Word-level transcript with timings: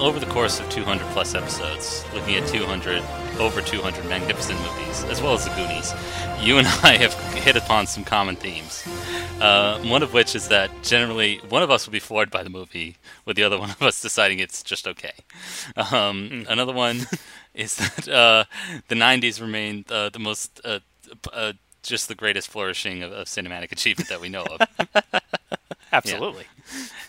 Over 0.00 0.20
the 0.20 0.26
course 0.26 0.60
of 0.60 0.70
200 0.70 1.04
plus 1.08 1.34
episodes, 1.34 2.04
looking 2.14 2.36
at 2.36 2.46
200, 2.46 3.02
over 3.38 3.60
200 3.60 4.04
magnificent 4.06 4.58
movies, 4.60 5.04
as 5.04 5.22
well 5.22 5.34
as 5.34 5.44
the 5.44 5.50
Goonies, 5.50 5.94
you 6.40 6.58
and 6.58 6.66
I 6.66 6.96
have 6.96 7.14
hit 7.34 7.56
upon 7.56 7.86
some 7.86 8.04
common 8.04 8.36
themes. 8.36 8.86
Uh, 9.40 9.78
one 9.82 10.02
of 10.02 10.12
which 10.12 10.34
is 10.34 10.48
that 10.48 10.70
generally 10.82 11.38
one 11.48 11.62
of 11.62 11.70
us 11.70 11.86
will 11.86 11.92
be 11.92 12.00
floored 12.00 12.30
by 12.30 12.42
the 12.42 12.50
movie, 12.50 12.96
with 13.24 13.36
the 13.36 13.42
other 13.44 13.58
one 13.64 13.70
of 13.70 13.82
us 13.82 14.00
deciding 14.00 14.38
it's 14.38 14.62
just 14.62 14.86
okay. 14.86 15.14
Um, 15.76 16.46
Another 16.48 16.72
one 16.72 17.06
is 17.54 17.76
that 17.76 18.08
uh, 18.08 18.44
the 18.88 18.94
90s 18.94 19.40
remain 19.40 19.84
uh, 19.90 20.08
the 20.08 20.18
most, 20.18 20.60
uh, 20.64 20.80
uh, 21.32 21.52
just 21.82 22.08
the 22.08 22.14
greatest 22.14 22.48
flourishing 22.48 23.02
of, 23.02 23.12
of 23.12 23.26
cinematic 23.26 23.72
achievement 23.72 24.08
that 24.08 24.20
we 24.20 24.28
know 24.28 24.44
of. 24.44 24.60
Absolutely. 25.92 26.44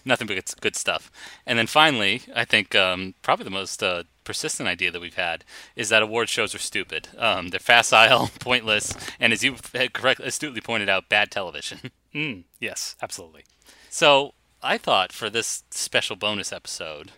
Nothing 0.05 0.27
but 0.27 0.35
good- 0.35 0.61
good 0.61 0.75
stuff. 0.75 1.11
And 1.45 1.59
then 1.59 1.67
finally, 1.67 2.21
I 2.33 2.45
think 2.45 2.75
um, 2.75 3.13
probably 3.21 3.43
the 3.43 3.49
most 3.49 3.83
uh, 3.83 4.03
persistent 4.23 4.69
idea 4.69 4.91
that 4.91 5.01
we've 5.01 5.15
had 5.15 5.43
is 5.75 5.89
that 5.89 6.01
award 6.01 6.29
shows 6.29 6.55
are 6.55 6.59
stupid. 6.59 7.09
Um, 7.17 7.49
they're 7.49 7.59
facile, 7.59 8.29
pointless, 8.39 8.93
and 9.19 9.33
as 9.33 9.43
you 9.43 9.55
correctly, 9.93 10.27
astutely 10.27 10.61
pointed 10.61 10.89
out, 10.89 11.09
bad 11.09 11.31
television. 11.31 11.79
Mm, 12.11 12.45
yes, 12.59 12.95
absolutely. 13.04 13.43
So 13.91 14.33
I 14.63 14.79
thought 14.79 15.13
for 15.13 15.29
this 15.29 15.63
special 15.70 16.15
bonus 16.15 16.51
episode, 16.51 17.11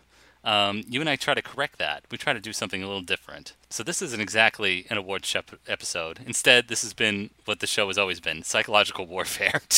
um, 0.43 0.83
you 0.87 0.99
and 0.99 1.09
I 1.09 1.15
try 1.15 1.33
to 1.33 1.41
correct 1.41 1.77
that. 1.79 2.03
We 2.09 2.17
try 2.17 2.33
to 2.33 2.39
do 2.39 2.53
something 2.53 2.81
a 2.81 2.87
little 2.87 3.01
different. 3.01 3.53
So 3.69 3.83
this 3.83 4.01
isn't 4.01 4.21
exactly 4.21 4.85
an 4.89 4.97
award 4.97 5.25
shep 5.25 5.51
episode. 5.67 6.19
Instead, 6.25 6.67
this 6.67 6.81
has 6.81 6.93
been 6.93 7.29
what 7.45 7.59
the 7.59 7.67
show 7.67 7.87
has 7.87 7.97
always 7.97 8.19
been: 8.19 8.43
psychological 8.43 9.05
warfare. 9.05 9.61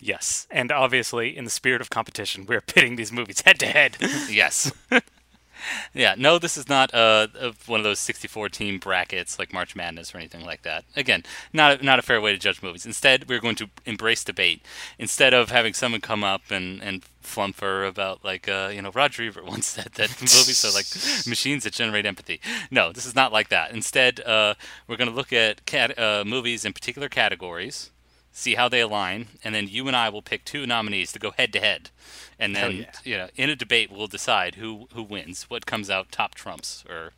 Yes, 0.00 0.46
and 0.50 0.72
obviously, 0.72 1.36
in 1.36 1.44
the 1.44 1.50
spirit 1.50 1.80
of 1.80 1.90
competition, 1.90 2.44
we're 2.44 2.60
pitting 2.60 2.96
these 2.96 3.12
movies 3.12 3.42
head 3.42 3.58
to 3.60 3.66
head. 3.66 3.96
yes. 4.28 4.72
yeah, 5.94 6.14
no, 6.16 6.38
this 6.38 6.56
is 6.56 6.68
not 6.68 6.92
uh, 6.94 7.28
one 7.66 7.80
of 7.80 7.84
those 7.84 7.98
64 7.98 8.48
team 8.48 8.78
brackets 8.78 9.38
like 9.38 9.52
March 9.52 9.76
Madness 9.76 10.14
or 10.14 10.18
anything 10.18 10.44
like 10.44 10.62
that. 10.62 10.84
Again, 10.96 11.24
not 11.52 11.80
a, 11.80 11.84
not 11.84 11.98
a 11.98 12.02
fair 12.02 12.20
way 12.20 12.32
to 12.32 12.38
judge 12.38 12.62
movies. 12.62 12.86
Instead, 12.86 13.28
we're 13.28 13.40
going 13.40 13.56
to 13.56 13.68
embrace 13.86 14.24
debate. 14.24 14.62
Instead 14.98 15.34
of 15.34 15.50
having 15.50 15.74
someone 15.74 16.00
come 16.00 16.24
up 16.24 16.42
and, 16.50 16.82
and 16.82 17.04
flumper 17.20 17.84
about, 17.84 18.24
like, 18.24 18.48
uh, 18.48 18.70
you 18.72 18.82
know, 18.82 18.90
Roger 18.90 19.22
Ebert 19.22 19.44
once 19.46 19.66
said 19.66 19.92
that 19.94 20.08
movies 20.20 20.64
are 20.64 20.72
like 20.72 20.86
machines 21.26 21.64
that 21.64 21.72
generate 21.72 22.06
empathy. 22.06 22.40
No, 22.70 22.92
this 22.92 23.06
is 23.06 23.14
not 23.14 23.32
like 23.32 23.48
that. 23.48 23.72
Instead, 23.72 24.20
uh, 24.20 24.54
we're 24.86 24.96
going 24.96 25.10
to 25.10 25.16
look 25.16 25.32
at 25.32 25.66
cat- 25.66 25.98
uh, 25.98 26.24
movies 26.26 26.64
in 26.64 26.72
particular 26.72 27.08
categories 27.08 27.90
see 28.32 28.54
how 28.54 28.68
they 28.68 28.80
align, 28.80 29.26
and 29.42 29.54
then 29.54 29.68
you 29.68 29.86
and 29.86 29.96
I 29.96 30.08
will 30.08 30.22
pick 30.22 30.44
two 30.44 30.66
nominees 30.66 31.12
to 31.12 31.18
go 31.18 31.30
head 31.30 31.52
to 31.52 31.60
head, 31.60 31.90
and 32.38 32.54
then 32.54 32.76
yeah. 32.76 32.92
you 33.04 33.16
know 33.16 33.28
in 33.36 33.50
a 33.50 33.56
debate 33.56 33.90
we'll 33.90 34.06
decide 34.06 34.56
who 34.56 34.88
who 34.94 35.02
wins, 35.02 35.44
what 35.44 35.66
comes 35.66 35.90
out 35.90 36.12
top 36.12 36.34
trumps 36.34 36.84
or 36.88 37.12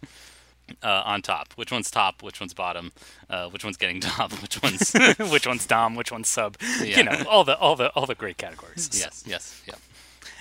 uh, 0.83 1.03
on 1.05 1.23
top, 1.23 1.53
which 1.57 1.71
one's 1.73 1.91
top, 1.91 2.23
which 2.23 2.41
one's 2.41 2.55
bottom, 2.55 2.93
uh, 3.29 3.49
which 3.49 3.65
one's 3.65 3.77
getting 3.77 4.01
top, 4.01 4.33
which 4.43 4.63
one's 4.63 4.93
which 5.31 5.47
one's 5.47 5.67
dom, 5.67 5.95
which 5.95 6.13
one's 6.13 6.29
sub. 6.29 6.57
Yeah. 6.81 6.99
You 6.99 7.05
know, 7.05 7.23
all 7.29 7.45
the 7.45 7.57
all 7.59 7.77
the 7.77 7.89
all 7.91 8.07
the 8.07 8.15
great 8.15 8.39
categories. 8.39 8.91
yes 8.93 9.25
yes 9.27 9.63
yeah. 9.67 9.75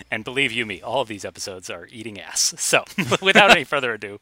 And 0.09 0.23
believe 0.23 0.51
you 0.51 0.65
me, 0.65 0.81
all 0.81 1.01
of 1.01 1.07
these 1.07 1.23
episodes 1.23 1.69
are 1.69 1.87
eating 1.91 2.19
ass. 2.19 2.55
So, 2.57 2.85
without 3.21 3.51
any 3.51 3.63
further 3.63 3.93
ado, 3.93 4.19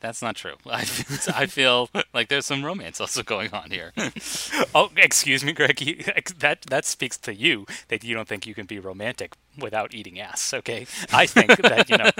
That's 0.00 0.20
not 0.20 0.36
true. 0.36 0.54
I 0.66 0.84
feel, 0.84 1.34
I 1.34 1.46
feel 1.46 1.88
like 2.12 2.28
there's 2.28 2.46
some 2.46 2.64
romance 2.64 3.00
also 3.00 3.22
going 3.22 3.52
on 3.52 3.70
here. 3.70 3.92
oh, 4.74 4.90
excuse 4.96 5.42
me, 5.42 5.52
Greg, 5.52 5.80
you, 5.80 6.04
that 6.38 6.62
that 6.62 6.84
speaks 6.84 7.16
to 7.18 7.34
you 7.34 7.66
that 7.88 8.04
you 8.04 8.14
don't 8.14 8.28
think 8.28 8.46
you 8.46 8.54
can 8.54 8.66
be 8.66 8.78
romantic 8.78 9.34
without 9.58 9.94
eating 9.94 10.20
ass. 10.20 10.52
Okay, 10.52 10.86
I 11.12 11.26
think 11.26 11.56
that 11.58 11.88
you 11.88 11.96
know, 11.96 12.10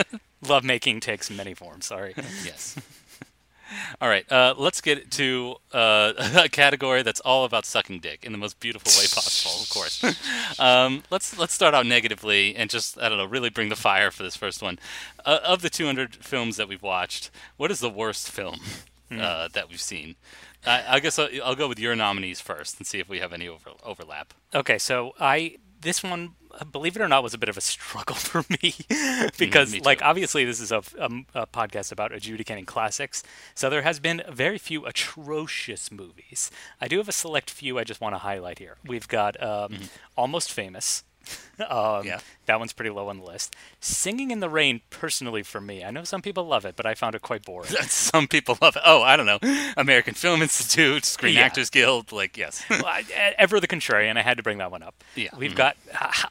lovemaking 0.47 1.01
takes 1.01 1.31
many 1.31 1.55
forms. 1.55 1.87
Sorry. 1.87 2.15
yes. 2.45 2.77
All 4.01 4.09
right, 4.09 4.31
uh, 4.31 4.55
let's 4.57 4.81
get 4.81 5.11
to 5.13 5.57
uh, 5.73 6.13
a 6.45 6.49
category 6.49 7.03
that's 7.03 7.21
all 7.21 7.45
about 7.45 7.65
sucking 7.65 8.01
dick 8.01 8.25
in 8.25 8.33
the 8.33 8.39
most 8.39 8.61
beautiful 8.61 8.91
way 9.01 9.07
possible, 9.07 9.63
of 9.63 9.71
course. 9.71 10.05
Um, 10.59 11.03
let's 11.11 11.37
let's 11.39 11.53
start 11.53 11.75
out 11.75 11.87
negatively 11.87 12.57
and 12.57 12.71
just 12.71 12.99
I 12.99 13.09
don't 13.09 13.19
know, 13.19 13.27
really 13.27 13.51
bring 13.51 13.69
the 13.69 13.77
fire 13.77 14.11
for 14.11 14.23
this 14.23 14.37
first 14.37 14.63
one. 14.63 14.79
Uh, 15.25 15.41
of 15.45 15.61
the 15.61 15.69
200 15.69 16.15
films 16.17 16.57
that 16.57 16.69
we've 16.69 16.83
watched, 16.83 17.31
what 17.57 17.71
is 17.71 17.81
the 17.81 17.91
worst 17.91 18.31
film 18.31 18.61
uh, 19.11 19.49
that 19.53 19.69
we've 19.69 19.81
seen? 19.81 20.15
I, 20.65 20.85
I 20.89 21.01
guess 21.01 21.19
I'll, 21.19 21.29
I'll 21.45 21.55
go 21.55 21.69
with 21.69 21.79
your 21.79 21.95
nominees 21.95 22.41
first 22.41 22.79
and 22.79 22.87
see 22.87 23.01
if 23.01 23.09
we 23.09 23.19
have 23.19 23.33
any 23.33 23.49
over, 23.49 23.71
overlap. 23.85 24.33
Okay, 24.55 24.79
so 24.79 25.13
I 25.21 25.57
this 25.81 26.03
one, 26.03 26.35
believe 26.65 26.97
it 26.97 27.03
or 27.03 27.09
not, 27.09 27.23
was 27.23 27.35
a 27.35 27.39
bit 27.39 27.49
of 27.49 27.57
a 27.57 27.61
struggle 27.61 28.17
for 28.17 28.45
me 28.49 28.75
because, 29.39 29.73
me 29.73 29.81
like, 29.81 30.03
obviously 30.03 30.45
this 30.45 30.61
is 30.61 30.73
a, 30.73 30.83
a, 30.99 31.11
a 31.35 31.47
podcast 31.47 31.93
about 31.93 32.13
adjudicating 32.13 32.65
classics, 32.65 33.23
so 33.55 33.69
there 33.71 33.83
has 33.83 34.01
been 34.01 34.23
very 34.31 34.59
few 34.59 34.87
atrocious 34.87 35.91
movies. 35.91 36.51
I 36.81 36.89
do 36.89 36.99
have 36.99 37.09
a 37.09 37.13
select 37.13 37.51
few 37.51 37.79
I 37.79 37.85
just 37.85 38.01
want 38.01 38.15
to 38.15 38.19
highlight 38.19 38.59
here. 38.59 38.77
We've 38.85 39.09
got 39.09 39.41
um, 39.43 39.77
Almost 40.17 40.53
Famous. 40.53 41.05
um, 41.69 42.05
Yeah. 42.05 42.21
That 42.47 42.59
one's 42.61 42.73
pretty 42.73 42.91
low 42.91 43.09
on 43.09 43.19
the 43.19 43.25
list. 43.25 43.57
Singing 43.81 44.31
in 44.31 44.39
the 44.41 44.49
Rain, 44.49 44.81
personally 44.91 45.43
for 45.43 45.61
me, 45.61 45.83
I 45.85 45.91
know 45.91 46.05
some 46.05 46.23
people 46.23 46.45
love 46.47 46.65
it, 46.65 46.77
but 46.77 46.87
I 46.87 46.95
found 46.95 47.17
it 47.17 47.23
quite 47.23 47.45
boring. 47.45 47.69
Some 47.89 48.29
people 48.29 48.57
love 48.63 48.77
it. 48.77 48.83
Oh, 48.87 49.03
I 49.03 49.17
don't 49.17 49.27
know. 49.27 49.39
American 49.77 50.15
Film 50.15 50.43
Institute, 50.43 51.05
Screen 51.05 51.35
Yeah. 51.35 51.41
Actors 51.43 51.71
Guild, 51.71 52.13
like 52.13 52.37
yes. 52.37 52.63
well, 52.71 52.87
I, 52.87 53.05
ever 53.37 53.59
the 53.59 53.67
contrarian, 53.67 54.17
I 54.17 54.23
had 54.23 54.37
to 54.37 54.45
bring 54.45 54.59
that 54.59 54.71
one 54.71 54.85
up. 54.85 55.03
Yeah. 55.17 55.31
We've 55.37 55.53
Mhm. 55.53 55.57
got. 55.57 55.77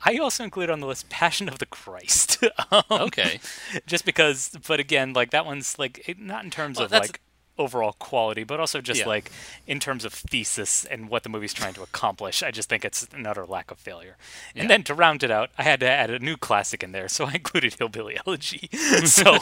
I 0.04 0.18
also 0.18 0.44
include 0.46 0.70
on 0.70 0.80
the 0.80 0.88
list 0.88 1.10
Passion 1.10 1.50
of 1.50 1.60
the 1.60 1.66
Christ. 1.66 2.42
Um, 2.72 2.84
okay. 2.90 3.40
Just 3.86 4.06
because, 4.06 4.52
but 4.68 4.80
again, 4.80 5.12
like 5.14 5.32
that 5.32 5.46
one's 5.46 5.78
like 5.78 6.16
not 6.18 6.44
in 6.46 6.50
terms 6.52 6.78
Well, 6.78 6.86
of 6.86 6.92
like 6.94 7.20
overall 7.58 7.94
quality, 7.94 8.44
but 8.44 8.60
also 8.60 8.82
just 8.82 9.02
Yeah. 9.02 9.08
like 9.08 9.32
in 9.66 9.80
terms 9.80 10.06
of 10.06 10.14
thesis 10.14 10.86
and 10.86 11.10
what 11.10 11.24
the 11.24 11.30
movie's 11.30 11.54
trying 11.54 11.74
to 11.76 11.84
accomplish. 11.84 12.44
I 12.44 12.52
just 12.52 12.70
think 12.70 12.84
it's 12.84 13.08
an 13.14 13.26
utter 13.26 13.46
lack 13.46 13.72
of 13.72 13.80
failure. 13.80 14.18
Yeah. 14.54 14.64
And 14.64 14.70
then 14.70 14.84
to 14.84 14.94
round 14.94 15.24
it 15.24 15.32
out, 15.32 15.52
I 15.58 15.64
had 15.64 15.80
to 15.82 15.90
add 15.90 16.10
a 16.10 16.20
new 16.20 16.38
classic 16.38 16.84
in 16.84 16.92
there, 16.92 17.08
so 17.08 17.26
I 17.26 17.34
included 17.34 17.76
Hillbilly 17.76 18.18
Elegy. 18.26 18.70
so, 19.06 19.40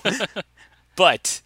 but 0.96 1.42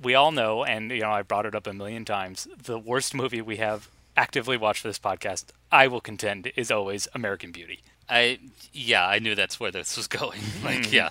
we 0.00 0.14
all 0.14 0.32
know, 0.32 0.64
and 0.64 0.90
you 0.90 1.00
know, 1.00 1.10
I 1.10 1.22
brought 1.22 1.46
it 1.46 1.54
up 1.54 1.66
a 1.66 1.72
million 1.72 2.04
times. 2.04 2.48
The 2.62 2.78
worst 2.78 3.14
movie 3.14 3.40
we 3.40 3.56
have 3.56 3.88
actively 4.16 4.56
watched 4.56 4.82
for 4.82 4.88
this 4.88 4.98
podcast, 4.98 5.46
I 5.70 5.86
will 5.86 6.00
contend, 6.00 6.52
is 6.56 6.70
always 6.70 7.08
American 7.14 7.52
Beauty. 7.52 7.80
I 8.08 8.40
yeah, 8.72 9.06
I 9.06 9.18
knew 9.20 9.34
that's 9.34 9.58
where 9.60 9.70
this 9.70 9.96
was 9.96 10.06
going. 10.08 10.40
Like 10.64 10.82
mm-hmm. 10.82 10.94
yeah, 10.94 11.08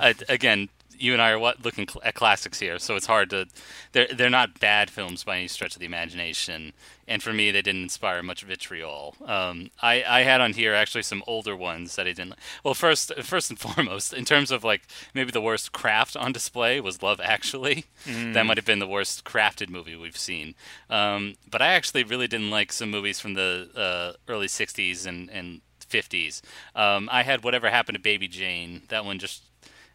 I, 0.00 0.14
again, 0.28 0.68
you 0.98 1.12
and 1.12 1.22
I 1.22 1.30
are 1.30 1.38
what, 1.38 1.64
looking 1.64 1.86
cl- 1.88 2.02
at 2.04 2.14
classics 2.14 2.58
here, 2.58 2.78
so 2.78 2.96
it's 2.96 3.06
hard 3.06 3.30
to. 3.30 3.46
They're 3.92 4.08
they're 4.14 4.30
not 4.30 4.60
bad 4.60 4.90
films 4.90 5.24
by 5.24 5.38
any 5.38 5.48
stretch 5.48 5.74
of 5.74 5.80
the 5.80 5.86
imagination, 5.86 6.72
and 7.06 7.22
for 7.22 7.32
me, 7.32 7.50
they 7.50 7.62
didn't 7.62 7.82
inspire 7.82 8.22
much 8.22 8.42
vitriol. 8.42 9.14
Um, 9.24 9.70
I 9.82 10.04
I 10.06 10.22
had 10.22 10.40
on 10.40 10.52
here 10.52 10.74
actually 10.74 11.02
some 11.02 11.22
older 11.26 11.56
ones 11.56 11.96
that 11.96 12.06
I 12.06 12.12
didn't. 12.12 12.34
Well, 12.64 12.74
first 12.74 13.12
first 13.22 13.50
and 13.50 13.58
foremost, 13.66 14.12
in 14.12 14.24
terms 14.24 14.50
of 14.50 14.64
like 14.64 14.82
maybe 15.14 15.30
the 15.30 15.40
worst 15.40 15.72
craft 15.72 16.16
on 16.16 16.32
display 16.32 16.80
was 16.80 17.02
Love 17.02 17.20
Actually. 17.22 17.86
That 18.32 18.46
might 18.46 18.56
have 18.58 18.66
been 18.66 18.78
the 18.78 18.86
worst 18.86 19.24
crafted 19.24 19.68
movie 19.70 19.96
we've 19.96 20.16
seen. 20.16 20.54
Um, 20.90 21.34
but 21.50 21.62
I 21.62 21.68
actually 21.68 22.04
really 22.04 22.28
didn't 22.28 22.50
like 22.50 22.72
some 22.72 22.90
movies 22.90 23.20
from 23.20 23.34
the 23.34 23.68
uh, 23.74 24.12
early 24.30 24.46
'60s 24.46 25.06
and 25.06 25.30
and 25.30 25.60
50s. 25.88 26.42
Um, 26.74 27.08
I 27.10 27.22
had 27.22 27.42
whatever 27.44 27.70
happened 27.70 27.96
to 27.96 28.02
Baby 28.02 28.28
Jane. 28.28 28.82
That 28.88 29.04
one 29.04 29.18
just 29.18 29.42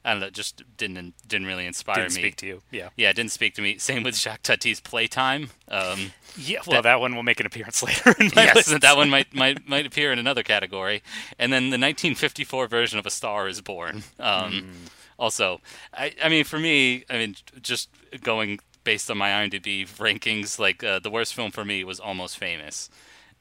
I 0.05 0.11
don't 0.11 0.19
know, 0.19 0.29
just 0.29 0.63
didn't 0.77 1.13
didn't 1.27 1.47
really 1.47 1.65
inspire 1.65 1.95
Didn't 1.95 2.15
me. 2.15 2.21
speak 2.21 2.35
to 2.37 2.45
you. 2.45 2.61
Yeah. 2.71 2.89
Yeah, 2.97 3.09
it 3.09 3.15
didn't 3.15 3.31
speak 3.31 3.55
to 3.55 3.61
me. 3.61 3.77
Same 3.89 4.03
with 4.03 4.15
Jacques 4.17 4.43
Tati's 4.43 4.79
Playtime. 4.79 5.49
Um, 5.67 6.11
Yeah, 6.35 6.61
well, 6.65 6.81
that, 6.81 6.99
one 6.99 7.15
will 7.15 7.21
make 7.21 7.39
an 7.39 7.45
appearance 7.45 7.83
later 7.83 8.15
yes, 8.19 8.55
list. 8.67 8.81
that 8.81 8.97
one 8.97 9.07
might, 9.11 9.35
might 9.35 9.67
might 9.69 9.85
appear 9.85 10.11
in 10.11 10.17
another 10.17 10.41
category. 10.41 11.03
And 11.37 11.53
then 11.53 11.65
the 11.65 11.77
1954 11.77 12.67
version 12.67 12.97
of 12.97 13.05
A 13.05 13.11
Star 13.11 13.47
Is 13.47 13.61
Born. 13.61 14.01
Um, 14.19 14.71
Also, 15.19 15.61
I, 15.93 16.11
I 16.23 16.29
mean, 16.29 16.43
for 16.43 16.57
me, 16.57 17.05
I 17.07 17.17
mean, 17.19 17.35
just 17.61 17.87
going 18.23 18.59
based 18.83 19.11
on 19.11 19.17
my 19.19 19.29
IMDb 19.29 19.87
rankings, 19.97 20.57
like 20.57 20.83
uh, 20.83 20.97
the 20.99 21.11
worst 21.11 21.35
film 21.35 21.51
for 21.51 21.63
me 21.63 21.83
was 21.83 21.99
Almost 21.99 22.37
Famous. 22.39 22.89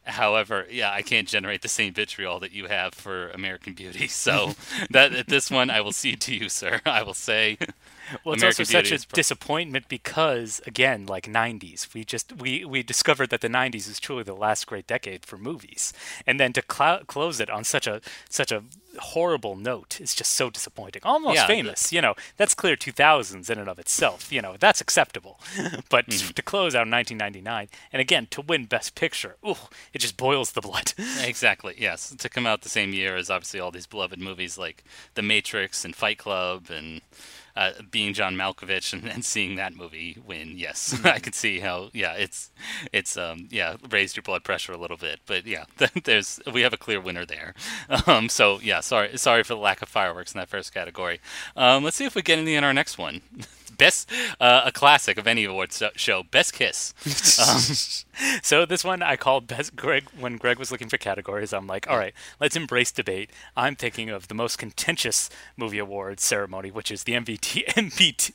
However, 0.05 0.67
yeah, 0.71 0.91
I 0.91 1.03
can't 1.03 1.29
generate 1.29 1.63
the 1.63 1.69
same 1.69 1.95
vitriol 1.95 2.41
that 2.41 2.53
you 2.53 2.67
have 2.67 2.95
for 2.95 3.31
American 3.31 3.75
Beauty. 3.75 4.09
So 4.23 4.55
that 4.91 5.27
this 5.27 5.51
one, 5.51 5.71
I 5.71 5.81
will 5.81 5.93
cede 5.93 6.21
to 6.23 6.35
you, 6.35 6.49
sir. 6.49 6.81
I 6.87 7.03
will 7.03 7.15
say, 7.15 7.59
Well, 8.25 8.35
it's 8.35 8.43
American 8.43 8.63
also 8.63 8.65
such 8.65 8.93
a 8.93 9.07
pro- 9.07 9.15
disappointment 9.17 9.89
because, 9.89 10.61
again, 10.67 11.07
like 11.07 11.27
'90s, 11.27 11.93
we 11.95 12.05
just 12.05 12.33
we 12.41 12.65
we 12.65 12.83
discovered 12.83 13.31
that 13.31 13.41
the 13.41 13.49
'90s 13.49 13.89
is 13.89 13.99
truly 14.01 14.23
the 14.23 14.35
last 14.35 14.67
great 14.67 14.87
decade 14.87 15.25
for 15.25 15.37
movies, 15.39 15.93
and 16.27 16.39
then 16.41 16.53
to 16.55 16.63
clou- 16.63 17.05
close 17.07 17.41
it 17.41 17.51
on 17.51 17.65
such 17.65 17.87
a 17.87 18.01
such 18.29 18.53
a 18.53 18.65
horrible 18.99 19.57
note 19.57 19.99
is 20.01 20.15
just 20.15 20.33
so 20.33 20.51
disappointing. 20.51 21.01
Almost 21.05 21.35
Yeah, 21.37 21.47
the- 21.47 21.55
famous, 21.55 21.93
you 21.93 22.03
know, 22.03 22.15
that's 22.37 22.55
clear 22.55 22.77
2000s 22.77 23.49
in 23.49 23.59
and 23.59 23.69
of 23.69 23.79
itself. 23.79 24.31
You 24.31 24.43
know, 24.43 24.57
that's 24.59 24.81
acceptable, 24.83 25.41
but 25.89 26.07
Mm-hmm. 26.09 26.33
to 26.33 26.43
close 26.43 26.75
out 26.75 26.87
1999, 26.89 27.69
and 27.93 28.01
again 28.03 28.27
to 28.33 28.43
win 28.43 28.67
Best 28.67 28.95
Picture, 28.95 29.37
ooh, 29.47 29.57
it 29.95 30.01
just 30.01 30.17
boils 30.17 30.53
the 30.53 30.61
blood. 30.61 30.93
Exactly. 31.23 31.75
Yes, 31.79 32.15
to 32.19 32.29
come 32.29 32.47
out 32.47 32.63
the 32.63 32.69
same 32.69 32.93
year 32.93 33.17
as 33.17 33.31
obviously 33.31 33.61
all 33.61 33.71
these 33.71 33.87
beloved 33.87 34.19
movies 34.21 34.59
like 34.59 34.85
The 35.15 35.23
Matrix 35.23 35.85
and 35.85 35.95
Fight 35.97 36.19
Club 36.19 36.67
and 36.71 37.01
uh, 37.57 37.73
being 37.91 38.15
John 38.15 38.35
Malkovich 38.37 38.93
and, 38.93 39.05
and 39.09 39.25
seeing 39.25 39.57
that 39.57 39.75
movie 39.75 40.17
win. 40.25 40.55
Yes, 40.57 40.99
I 41.05 41.19
could 41.19 41.35
see 41.35 41.61
how. 41.61 41.91
Yeah, 41.93 42.13
it's 42.15 42.51
it's 42.93 43.17
um 43.17 43.49
yeah 43.51 43.77
raised 43.91 44.17
your 44.17 44.23
blood 44.23 44.45
pressure 44.45 44.73
a 44.73 44.79
little 44.79 44.97
bit, 44.97 45.21
but 45.27 45.47
yeah, 45.47 45.65
there's 46.05 46.41
we 46.53 46.63
have 46.63 46.73
a 46.73 46.79
clear 46.79 47.01
winner 47.01 47.27
there. 47.27 47.55
Um, 48.07 48.29
so 48.29 48.59
yeah, 48.61 48.81
sorry 48.81 49.17
sorry 49.17 49.43
for 49.45 49.55
the 49.55 49.61
lack 49.61 49.81
of 49.83 49.89
fireworks 49.89 50.35
in 50.35 50.39
that 50.39 50.49
first 50.49 50.75
category. 50.75 51.21
Um, 51.57 51.85
let's 51.85 51.97
see 51.97 52.05
if 52.05 52.15
we 52.15 52.23
get 52.23 52.39
any 52.39 52.55
in 52.55 52.65
our 52.65 52.73
next 52.73 52.99
one. 52.99 53.21
Best 53.83 54.11
uh, 54.41 54.63
a 54.65 54.73
classic 54.73 55.19
of 55.19 55.27
any 55.27 55.45
awards 55.45 55.77
so- 55.77 55.91
show. 55.97 56.23
Best 56.23 56.53
kiss. 56.55 56.95
Um, 57.43 57.59
So 58.43 58.67
this 58.67 58.85
one 58.85 59.03
I 59.03 59.17
called 59.17 59.47
best 59.47 59.75
Greg 59.75 60.05
when 60.19 60.37
Greg 60.37 60.59
was 60.59 60.71
looking 60.71 60.89
for 60.89 60.99
categories. 60.99 61.53
I'm 61.53 61.67
like, 61.67 61.89
all 61.89 61.97
right, 61.97 62.15
let's 62.41 62.55
embrace 62.57 62.93
debate. 62.93 63.31
I'm 63.57 63.75
thinking 63.75 64.11
of 64.11 64.29
the 64.29 64.35
most 64.35 64.59
contentious 64.59 65.31
movie 65.57 65.79
awards 65.79 66.23
ceremony, 66.23 66.71
which 66.71 66.91
is 66.91 67.05
the 67.05 67.15
MVT 67.15 67.65
MVT. 67.75 68.33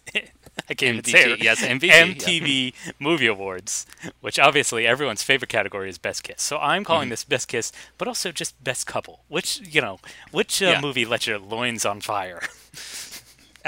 I 0.70 0.74
can't 0.74 0.98
even 0.98 1.04
say 1.06 1.32
it. 1.32 1.44
Yes, 1.44 1.62
MVT, 1.64 1.84
yeah. 1.84 2.06
MTV 2.06 2.74
Movie 3.00 3.28
Awards, 3.28 3.86
which 4.22 4.40
obviously 4.40 4.88
everyone's 4.88 5.22
favorite 5.24 5.50
category 5.50 5.90
is 5.90 6.00
Best 6.00 6.24
Kiss. 6.24 6.42
So 6.42 6.58
I'm 6.58 6.82
Mm-hmm. 6.82 6.88
calling 6.88 7.10
this 7.10 7.24
Best 7.24 7.48
Kiss, 7.48 7.72
but 8.00 8.08
also 8.08 8.32
just 8.32 8.62
Best 8.64 8.88
Couple. 8.88 9.22
Which 9.28 9.62
you 9.64 9.82
know, 9.82 10.00
which 10.32 10.62
uh, 10.64 10.66
Yeah. 10.72 10.82
movie 10.82 11.06
let 11.06 11.28
your 11.28 11.38
loins 11.40 11.86
on 11.86 12.02
fire? 12.02 12.42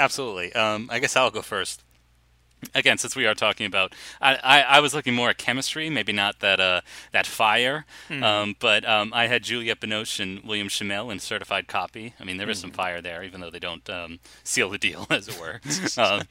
Absolutely. 0.00 0.52
Um, 0.54 0.88
I 0.90 0.98
guess 0.98 1.14
I'll 1.14 1.30
go 1.30 1.42
first. 1.42 1.84
Again, 2.74 2.98
since 2.98 3.14
we 3.16 3.26
are 3.26 3.34
talking 3.34 3.66
about, 3.66 3.94
I, 4.20 4.34
I, 4.34 4.60
I 4.62 4.80
was 4.80 4.94
looking 4.94 5.14
more 5.14 5.30
at 5.30 5.38
chemistry, 5.38 5.88
maybe 5.88 6.12
not 6.12 6.40
that 6.40 6.60
uh, 6.60 6.80
that 7.12 7.26
fire, 7.26 7.86
um, 8.10 8.54
but 8.58 8.86
um, 8.86 9.12
I 9.14 9.28
had 9.28 9.44
Juliette 9.44 9.80
Binoche 9.80 10.20
and 10.20 10.42
William 10.44 10.68
Shimell 10.68 11.10
in 11.10 11.20
Certified 11.20 11.68
Copy. 11.68 12.14
I 12.20 12.24
mean, 12.24 12.36
there 12.36 12.50
is 12.50 12.58
some 12.58 12.70
fire 12.70 13.00
there, 13.00 13.22
even 13.22 13.40
though 13.40 13.50
they 13.50 13.60
don't 13.60 13.88
um, 13.88 14.20
seal 14.44 14.68
the 14.68 14.76
deal, 14.78 15.06
as 15.10 15.28
it 15.28 15.40
were. 15.40 15.60
um, 16.02 16.22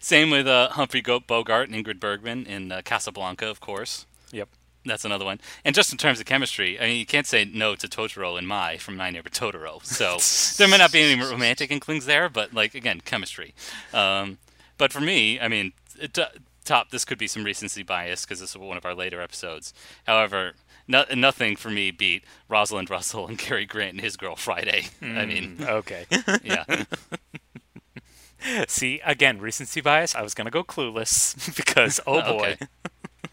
same 0.00 0.30
with 0.30 0.46
uh, 0.46 0.70
Humphrey 0.70 1.02
Bogart 1.02 1.68
and 1.68 1.74
Ingrid 1.74 2.00
Bergman 2.00 2.46
in 2.46 2.72
uh, 2.72 2.80
Casablanca, 2.82 3.46
of 3.46 3.60
course. 3.60 4.06
Yep. 4.32 4.48
That's 4.84 5.04
another 5.04 5.24
one. 5.26 5.40
And 5.64 5.74
just 5.74 5.92
in 5.92 5.98
terms 5.98 6.20
of 6.20 6.26
chemistry, 6.26 6.80
I 6.80 6.84
mean, 6.84 6.98
you 6.98 7.06
can't 7.06 7.26
say 7.26 7.44
no 7.44 7.74
to 7.76 7.86
Totoro 7.86 8.38
and 8.38 8.48
Mei 8.48 8.78
from 8.78 8.96
My 8.96 9.10
Neighbor 9.10 9.28
Totoro. 9.28 9.84
So 9.84 10.16
there 10.62 10.68
may 10.70 10.78
not 10.78 10.90
be 10.92 11.02
any 11.02 11.20
romantic 11.20 11.70
inklings 11.70 12.06
there, 12.06 12.28
but 12.28 12.54
like 12.54 12.74
again, 12.74 13.00
chemistry. 13.04 13.54
Um, 13.92 14.38
but 14.78 14.92
for 14.92 15.00
me, 15.00 15.38
I 15.38 15.48
mean, 15.48 15.72
uh, 16.02 16.24
top. 16.64 16.90
This 16.90 17.04
could 17.04 17.18
be 17.18 17.26
some 17.26 17.44
recency 17.44 17.82
bias 17.82 18.24
because 18.24 18.40
this 18.40 18.50
is 18.50 18.56
one 18.56 18.76
of 18.78 18.86
our 18.86 18.94
later 18.94 19.20
episodes. 19.20 19.74
However, 20.06 20.52
no, 20.88 21.04
nothing 21.14 21.56
for 21.56 21.68
me 21.68 21.90
beat 21.90 22.24
Rosalind 22.48 22.88
Russell 22.90 23.26
and 23.28 23.38
Cary 23.38 23.66
Grant 23.66 23.92
and 23.92 24.00
his 24.00 24.16
girl 24.16 24.34
Friday. 24.34 24.86
I 25.02 25.26
mean, 25.26 25.58
Okay. 25.60 26.06
yeah, 26.42 26.64
See, 28.68 29.00
again, 29.04 29.38
recency 29.38 29.82
bias. 29.82 30.14
I 30.14 30.22
was 30.22 30.32
gonna 30.32 30.50
go 30.50 30.64
clueless 30.64 31.54
because 31.56 32.00
oh 32.06 32.22
boy, 32.22 32.56
Okay. 32.60 32.66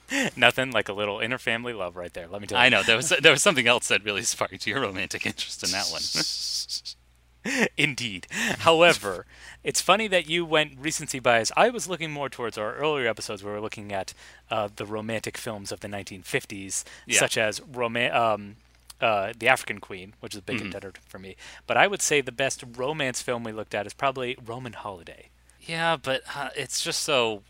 nothing 0.35 0.71
like 0.71 0.89
a 0.89 0.93
little 0.93 1.19
inner 1.19 1.37
family 1.37 1.73
love 1.73 1.95
right 1.95 2.13
there. 2.13 2.27
Let 2.27 2.41
me 2.41 2.47
tell 2.47 2.59
you. 2.59 2.65
I 2.65 2.69
know 2.69 2.83
there 2.83 2.95
was 2.97 3.09
there 3.09 3.31
was 3.31 3.41
something 3.43 3.67
else 3.67 3.87
that 3.89 4.03
really 4.03 4.23
sparked 4.23 4.65
your 4.67 4.81
romantic 4.81 5.25
interest 5.25 5.63
in 5.63 5.71
that 5.71 5.87
one. 5.91 6.01
Indeed. 7.77 8.27
However, 8.59 9.25
it's 9.63 9.79
funny 9.79 10.07
that 10.09 10.29
you 10.29 10.43
went 10.45 10.73
recency 10.77 11.19
bias. 11.19 11.51
I 11.55 11.69
was 11.69 11.87
looking 11.87 12.11
more 12.11 12.27
towards 12.29 12.57
our 12.57 12.73
earlier 12.75 13.07
episodes 13.07 13.41
where 13.41 13.53
we 13.53 13.59
are 13.59 13.61
looking 13.61 13.93
at 13.93 14.13
uh, 14.51 14.67
the 14.75 14.85
romantic 14.85 15.37
films 15.37 15.71
of 15.71 15.79
the 15.79 15.87
1950s, 15.87 16.83
Yeah. 17.05 17.19
such 17.19 17.37
as 17.37 17.61
Roma- 17.61 18.09
um, 18.09 18.57
uh, 18.99 19.31
The 19.37 19.47
African 19.47 19.79
Queen, 19.79 20.13
which 20.19 20.33
is 20.33 20.39
a 20.39 20.41
big 20.41 20.57
contender 20.57 20.91
for 21.07 21.19
me. 21.19 21.37
But 21.67 21.77
I 21.77 21.87
would 21.87 22.01
say 22.01 22.19
the 22.19 22.33
best 22.33 22.63
romance 22.75 23.21
film 23.21 23.45
we 23.45 23.53
looked 23.53 23.73
at 23.75 23.85
is 23.87 23.93
probably 23.93 24.37
Roman 24.43 24.73
Holiday. 24.73 25.29
Yeah, 25.67 25.97
but 25.97 26.21
uh, 26.35 26.49
it's 26.55 26.81
just 26.81 27.01
so. 27.01 27.43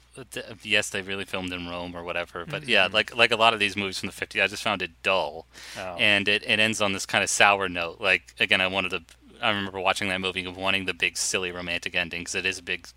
Yes, 0.64 0.90
they 0.90 1.04
really 1.04 1.26
filmed 1.26 1.54
in 1.54 1.68
Rome 1.68 1.96
or 1.96 2.04
whatever, 2.04 2.44
but 2.48 2.68
yeah, 2.68 2.88
like 2.92 3.16
like 3.16 3.30
a 3.32 3.36
lot 3.36 3.54
of 3.54 3.60
these 3.60 3.76
movies 3.76 4.00
from 4.00 4.08
the 4.10 4.14
'50s, 4.16 4.44
I 4.44 4.48
just 4.48 4.64
found 4.64 4.82
it 4.82 4.90
dull, 5.04 5.46
Oh. 5.78 5.96
and 6.00 6.28
it, 6.28 6.42
it 6.44 6.60
ends 6.60 6.82
on 6.82 6.94
this 6.94 7.06
kind 7.06 7.24
of 7.24 7.30
sour 7.30 7.70
note. 7.70 8.02
Like 8.02 8.34
again, 8.40 8.60
I 8.60 8.66
wanted 8.68 8.90
to. 8.90 9.02
I 9.40 9.50
remember 9.52 9.80
watching 9.80 10.10
that 10.10 10.20
movie 10.20 10.44
and 10.44 10.58
wanting 10.58 10.86
the 10.86 10.96
big 10.96 11.16
silly 11.18 11.52
romantic 11.52 11.94
ending 11.96 12.22
because 12.22 12.34
it 12.34 12.48
is 12.48 12.58
a 12.58 12.64
big, 12.64 12.88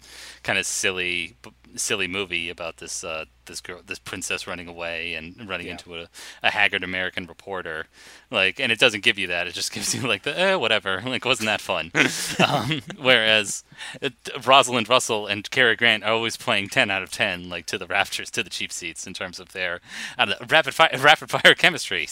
kind 0.43 0.59
of 0.59 0.65
silly, 0.65 1.37
silly 1.77 2.07
movie 2.09 2.51
about 2.51 2.79
this 2.79 3.05
uh, 3.05 3.25
this 3.47 3.61
girl, 3.61 3.81
this 3.85 3.99
princess 3.99 4.47
running 4.47 4.69
away 4.69 5.15
and 5.15 5.49
running 5.49 5.67
Yeah. 5.67 5.73
into 5.73 5.97
a, 5.97 6.07
a 6.43 6.51
haggard 6.51 6.85
American 6.85 7.27
reporter, 7.27 7.87
like, 8.31 8.61
and 8.61 8.71
it 8.71 8.79
doesn't 8.79 9.03
give 9.03 9.19
you 9.19 9.27
that. 9.29 9.47
It 9.49 9.55
just 9.55 9.73
gives 9.75 9.95
you 9.95 10.03
like 10.07 10.23
the 10.23 10.39
eh, 10.39 10.55
whatever. 10.55 11.03
Like, 11.11 11.25
wasn't 11.25 11.47
that 11.47 11.61
fun? 11.61 11.91
um, 12.47 12.83
whereas 12.97 13.65
it, 14.01 14.13
Rosalind 14.47 14.89
Russell 14.89 15.27
and 15.27 15.51
Cary 15.51 15.75
Grant 15.75 16.05
are 16.05 16.13
always 16.13 16.37
playing 16.37 16.69
ten 16.69 16.91
out 16.91 17.03
of 17.03 17.11
ten, 17.11 17.49
like 17.49 17.67
to 17.67 17.79
the 17.79 17.87
rafters, 17.87 18.31
to 18.33 18.43
the 18.45 18.51
cheap 18.51 18.71
seats 18.73 19.07
in 19.07 19.15
terms 19.15 19.41
of 19.41 19.53
their 19.53 19.81
know, 20.19 20.35
rapid 20.49 20.75
fire, 20.75 20.91
rapid 20.99 21.31
fire 21.31 21.55
chemistry. 21.57 22.07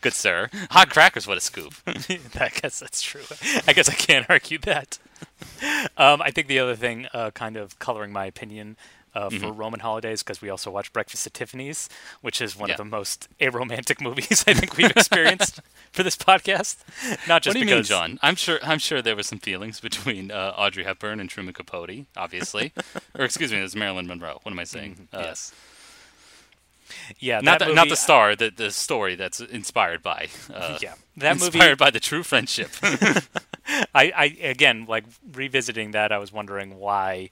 Good 0.00 0.14
sir, 0.14 0.48
hot 0.70 0.88
crackers, 0.90 1.26
what 1.26 1.36
a 1.36 1.40
scoop. 1.40 1.74
I 1.86 2.48
guess 2.48 2.78
that's 2.80 3.02
true. 3.02 3.22
I 3.66 3.72
guess 3.74 3.88
I 3.90 3.94
can't 3.94 4.26
argue 4.30 4.58
that. 4.60 4.98
Um, 5.96 6.20
I 6.22 6.30
think 6.30 6.46
the 6.48 6.58
other 6.58 6.74
thing, 6.76 7.06
uh, 7.12 7.30
kind 7.32 7.56
of 7.56 7.78
coloring 7.78 8.12
my 8.12 8.26
opinion 8.26 8.76
uh, 9.14 9.28
for 9.30 9.36
Mm-hmm. 9.36 9.56
Roman 9.56 9.80
holidays, 9.80 10.22
because 10.22 10.40
we 10.40 10.48
also 10.48 10.70
watch 10.70 10.92
Breakfast 10.92 11.26
at 11.26 11.34
Tiffany's, 11.34 11.88
which 12.20 12.40
is 12.40 12.56
one 12.58 12.68
Yeah. 12.68 12.74
of 12.74 12.78
the 12.78 12.84
most 12.84 13.28
aromantic 13.40 14.00
movies 14.08 14.42
I 14.46 14.54
think 14.54 14.76
we've 14.76 14.90
experienced 14.90 15.60
for 15.92 16.02
this 16.02 16.16
podcast. 16.16 16.76
Not 17.28 17.42
just 17.42 17.54
what 17.54 17.54
do 17.54 17.58
you 17.60 17.64
because 17.76 17.90
mean, 17.90 17.98
John? 17.98 18.18
I'm 18.22 18.36
sure. 18.36 18.58
I'm 18.62 18.78
sure 18.78 19.02
there 19.02 19.14
was 19.16 19.26
some 19.26 19.38
feelings 19.38 19.80
between 19.80 20.30
uh, 20.30 20.54
Audrey 20.56 20.84
Hepburn 20.84 21.20
and 21.20 21.28
Truman 21.28 21.52
Capote, 21.54 22.06
obviously, 22.16 22.72
or 23.16 23.24
excuse 23.24 23.52
me, 23.52 23.58
it's 23.58 23.76
Marilyn 23.76 24.06
Monroe. 24.06 24.40
What 24.42 24.52
am 24.52 24.58
I 24.58 24.64
saying? 24.64 25.08
Uh, 25.12 25.18
yes, 25.20 25.52
yeah, 27.18 27.40
Not 27.40 27.58
the, 27.60 27.72
not 27.72 27.88
the 27.88 27.96
star, 27.96 28.34
the 28.34 28.50
the 28.50 28.70
story 28.70 29.14
that's 29.14 29.40
inspired 29.40 30.02
by. 30.02 30.28
Uh, 30.52 30.78
Yeah, 30.80 30.94
that 31.18 31.34
movie. 31.34 31.46
inspired 31.46 31.78
by 31.78 31.90
the 31.90 32.00
true 32.00 32.22
friendship. 32.22 32.70
I, 33.94 34.12
I 34.16 34.24
again 34.42 34.86
like 34.88 35.04
revisiting 35.32 35.92
that. 35.92 36.12
I 36.12 36.18
was 36.18 36.32
wondering 36.32 36.78
why 36.78 37.30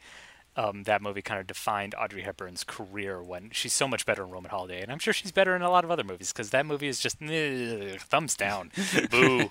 um, 0.57 0.83
that 0.85 1.01
movie 1.01 1.23
kind 1.23 1.41
of 1.41 1.47
defined 1.47 1.95
Audrey 1.99 2.23
Hepburn's 2.23 2.65
career 2.65 3.23
when 3.23 3.51
she's 3.53 3.73
so 3.73 3.87
much 3.87 4.05
better 4.05 4.25
in 4.25 4.31
Roman 4.31 4.51
Holiday, 4.51 4.83
and 4.83 4.91
I'm 4.91 4.99
sure 4.99 5.13
she's 5.13 5.33
better 5.33 5.55
in 5.57 5.63
a 5.63 5.71
lot 5.71 5.85
of 5.85 5.91
other 5.91 6.05
movies 6.05 6.33
because 6.33 6.51
that 6.51 6.67
movie 6.67 6.89
is 6.89 6.99
just 7.01 7.19
thumbs 7.19 8.37
down, 8.37 8.71
boo. 9.11 9.51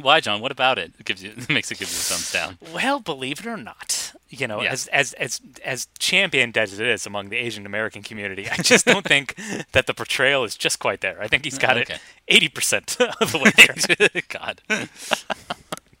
Why, 0.00 0.20
John? 0.20 0.40
What 0.40 0.52
about 0.52 0.78
it? 0.78 0.92
it 0.98 1.04
gives 1.06 1.22
you 1.24 1.32
it 1.36 1.48
makes 1.48 1.70
it 1.72 1.78
give 1.78 1.88
you 1.88 1.94
a 1.94 1.98
thumbs 1.98 2.30
down. 2.32 2.58
well, 2.72 3.00
believe 3.00 3.40
it 3.40 3.46
or 3.46 3.56
not, 3.56 4.12
you 4.28 4.46
know, 4.46 4.62
Yeah. 4.62 4.70
as 4.70 4.86
as 4.88 5.12
as 5.14 5.40
as 5.64 5.88
championed 5.98 6.56
as 6.56 6.78
it 6.78 6.86
is 6.86 7.04
among 7.04 7.30
the 7.30 7.36
Asian 7.36 7.66
American 7.66 8.02
community, 8.02 8.48
I 8.48 8.56
just 8.58 8.86
don't 8.86 9.04
think 9.06 9.34
that 9.72 9.86
the 9.88 9.94
portrayal 9.94 10.44
is 10.44 10.56
just 10.56 10.78
quite 10.78 11.00
there. 11.00 11.20
I 11.20 11.26
think 11.26 11.44
he's 11.44 11.58
got 11.58 11.76
Okay. 11.78 11.94
it 11.94 12.00
eighty 12.28 12.48
percent 12.48 12.96
of 13.20 13.32
the 13.32 13.38
way 13.38 13.50
there. 13.56 14.22
God, 14.28 14.60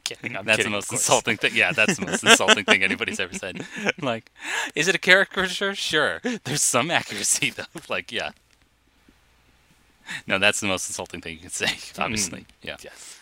kidding, 0.08 0.36
I'm 0.38 0.44
that's 0.44 0.56
kidding, 0.58 0.72
the 0.72 0.76
most 0.76 0.92
insulting 0.92 1.36
thing. 1.36 1.52
Yeah, 1.54 1.72
that's 1.72 1.96
the 1.98 2.06
most 2.06 2.24
insulting 2.24 2.64
thing 2.64 2.82
anybody's 2.82 3.20
ever 3.20 3.34
said. 3.34 3.64
Like, 4.00 4.30
is 4.74 4.88
it 4.88 4.94
a 4.94 4.98
caricature? 4.98 5.74
Sure. 5.74 6.20
There's 6.44 6.62
some 6.62 6.90
accuracy 6.90 7.50
though. 7.56 7.64
Like, 7.88 8.10
yeah. 8.12 8.30
No, 10.26 10.38
that's 10.38 10.60
the 10.60 10.66
most 10.66 10.88
insulting 10.88 11.20
thing 11.20 11.34
you 11.34 11.40
can 11.40 11.50
say. 11.50 11.66
Hmm. 11.96 12.02
Obviously, 12.02 12.46
yeah. 12.62 12.76
Yes. 12.82 13.20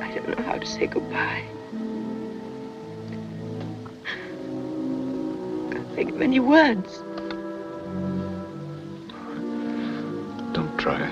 I 0.00 0.14
don't 0.14 0.28
know 0.38 0.44
how 0.44 0.58
to 0.58 0.66
say 0.66 0.86
goodbye. 0.86 1.44
Can't 5.72 5.94
think 5.94 6.10
of 6.12 6.22
any 6.22 6.40
words. 6.40 6.98
Don't 10.54 10.74
try. 10.78 11.10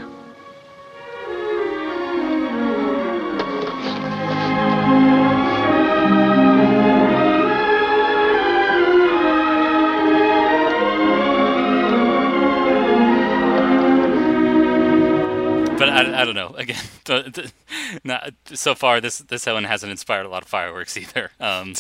I, 16.07 16.23
I, 16.23 16.25
don't 16.25 16.35
know. 16.35 16.49
Again, 16.57 16.83
not, 18.05 18.33
so 18.45 18.75
far 18.75 19.01
this 19.01 19.19
this 19.19 19.47
one 19.47 19.65
hasn't 19.65 19.91
inspired 19.91 20.27
a 20.27 20.29
lot 20.29 20.43
of 20.43 20.49
fireworks 20.49 20.97
either. 20.97 21.31
Um, 21.41 21.75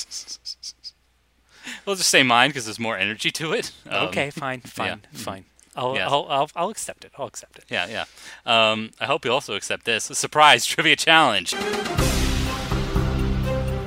we'll 1.86 1.96
just 1.96 2.10
say 2.10 2.22
mine 2.22 2.50
because 2.50 2.64
there's 2.66 2.80
more 2.80 2.96
energy 2.96 3.30
to 3.32 3.52
it. 3.52 3.72
Um, 3.88 4.08
okay, 4.08 4.30
fine, 4.30 4.60
fine, 4.64 5.02
yeah. 5.12 5.18
fine. 5.18 5.44
I'll, 5.74 5.94
Yeah. 5.94 6.08
I'll, 6.08 6.26
I'll, 6.28 6.50
I'll 6.54 6.68
accept 6.68 7.04
it. 7.04 7.12
I'll 7.16 7.26
accept 7.26 7.58
it. 7.58 7.64
Yeah, 7.70 7.86
yeah. 7.86 8.04
Um, 8.44 8.90
I 9.00 9.06
hope 9.06 9.24
you 9.24 9.32
also 9.32 9.54
accept 9.54 9.86
this 9.86 10.10
a 10.10 10.14
surprise 10.14 10.66
trivia 10.66 10.96
challenge. 10.96 11.54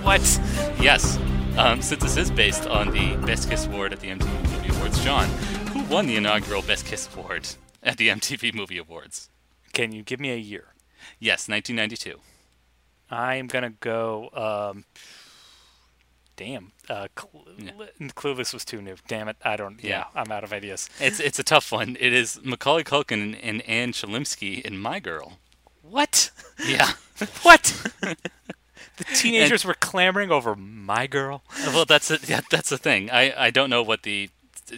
What? 0.04 0.22
Yes. 0.80 1.20
Um, 1.58 1.82
since 1.82 2.04
this 2.04 2.18
is 2.18 2.32
based 2.32 2.68
on 2.68 2.92
the 2.92 3.16
Best 3.26 3.50
Kiss 3.50 3.66
Award 3.66 3.94
at 3.94 4.00
the 4.02 4.10
MTV 4.10 4.52
Movie 4.52 4.76
Awards, 4.76 5.04
John, 5.04 5.28
who 5.70 5.84
won 5.84 6.06
the 6.08 6.16
inaugural 6.16 6.62
Best 6.62 6.86
Kiss 6.86 7.08
Award 7.16 7.48
at 7.82 7.98
the 7.98 8.10
MTV 8.10 8.54
Movie 8.54 8.78
Awards? 8.78 9.30
Can 9.76 9.92
you 9.92 10.02
give 10.02 10.20
me 10.20 10.32
a 10.32 10.38
year? 10.38 10.74
Yes, 11.20 11.48
1992. 11.48 12.20
I'm 13.12 13.46
gonna 13.48 13.70
go. 13.80 14.30
Um, 14.34 14.86
damn. 16.36 16.72
Uh, 16.90 17.08
Cl- 17.18 17.46
Clueless 18.16 18.54
was 18.54 18.66
too 18.66 18.82
new. 18.82 18.96
Damn 19.08 19.28
it. 19.28 19.38
I 19.44 19.56
don't. 19.58 19.84
Yeah, 19.84 19.90
Yeah. 19.90 20.06
I'm 20.22 20.32
out 20.32 20.44
of 20.44 20.52
ideas. 20.52 20.90
It's 21.00 21.20
it's 21.20 21.38
a 21.38 21.44
tough 21.44 21.72
one. 21.72 21.98
It 22.00 22.14
is 22.14 22.40
Macaulay 22.44 22.84
Culkin 22.84 23.38
and 23.44 23.62
Anne 23.64 23.92
Chlumsky 23.92 24.62
in 24.62 24.80
My 24.80 25.00
Girl. 25.00 25.38
What? 25.84 26.32
Yeah. 26.66 26.94
What? 27.44 27.64
the 28.98 29.04
teenagers 29.16 29.64
were 29.64 29.74
clamoring 29.74 30.32
over 30.32 30.54
my 30.56 31.08
girl. 31.08 31.44
well, 31.68 31.86
that's 31.86 32.12
a, 32.12 32.18
yeah, 32.28 32.42
that's 32.52 32.68
the 32.70 32.78
thing. 32.78 33.10
I, 33.10 33.34
I 33.46 33.52
don't 33.52 33.70
know 33.70 33.82
what 33.84 34.04
the 34.04 34.30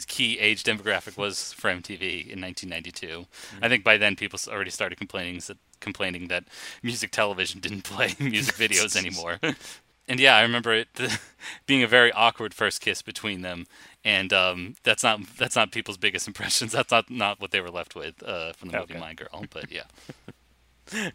key 0.07 0.39
age 0.39 0.63
demographic 0.63 1.17
was 1.17 1.53
for 1.53 1.69
MTV 1.69 2.29
in 2.29 2.41
1992. 2.41 3.25
I 3.61 3.69
think 3.69 3.83
by 3.83 3.97
then 3.97 4.15
people 4.15 4.39
already 4.47 4.71
started 4.71 4.97
complaining 4.97 5.41
that 5.47 5.57
complaining 5.79 6.27
that 6.27 6.45
music 6.83 7.11
television 7.11 7.59
didn't 7.65 7.83
play 7.83 8.13
music 8.19 8.55
videos 8.55 8.95
anymore. 8.95 9.39
and 10.07 10.19
yeah, 10.19 10.35
I 10.35 10.41
remember 10.41 10.73
it 10.73 10.87
being 11.65 11.83
a 11.83 11.87
very 11.87 12.11
awkward 12.11 12.53
first 12.53 12.81
kiss 12.81 13.01
between 13.01 13.41
them. 13.41 13.65
And 14.03 14.31
um, 14.33 14.75
that's 14.83 15.03
not 15.03 15.19
that's 15.37 15.55
not 15.55 15.71
people's 15.71 15.97
biggest 15.97 16.27
impressions. 16.27 16.71
That's 16.71 16.91
not, 16.91 17.09
not 17.09 17.39
what 17.41 17.51
they 17.51 17.61
were 17.61 17.71
left 17.71 17.95
with 17.95 18.21
uh, 18.23 18.53
from 18.53 18.69
the 18.69 18.77
movie 18.77 18.93
Okay. 18.93 18.99
My 18.99 19.13
Girl. 19.13 19.45
But 19.49 19.71
yeah, 19.71 19.83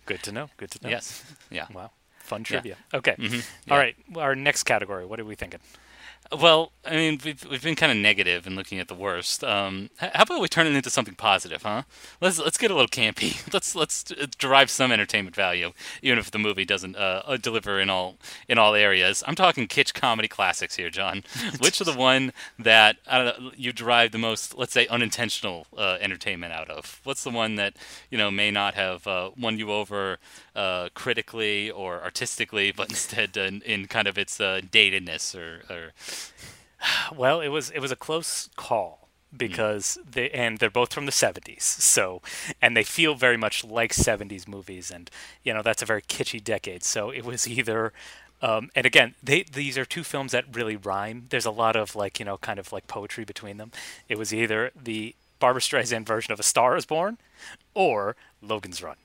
Good 0.04 0.22
to 0.24 0.32
know. 0.32 0.50
Good 0.56 0.70
to 0.72 0.82
know. 0.82 0.90
yes, 0.90 1.24
yeah. 1.50 1.66
Wow. 1.72 1.90
Fun 2.20 2.44
trivia. 2.44 2.76
Okay. 2.94 3.16
Mhm, 3.18 3.44
yeah. 3.66 3.76
right. 3.76 3.96
Our 4.16 4.34
next 4.34 4.62
category. 4.64 5.04
What 5.04 5.18
are 5.18 5.24
we 5.24 5.34
thinking? 5.34 5.60
Well, 6.38 6.72
I 6.84 6.96
mean, 6.96 7.20
we've, 7.22 7.44
we've 7.50 7.62
been 7.62 7.74
kind 7.74 7.92
of 7.92 7.98
negative 7.98 8.46
in 8.46 8.56
looking 8.56 8.78
at 8.78 8.88
the 8.88 8.94
worst. 8.94 9.44
Um, 9.44 9.90
how 9.98 10.22
about 10.22 10.40
we 10.40 10.48
turn 10.48 10.66
it 10.66 10.74
into 10.74 10.88
something 10.88 11.14
positive, 11.14 11.62
huh? 11.62 11.82
Let's 12.20 12.38
let's 12.38 12.56
get 12.56 12.70
a 12.70 12.74
little 12.74 12.88
campy. 12.88 13.36
Let's 13.52 13.74
let's 13.74 14.02
derive 14.38 14.70
some 14.70 14.90
entertainment 14.90 15.36
value, 15.36 15.72
even 16.00 16.18
if 16.18 16.30
the 16.30 16.38
movie 16.38 16.64
doesn't 16.64 16.96
uh, 16.96 17.22
uh, 17.26 17.36
deliver 17.36 17.78
in 17.78 17.90
all 17.90 18.16
in 18.48 18.56
all 18.56 18.74
areas. 18.74 19.22
I'm 19.26 19.34
talking 19.34 19.68
kitsch 19.68 19.92
comedy 19.92 20.28
classics 20.28 20.76
here, 20.76 20.88
John. 20.90 21.22
Which 21.60 21.80
are 21.80 21.84
the 21.84 21.92
one 21.92 22.32
that 22.58 22.96
I 23.06 23.18
don't 23.18 23.42
know, 23.42 23.50
you 23.54 23.72
derive 23.72 24.12
the 24.12 24.18
most, 24.18 24.56
let's 24.56 24.72
say, 24.72 24.86
unintentional 24.86 25.66
uh, 25.76 25.98
entertainment 26.00 26.52
out 26.52 26.70
of? 26.70 27.00
What's 27.04 27.24
the 27.24 27.30
one 27.30 27.56
that 27.56 27.74
you 28.10 28.16
know 28.16 28.30
may 28.30 28.50
not 28.50 28.74
have 28.74 29.06
uh, 29.06 29.30
won 29.38 29.58
you 29.58 29.70
over 29.70 30.18
uh, 30.54 30.88
critically 30.94 31.70
or 31.70 32.02
artistically, 32.02 32.72
but 32.72 32.90
instead 32.90 33.36
in, 33.36 33.62
in 33.62 33.86
kind 33.86 34.08
of 34.08 34.18
its 34.18 34.40
uh, 34.40 34.60
datedness 34.70 35.34
or, 35.34 35.62
or 35.72 35.92
Well, 37.16 37.40
it 37.40 37.48
was 37.48 37.70
it 37.70 37.80
was 37.80 37.90
a 37.90 37.96
close 37.96 38.48
call 38.56 39.08
because 39.34 39.98
they 40.08 40.30
and 40.30 40.58
they're 40.58 40.70
both 40.70 40.92
from 40.92 41.06
the 41.06 41.12
70s. 41.12 41.62
So, 41.62 42.20
and 42.60 42.76
they 42.76 42.84
feel 42.84 43.14
very 43.14 43.36
much 43.36 43.64
like 43.64 43.92
70s 43.92 44.46
movies 44.46 44.90
and 44.90 45.10
you 45.42 45.54
know, 45.54 45.62
that's 45.62 45.82
a 45.82 45.86
very 45.86 46.02
kitschy 46.02 46.42
decade. 46.42 46.84
So, 46.84 47.10
it 47.10 47.24
was 47.24 47.48
either 47.48 47.92
um, 48.42 48.70
and 48.74 48.84
again, 48.84 49.14
they 49.22 49.44
these 49.44 49.78
are 49.78 49.84
two 49.84 50.02
films 50.02 50.32
that 50.32 50.44
really 50.52 50.76
rhyme. 50.76 51.26
There's 51.30 51.46
a 51.46 51.50
lot 51.50 51.76
of 51.76 51.94
like, 51.94 52.18
you 52.18 52.24
know, 52.24 52.38
kind 52.38 52.58
of 52.58 52.72
like 52.72 52.86
poetry 52.88 53.24
between 53.24 53.56
them. 53.56 53.70
It 54.08 54.18
was 54.18 54.34
either 54.34 54.72
the 54.80 55.14
Barbra 55.38 55.62
Streisand 55.62 56.06
version 56.06 56.32
of 56.32 56.40
A 56.40 56.42
Star 56.42 56.76
is 56.76 56.84
Born 56.84 57.18
or 57.74 58.16
Logan's 58.40 58.82
Run. 58.82 58.96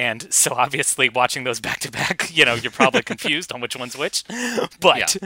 And 0.00 0.32
so 0.32 0.54
obviously 0.54 1.10
watching 1.10 1.44
those 1.44 1.60
back 1.60 1.80
to 1.80 1.90
back, 1.90 2.30
you 2.34 2.46
know, 2.46 2.54
you're 2.54 2.72
probably 2.72 3.02
confused 3.02 3.52
on 3.52 3.60
which 3.60 3.76
one's 3.76 3.98
which. 3.98 4.24
But 4.80 5.18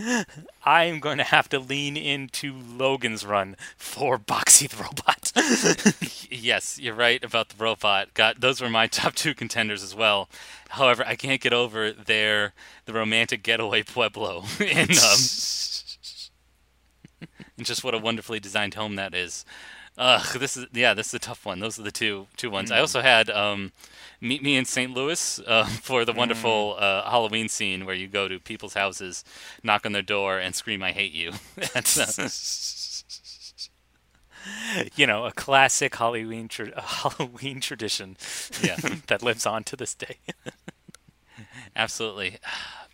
I'm 0.64 0.98
going 0.98 1.18
to 1.18 1.24
have 1.24 1.48
to 1.50 1.60
lean 1.60 1.96
into 1.96 2.52
Logan's 2.52 3.24
Run 3.24 3.54
for 3.76 4.18
Boxy 4.18 4.68
the 4.68 4.82
Robot. 4.82 5.30
Yes, 6.30 6.80
you're 6.80 6.94
right 6.94 7.22
about 7.22 7.50
the 7.50 7.62
robot. 7.62 8.12
Got 8.14 8.40
those 8.40 8.60
were 8.60 8.68
my 8.68 8.88
top 8.88 9.14
two 9.14 9.34
contenders 9.34 9.84
as 9.84 9.94
well. 9.94 10.28
However, 10.70 11.04
I 11.06 11.14
can't 11.14 11.40
get 11.40 11.52
over 11.52 11.92
their 11.92 12.52
the 12.86 12.92
romantic 12.92 13.44
getaway 13.44 13.84
pueblo 13.84 14.38
um, 14.38 14.46
and 14.60 14.90
just 17.62 17.84
what 17.84 17.94
a 17.94 17.98
wonderfully 17.98 18.40
designed 18.40 18.74
home 18.74 18.96
that 18.96 19.14
is. 19.14 19.44
Ugh, 19.96 20.38
this 20.38 20.56
is 20.56 20.66
yeah, 20.72 20.92
this 20.92 21.08
is 21.08 21.14
a 21.14 21.18
tough 21.20 21.46
one. 21.46 21.60
Those 21.60 21.78
are 21.78 21.82
the 21.82 21.92
two 21.92 22.26
two 22.36 22.50
ones. 22.50 22.72
I 22.72 22.80
also 22.80 23.00
had 23.00 23.30
um, 23.30 23.70
Meet 24.20 24.42
Me 24.42 24.56
in 24.56 24.64
St. 24.64 24.92
Louis 24.92 25.38
uh, 25.46 25.66
for 25.66 26.04
the 26.04 26.12
wonderful 26.12 26.76
uh, 26.78 27.08
Halloween 27.08 27.48
scene 27.48 27.86
where 27.86 27.94
you 27.94 28.08
go 28.08 28.26
to 28.26 28.40
people's 28.40 28.74
houses, 28.74 29.24
knock 29.62 29.86
on 29.86 29.92
their 29.92 30.02
door, 30.02 30.38
and 30.38 30.54
scream 30.54 30.82
"I 30.82 30.90
hate 30.92 31.12
you." 31.12 31.32
That's, 31.72 33.70
you 34.96 35.06
know, 35.06 35.26
a 35.26 35.32
classic 35.32 35.94
Halloween 35.94 36.48
tra- 36.48 36.80
Halloween 36.80 37.60
tradition 37.60 38.16
yeah. 38.62 38.76
that 39.06 39.22
lives 39.22 39.46
on 39.46 39.62
to 39.64 39.76
this 39.76 39.94
day. 39.94 40.18
Absolutely. 41.76 42.38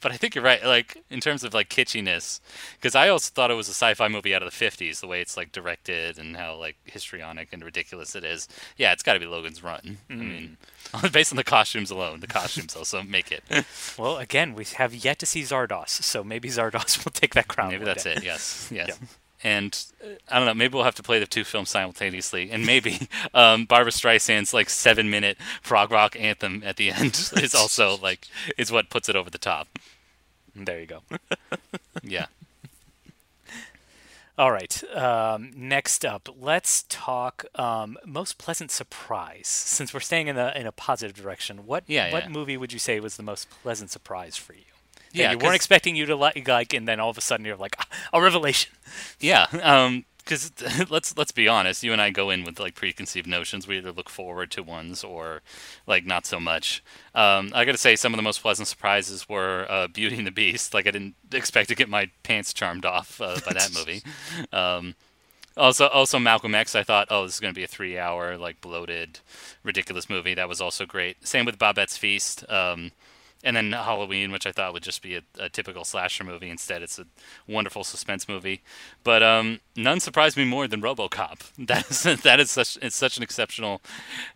But 0.01 0.13
I 0.13 0.17
think 0.17 0.35
you're 0.35 0.45
right, 0.45 0.65
like 0.65 1.03
in 1.11 1.21
terms 1.21 1.45
of 1.45 1.53
like 1.53 1.69
kitschiness, 1.69 2.41
because 2.77 2.95
I 2.95 3.09
also 3.09 3.31
thought 3.33 3.51
it 3.51 3.55
was 3.55 3.69
a 3.69 3.73
sci-fi 3.73 4.09
movie 4.09 4.35
out 4.35 4.43
of 4.43 4.51
the 4.51 4.65
'50s, 4.65 5.01
the 5.01 5.07
way 5.07 5.21
it's 5.21 5.37
like 5.37 5.53
directed 5.53 6.19
and 6.19 6.37
how 6.37 6.57
like 6.57 6.77
histrionic 6.85 7.53
and 7.53 7.63
ridiculous 7.63 8.15
it 8.15 8.25
is. 8.25 8.49
Yeah, 8.77 8.93
it's 8.93 9.03
got 9.03 9.15
to 9.15 9.21
be 9.21 9.27
Logan's 9.27 9.63
Run. 9.63 9.99
I 10.09 10.13
hmm. 10.13 10.21
mean, 10.21 10.57
based 11.13 11.33
on 11.33 11.37
the 11.37 11.45
costumes 11.45 11.91
alone, 11.91 12.21
the 12.21 12.27
costumes 12.27 12.75
also 12.75 13.03
make 13.03 13.31
it. 13.31 13.45
well, 13.99 14.17
again, 14.19 14.55
we 14.55 14.65
have 14.77 14.95
yet 14.95 15.19
to 15.19 15.27
see 15.27 15.43
Zardoz, 15.43 15.89
so 15.89 16.25
maybe 16.25 16.49
Zardoz 16.49 17.05
will 17.05 17.13
take 17.13 17.35
that 17.35 17.49
crown. 17.49 17.71
Maybe 17.71 17.85
that's 17.85 18.05
day. 18.05 18.15
it. 18.15 18.25
Yes, 18.25 18.71
yes. 18.73 18.89
Yeah. 18.89 19.07
And 19.43 19.79
uh, 20.05 20.09
I 20.29 20.37
don't 20.39 20.47
know. 20.47 20.55
Maybe 20.55 20.75
we'll 20.75 20.85
have 20.85 20.95
to 20.97 21.03
play 21.03 21.19
the 21.19 21.27
two 21.27 21.45
films 21.45 21.71
simultaneously, 21.71 22.51
and 22.51 22.67
maybe 22.67 23.09
um, 23.35 23.65
Barbra 23.65 23.91
Streisand's 23.93 24.53
like 24.53 24.69
seven-minute 24.69 25.39
prog 25.63 25.91
rock 25.91 26.15
anthem 26.19 26.63
at 26.65 26.77
the 26.77 26.91
end 26.91 27.31
is 27.37 27.55
also 27.55 27.97
like 27.97 28.27
is 28.59 28.71
what 28.71 28.91
puts 28.91 29.09
it 29.09 29.17
over 29.17 29.31
the 29.31 29.39
top. 29.39 29.69
There 30.55 30.81
you 30.81 30.87
go. 30.87 31.03
Yeah. 32.03 32.27
All 34.39 34.53
right. 34.53 34.83
Um, 34.95 35.51
next 35.55 36.03
up, 36.05 36.29
let's 36.41 36.85
talk 36.89 37.45
um, 37.57 37.99
most 38.07 38.39
pleasant 38.39 38.71
surprise. 38.71 39.49
Since 39.49 39.93
we're 39.93 40.01
staying 40.01 40.29
in 40.29 40.39
a 40.39 40.53
in 40.57 40.67
a 40.67 40.73
positive 40.73 41.15
direction, 41.15 41.67
what 41.67 41.85
Yeah, 41.87 42.11
what 42.13 42.25
yeah. 42.25 42.29
movie 42.31 42.57
would 42.57 42.73
you 42.73 42.79
say 42.79 43.01
was 43.01 43.17
the 43.17 43.23
most 43.23 43.49
pleasant 43.63 43.91
surprise 43.91 44.37
for 44.39 44.55
you? 44.55 44.70
Yeah, 45.13 45.33
you 45.33 45.39
weren't 45.39 45.57
expecting 45.57 45.97
you 45.97 46.07
to 46.07 46.17
like, 46.17 46.47
like, 46.47 46.73
and 46.73 46.87
then 46.87 47.01
all 47.01 47.11
of 47.11 47.19
a 47.19 47.21
sudden 47.21 47.45
you're 47.45 47.57
like, 47.57 47.77
"Ah, 47.79 47.87
a 48.13 48.23
revelation. 48.23 48.73
Yeah, 49.19 49.47
um, 49.63 50.05
because 50.31 50.53
let's 50.91 51.17
let's 51.17 51.33
be 51.33 51.49
honest, 51.49 51.83
you 51.83 51.93
and 51.93 52.01
I 52.01 52.11
go 52.11 52.31
in 52.31 52.45
with 52.45 52.61
like 52.61 52.75
preconceived 52.75 53.27
notions. 53.27 53.67
We 53.67 53.79
either 53.79 53.93
look 53.93 54.09
forward 54.09 54.51
to 54.53 54.63
ones 54.63 55.03
or 55.03 55.43
like 55.87 56.07
not 56.07 56.27
so 56.27 56.39
much. 56.39 56.83
Um, 57.15 57.51
I 57.55 57.65
got 57.65 57.73
to 57.73 57.79
say, 57.79 57.97
some 57.97 58.13
of 58.15 58.17
the 58.17 58.23
most 58.23 58.41
pleasant 58.43 58.69
surprises 58.69 59.29
were 59.29 59.67
uh, 59.69 59.89
Beauty 59.89 60.17
and 60.17 60.27
the 60.27 60.31
Beast. 60.31 60.73
Like 60.75 60.87
I 60.87 60.93
didn't 60.93 61.17
expect 61.33 61.69
to 61.71 61.75
get 61.75 61.89
my 61.89 62.11
pants 62.23 62.53
charmed 62.53 62.85
off 62.85 63.21
uh, 63.21 63.39
by 63.45 63.53
that 63.53 63.73
movie. 63.75 64.03
Um, 64.53 64.95
also, 65.57 65.89
also 65.89 66.19
Malcolm 66.19 66.55
X. 66.55 66.75
I 66.75 66.85
thought, 66.85 67.09
oh, 67.11 67.25
this 67.25 67.35
is 67.35 67.41
going 67.41 67.53
to 67.53 67.59
be 67.59 67.65
a 67.65 67.69
three-hour 67.69 68.39
like 68.39 68.61
bloated, 68.61 69.19
ridiculous 69.63 70.09
movie. 70.09 70.35
That 70.35 70.49
was 70.49 70.61
also 70.61 70.87
great. 70.87 71.27
Same 71.27 71.45
with 71.45 71.59
Babette's 71.59 71.97
Feast. 71.97 72.49
Um, 72.49 72.93
and 73.43 73.57
then 73.57 73.73
Halloween, 73.73 74.33
which 74.33 74.47
I 74.47 74.53
thought 74.53 74.73
would 74.73 74.83
just 74.83 75.01
be 75.03 75.17
a, 75.17 75.23
a 75.39 75.49
typical 75.49 75.85
slasher 75.85 76.25
movie. 76.25 76.51
Instead, 76.51 76.83
it's 76.83 76.99
a 76.99 77.07
wonderful 77.49 77.85
suspense 77.85 78.29
movie. 78.29 78.63
But 79.03 79.23
um, 79.23 79.61
none 79.75 80.01
surprised 80.01 80.37
me 80.37 80.45
more 80.45 80.69
than 80.69 80.83
RoboCop. 80.83 81.51
That 81.71 81.89
is 81.91 82.03
that 82.03 82.41
is 82.41 82.51
such 82.51 82.79
it's 82.83 82.97
such 82.97 83.17
an 83.17 83.23
exceptional 83.23 83.81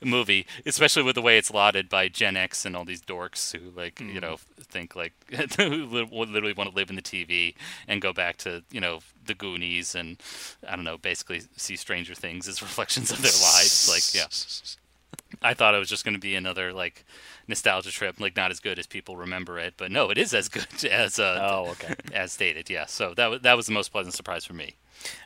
movie, 0.03 0.47
especially 0.65 1.03
with 1.03 1.17
the 1.17 1.23
way 1.23 1.37
it's 1.37 1.51
lauded 1.51 1.89
by 1.89 2.09
Gen 2.09 2.37
X 2.37 2.65
and 2.65 2.77
all 2.77 2.85
these 2.85 3.03
dorks 3.03 3.53
who 3.57 3.71
like 3.71 3.99
you 3.99 4.21
know 4.21 4.37
think 4.61 4.95
like 4.95 5.13
who 5.57 5.85
literally 5.87 6.53
want 6.53 6.71
to 6.71 6.77
live 6.77 6.91
in 6.91 6.97
the 6.97 7.03
TV 7.03 7.55
and 7.89 8.01
go 8.01 8.13
back 8.13 8.37
to 8.39 8.63
you 8.71 8.81
know 8.81 9.01
the 9.27 9.35
Goonies 9.35 9.95
and 9.95 10.23
I 10.69 10.77
don't 10.77 10.85
know 10.85 10.99
basically 10.99 11.43
see 11.57 11.77
Stranger 11.77 12.15
Things 12.15 12.47
as 12.47 12.63
reflections 12.69 13.11
of 13.11 13.21
their 13.21 13.33
lives. 13.33 13.89
Like 13.89 14.15
yeah. 14.15 14.29
I 15.43 15.55
thought 15.55 15.75
it 15.75 15.79
was 15.79 15.89
just 15.89 16.05
going 16.05 16.15
to 16.15 16.21
be 16.21 16.35
another 16.35 16.73
like 16.73 17.05
nostalgia 17.49 17.91
trip, 17.91 18.21
like 18.21 18.37
not 18.37 18.51
as 18.51 18.61
good 18.61 18.79
as 18.79 18.87
people 18.87 19.17
remember 19.17 19.59
it, 19.59 19.75
but 19.77 19.91
no, 19.91 20.11
it 20.11 20.19
is 20.19 20.33
as 20.35 20.49
good 20.49 20.67
as 20.91 21.19
uh, 21.19 21.39
Oh, 21.51 21.71
okay. 21.71 21.95
as 22.13 22.33
stated. 22.33 22.71
Yeah, 22.71 22.87
so 22.87 23.15
that 23.15 23.27
was 23.29 23.41
that 23.43 23.57
was 23.57 23.67
the 23.67 23.73
most 23.73 23.91
pleasant 23.91 24.15
surprise 24.15 24.45
for 24.45 24.55
me. 24.55 24.77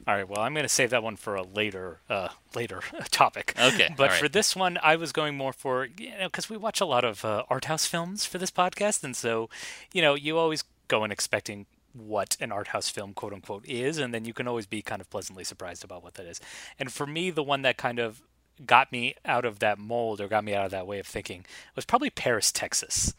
All 0.06 0.14
right. 0.14 0.26
Well, 0.28 0.40
I'm 0.40 0.54
going 0.54 0.64
to 0.64 0.68
save 0.68 0.90
that 0.90 1.02
one 1.02 1.16
for 1.16 1.36
a 1.36 1.42
later, 1.42 2.00
uh, 2.08 2.28
later 2.54 2.80
topic. 3.10 3.52
Okay, 3.60 3.92
But 3.96 4.10
all 4.10 4.16
for 4.16 4.28
this 4.28 4.56
one, 4.56 4.78
I 4.82 4.96
was 4.96 5.12
going 5.12 5.36
more 5.36 5.52
for 5.52 5.88
you 5.98 6.10
know 6.18 6.26
because 6.26 6.48
we 6.50 6.56
watch 6.56 6.80
a 6.80 6.86
lot 6.86 7.04
of 7.04 7.24
uh, 7.24 7.44
art 7.50 7.66
house 7.66 7.84
films 7.86 8.24
for 8.24 8.38
this 8.38 8.50
podcast, 8.50 9.04
and 9.04 9.14
so 9.16 9.50
you 9.92 10.02
know 10.02 10.14
you 10.14 10.38
always 10.38 10.64
go 10.88 11.04
in 11.04 11.10
expecting 11.12 11.66
what 11.94 12.36
an 12.40 12.52
art 12.52 12.68
house 12.68 12.88
film 12.88 13.12
quote 13.12 13.32
unquote 13.32 13.66
is, 13.66 13.98
and 13.98 14.14
then 14.14 14.24
you 14.24 14.32
can 14.32 14.46
always 14.48 14.66
be 14.66 14.80
kind 14.82 15.00
of 15.00 15.10
pleasantly 15.10 15.44
surprised 15.44 15.84
about 15.84 16.02
what 16.02 16.14
that 16.14 16.26
is. 16.26 16.40
And 16.78 16.90
for 16.92 17.06
me, 17.06 17.30
the 17.30 17.42
one 17.42 17.62
that 17.62 17.76
kind 17.76 17.98
of 17.98 18.22
got 18.66 18.90
me 18.92 19.14
out 19.24 19.44
of 19.44 19.58
that 19.60 19.78
mold 19.78 20.20
or 20.20 20.28
got 20.28 20.44
me 20.44 20.54
out 20.54 20.64
of 20.64 20.70
that 20.70 20.86
way 20.86 20.98
of 20.98 21.06
thinking 21.06 21.44
was 21.74 21.84
probably 21.84 22.10
Paris, 22.10 22.52
Texas 22.52 23.14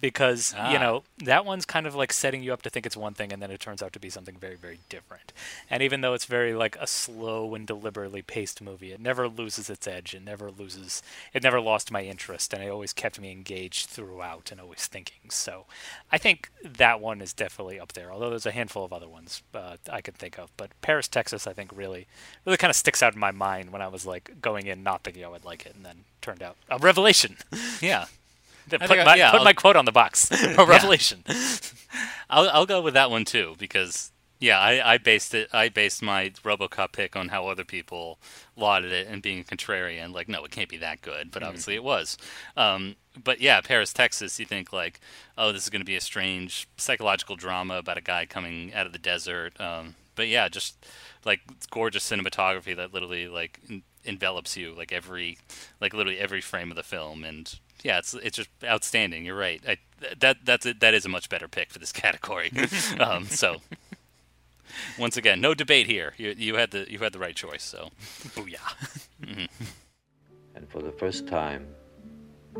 because 0.00 0.52
you 0.52 0.58
Ah. 0.60 0.78
know 0.78 1.02
that 1.18 1.44
one's 1.44 1.64
kind 1.64 1.86
of 1.86 1.94
like 1.94 2.12
setting 2.12 2.42
you 2.42 2.52
up 2.52 2.62
to 2.62 2.70
think 2.70 2.86
it's 2.86 2.96
one 2.96 3.14
thing 3.14 3.32
and 3.32 3.42
then 3.42 3.50
it 3.50 3.60
turns 3.60 3.82
out 3.82 3.92
to 3.92 3.98
be 4.00 4.10
something 4.10 4.36
very 4.36 4.56
very 4.56 4.78
different. 4.88 5.32
And 5.68 5.82
even 5.82 6.00
though 6.00 6.14
it's 6.14 6.24
very 6.26 6.54
like 6.54 6.76
a 6.76 6.86
slow 6.86 7.54
and 7.54 7.66
deliberately 7.66 8.22
paced 8.22 8.60
movie 8.62 8.92
it 8.92 9.00
never 9.00 9.28
loses 9.28 9.68
its 9.70 9.86
edge. 9.86 10.14
It 10.14 10.22
never 10.24 10.50
loses 10.50 11.02
it 11.34 11.42
never 11.42 11.60
lost 11.60 11.90
my 11.90 12.02
interest 12.02 12.52
and 12.54 12.62
it 12.62 12.68
always 12.68 12.92
kept 12.92 13.20
me 13.20 13.32
engaged 13.32 13.86
throughout 13.88 14.50
and 14.52 14.60
always 14.60 14.86
thinking. 14.86 15.30
So 15.30 15.66
i 16.12 16.18
think 16.18 16.50
that 16.62 17.00
one 17.00 17.20
is 17.20 17.32
definitely 17.32 17.80
up 17.80 17.92
there 17.94 18.12
although 18.12 18.30
there's 18.30 18.46
a 18.46 18.50
handful 18.52 18.84
of 18.84 18.92
other 18.92 19.08
ones 19.08 19.42
uh, 19.54 19.76
i 19.90 20.00
could 20.00 20.14
think 20.16 20.38
of. 20.38 20.50
But 20.56 20.70
paris 20.82 21.08
texas 21.08 21.46
i 21.46 21.52
think 21.52 21.70
really 21.74 22.06
really 22.44 22.56
kind 22.58 22.70
of 22.70 22.76
sticks 22.76 23.02
out 23.02 23.14
in 23.14 23.20
my 23.20 23.30
mind 23.32 23.70
when 23.72 23.82
i 23.82 23.88
was 23.88 24.06
like 24.06 24.40
going 24.40 24.66
in 24.66 24.82
not 24.82 25.02
thinking 25.04 25.24
i 25.24 25.28
would 25.28 25.44
like 25.44 25.66
it 25.66 25.74
and 25.74 25.84
then 25.84 26.04
turned 26.20 26.42
out 26.42 26.56
a 26.68 26.76
revelation. 26.78 27.36
Yeah, 27.80 28.04
put, 28.68 28.82
I- 28.82 29.04
my, 29.04 29.14
yeah, 29.16 29.30
put 29.30 29.38
I'll- 29.38 29.44
my 29.44 29.52
quote 29.52 29.76
on 29.76 29.84
the 29.84 29.92
box. 29.92 30.30
A 30.58 30.64
revelation. 30.66 31.24
I'll 32.30 32.48
I'll 32.50 32.66
go 32.66 32.80
with 32.80 32.94
that 32.94 33.10
one 33.10 33.24
too 33.24 33.54
because 33.58 34.12
yeah, 34.38 34.58
I, 34.58 34.94
I 34.94 34.98
based 34.98 35.34
it 35.34 35.48
I 35.52 35.68
based 35.68 36.02
my 36.02 36.30
RoboCop 36.30 36.92
pick 36.92 37.14
on 37.16 37.28
how 37.28 37.48
other 37.48 37.64
people 37.64 38.18
lauded 38.56 38.92
it 38.92 39.06
and 39.08 39.20
being 39.22 39.40
a 39.40 39.44
contrarian. 39.44 40.14
Like, 40.14 40.28
no, 40.28 40.44
it 40.44 40.50
can't 40.50 40.68
be 40.68 40.78
that 40.78 41.02
good, 41.02 41.30
but 41.30 41.42
obviously 41.42 41.74
it 41.74 41.84
was. 41.84 42.16
Um, 42.56 42.96
but 43.22 43.40
yeah, 43.40 43.60
Paris, 43.60 43.92
Texas. 43.92 44.38
You 44.38 44.46
think 44.46 44.72
like, 44.72 45.00
oh, 45.36 45.52
this 45.52 45.64
is 45.64 45.68
going 45.70 45.80
to 45.82 45.86
be 45.86 45.96
a 45.96 46.00
strange 46.00 46.68
psychological 46.76 47.36
drama 47.36 47.74
about 47.78 47.98
a 47.98 48.02
guy 48.02 48.24
coming 48.24 48.72
out 48.72 48.86
of 48.86 48.92
the 48.92 48.98
desert. 48.98 49.60
Um, 49.60 49.94
but 50.14 50.28
yeah, 50.28 50.48
just 50.48 50.86
like 51.24 51.40
gorgeous 51.70 52.08
cinematography 52.08 52.74
that 52.76 52.94
literally 52.94 53.28
like 53.28 53.58
en- 53.68 53.82
envelops 54.04 54.56
you 54.56 54.72
like 54.74 54.92
every 54.92 55.36
like 55.80 55.92
literally 55.92 56.18
every 56.18 56.40
frame 56.40 56.70
of 56.70 56.76
the 56.76 56.82
film 56.82 57.24
and 57.24 57.58
yeah 57.82 57.98
it's 57.98 58.14
it's 58.14 58.36
just 58.36 58.50
outstanding 58.64 59.24
you're 59.24 59.36
right 59.36 59.62
I, 59.66 59.76
that 60.18 60.38
that's 60.44 60.66
a, 60.66 60.74
that 60.74 60.94
is 60.94 61.04
a 61.04 61.08
much 61.08 61.28
better 61.28 61.48
pick 61.48 61.70
for 61.70 61.78
this 61.78 61.92
category 62.04 62.52
um, 63.00 63.26
so 63.26 63.56
once 64.98 65.16
again 65.16 65.40
no 65.40 65.54
debate 65.54 65.86
here 65.86 66.14
you 66.16 66.34
you 66.36 66.54
had 66.56 66.70
the 66.70 66.90
you 66.90 66.98
had 66.98 67.12
the 67.12 67.18
right 67.18 67.34
choice 67.34 67.62
so 67.62 67.90
Booyah. 68.34 69.08
and 70.54 70.68
for 70.68 70.82
the 70.82 70.92
first 70.92 71.26
time, 71.26 71.66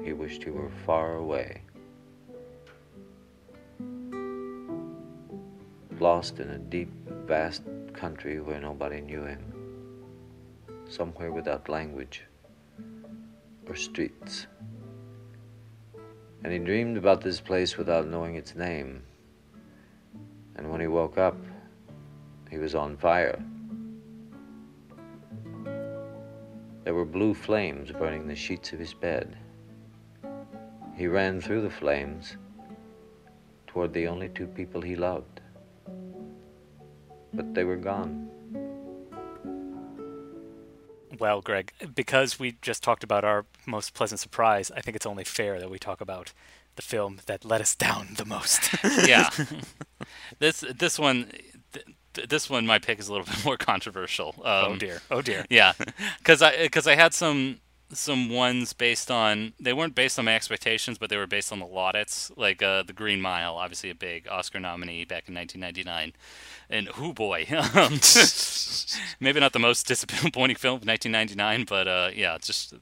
he 0.03 0.13
wished 0.13 0.43
he 0.43 0.51
were 0.51 0.71
far 0.87 1.17
away. 1.17 1.63
Lost 5.99 6.41
in 6.41 6.51
a 6.51 6.59
deep, 6.59 6.91
vast 7.27 7.63
country 7.93 8.41
where 8.41 8.61
nobody 8.61 9.01
knew 9.01 9.23
him. 9.25 9.45
Somewhere 10.89 11.31
without 11.31 11.69
language 11.69 12.23
or 13.69 13.77
streets. 13.77 14.47
And 16.43 16.53
he 16.53 16.59
dreamed 16.59 16.97
about 16.97 17.21
this 17.21 17.41
place 17.41 17.77
without 17.77 18.07
knowing 18.07 18.35
its 18.35 18.55
name. 18.55 19.03
And 20.57 20.71
when 20.71 20.81
he 20.81 20.87
woke 20.87 21.19
up, 21.19 21.37
he 22.51 22.59
was 22.59 22.75
on 22.75 22.97
fire. 22.97 23.43
There 26.85 26.95
were 26.95 27.05
blue 27.05 27.35
flames 27.35 27.93
burning 27.93 28.27
the 28.27 28.35
sheets 28.35 28.73
of 28.73 28.79
his 28.79 28.95
bed. 28.95 29.37
He 30.97 31.07
ran 31.07 31.41
through 31.41 31.63
the 31.63 31.71
flames 31.71 32.37
toward 33.67 33.93
the 33.93 34.09
only 34.09 34.29
two 34.31 34.47
people 34.47 34.81
he 34.81 34.97
loved. 34.97 35.41
But 37.35 37.55
they 37.55 37.65
were 37.65 37.77
gone. 37.77 38.30
Well, 41.21 41.43
Greg, 41.43 41.73
because 41.95 42.39
we 42.39 42.57
just 42.63 42.83
talked 42.83 43.05
about 43.05 43.25
our 43.25 43.45
most 43.67 43.95
pleasant 43.95 44.21
surprise, 44.21 44.71
I 44.75 44.81
think 44.81 44.97
it's 44.97 45.07
only 45.07 45.25
fair 45.25 45.61
that 45.61 45.71
we 45.71 45.79
talk 45.79 46.01
about 46.01 46.33
the 46.77 46.83
film 46.83 47.21
that 47.27 47.45
let 47.45 47.61
us 47.61 47.75
down 47.87 48.09
the 48.17 48.25
most. 48.25 48.71
yeah 49.07 49.29
this 50.39 50.65
this 50.77 50.99
one 50.99 51.31
th- 51.73 51.87
th- 52.15 52.29
this 52.29 52.49
one 52.49 52.67
my 52.67 52.79
pick 52.79 52.99
is 52.99 53.09
a 53.09 53.13
little 53.13 53.27
bit 53.27 53.45
more 53.45 53.57
controversial 53.59 54.35
um, 54.45 54.73
oh 54.73 54.77
dear. 54.77 55.03
Oh 55.11 55.23
dear. 55.23 55.45
Yeah, 55.51 55.75
because 56.19 56.41
I 56.43 56.57
because 56.63 56.87
I 56.87 56.95
had 56.95 57.13
some 57.15 57.61
some 57.93 58.29
ones 58.31 58.73
based 58.73 59.11
on 59.11 59.53
they 59.59 59.73
weren't 59.73 59.95
based 59.95 60.19
on 60.19 60.25
my 60.25 60.35
expectations, 60.35 60.99
but 60.99 61.11
they 61.11 61.17
were 61.17 61.27
based 61.27 61.53
on 61.53 61.59
the 61.59 61.67
laudits, 61.67 62.31
like 62.37 62.63
uh, 62.63 62.83
the 62.83 62.93
Green 62.93 63.21
Mile, 63.21 63.57
obviously 63.57 63.91
a 63.91 63.95
big 63.95 64.29
Oscar 64.29 64.61
nominee 64.61 65.05
back 65.05 65.29
in 65.29 65.35
1999, 65.35 66.13
and 66.69 66.89
whoo 66.97 67.13
boy, 67.13 67.47
um, 67.75 67.99
maybe 69.21 69.41
not 69.41 69.53
the 69.53 69.59
most 69.59 69.87
disappointing 69.87 70.57
film 70.57 70.77
of 70.77 70.87
1999, 70.87 71.65
but 71.69 71.89
uh, 71.89 72.11
yeah, 72.15 72.39
just 72.41 72.75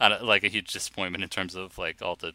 like 0.00 0.44
a 0.44 0.48
huge 0.48 0.72
disappointment 0.72 1.24
in 1.24 1.30
terms 1.30 1.54
of 1.54 1.76
like 1.78 2.00
all 2.02 2.16
the 2.16 2.32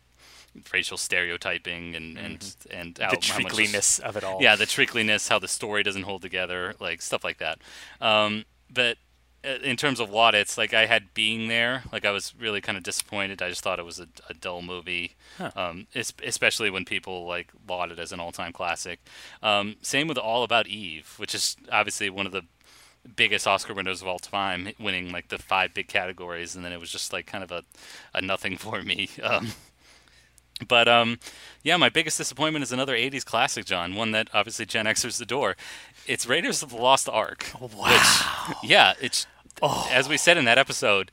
racial 0.74 0.98
stereotyping 0.98 1.96
and 1.96 2.18
and 2.18 2.56
and 2.72 2.96
The 2.96 3.04
how- 3.06 3.10
how 3.22 3.40
much 3.40 4.00
of 4.02 4.18
it 4.18 4.24
all. 4.24 4.42
yeah, 4.42 4.56
the 4.56 4.66
treacliness, 4.66 5.30
how 5.30 5.40
the 5.40 5.48
story 5.48 5.84
doesn't 5.84 6.04
hold 6.04 6.22
together, 6.22 6.74
like 6.80 7.02
stuff 7.02 7.24
like 7.24 7.38
that. 7.38 7.60
Um, 8.02 8.46
but 8.70 8.98
in 9.44 9.78
terms 9.78 10.00
of 10.00 10.10
laudits, 10.10 10.58
like 10.58 10.74
I 10.74 10.86
had 10.86 11.14
being 11.14 11.48
there, 11.48 11.84
like 11.92 12.06
I 12.06 12.12
was 12.12 12.34
really 12.38 12.62
kind 12.62 12.78
of 12.78 12.84
disappointed. 12.84 13.42
I 13.42 13.50
just 13.50 13.62
thought 13.62 13.80
it 13.80 13.86
was 13.86 14.00
a, 14.00 14.08
a 14.30 14.34
dull 14.34 14.62
movie, 14.62 15.16
um, 15.56 15.88
especially 15.94 16.70
when 16.70 16.86
people 16.86 17.26
like 17.26 17.52
laud 17.68 17.92
it 17.92 18.00
as 18.00 18.12
an 18.12 18.20
all-time 18.20 18.52
classic. 18.52 19.00
Um, 19.42 19.78
same 19.82 20.08
with 20.08 20.18
All 20.18 20.44
About 20.44 20.68
Eve, 20.68 21.14
which 21.18 21.34
is 21.34 21.56
obviously 21.72 22.10
one 22.10 22.26
of 22.26 22.32
the 22.32 22.44
biggest 23.16 23.48
Oscar 23.48 23.74
winners 23.74 24.02
of 24.02 24.08
all 24.08 24.20
time, 24.20 24.70
winning 24.80 25.12
like 25.12 25.30
the 25.30 25.38
five 25.38 25.74
big 25.74 25.88
categories, 25.88 26.56
and 26.56 26.66
then 26.66 26.74
it 26.74 26.80
was 26.80 26.92
just 26.92 27.14
like 27.14 27.26
kind 27.26 27.44
of 27.44 27.52
a, 27.52 27.64
a 28.14 28.22
nothing 28.22 28.58
for 28.58 28.82
me. 28.82 29.10
Um, 29.24 29.50
but 30.68 30.88
um, 30.88 31.20
yeah, 31.64 31.78
my 31.78 31.90
biggest 31.90 32.18
disappointment 32.18 32.64
is 32.64 32.72
another 32.72 32.96
'80s 32.96 33.24
classic, 33.26 33.66
John. 33.66 33.96
One 33.96 34.12
that 34.12 34.30
obviously 34.34 34.66
Gen 34.66 34.86
Xers 34.86 35.22
adore. 35.22 35.56
It's 36.08 36.26
Raiders 36.26 36.64
of 36.64 36.70
the 36.72 36.78
Lost 36.78 37.08
Ark. 37.10 37.48
Wow. 37.60 38.54
yeah, 38.64 38.94
it's 39.02 39.26
as 39.92 40.08
we 40.10 40.18
said 40.18 40.38
in 40.38 40.46
that 40.46 40.58
episode. 40.58 41.12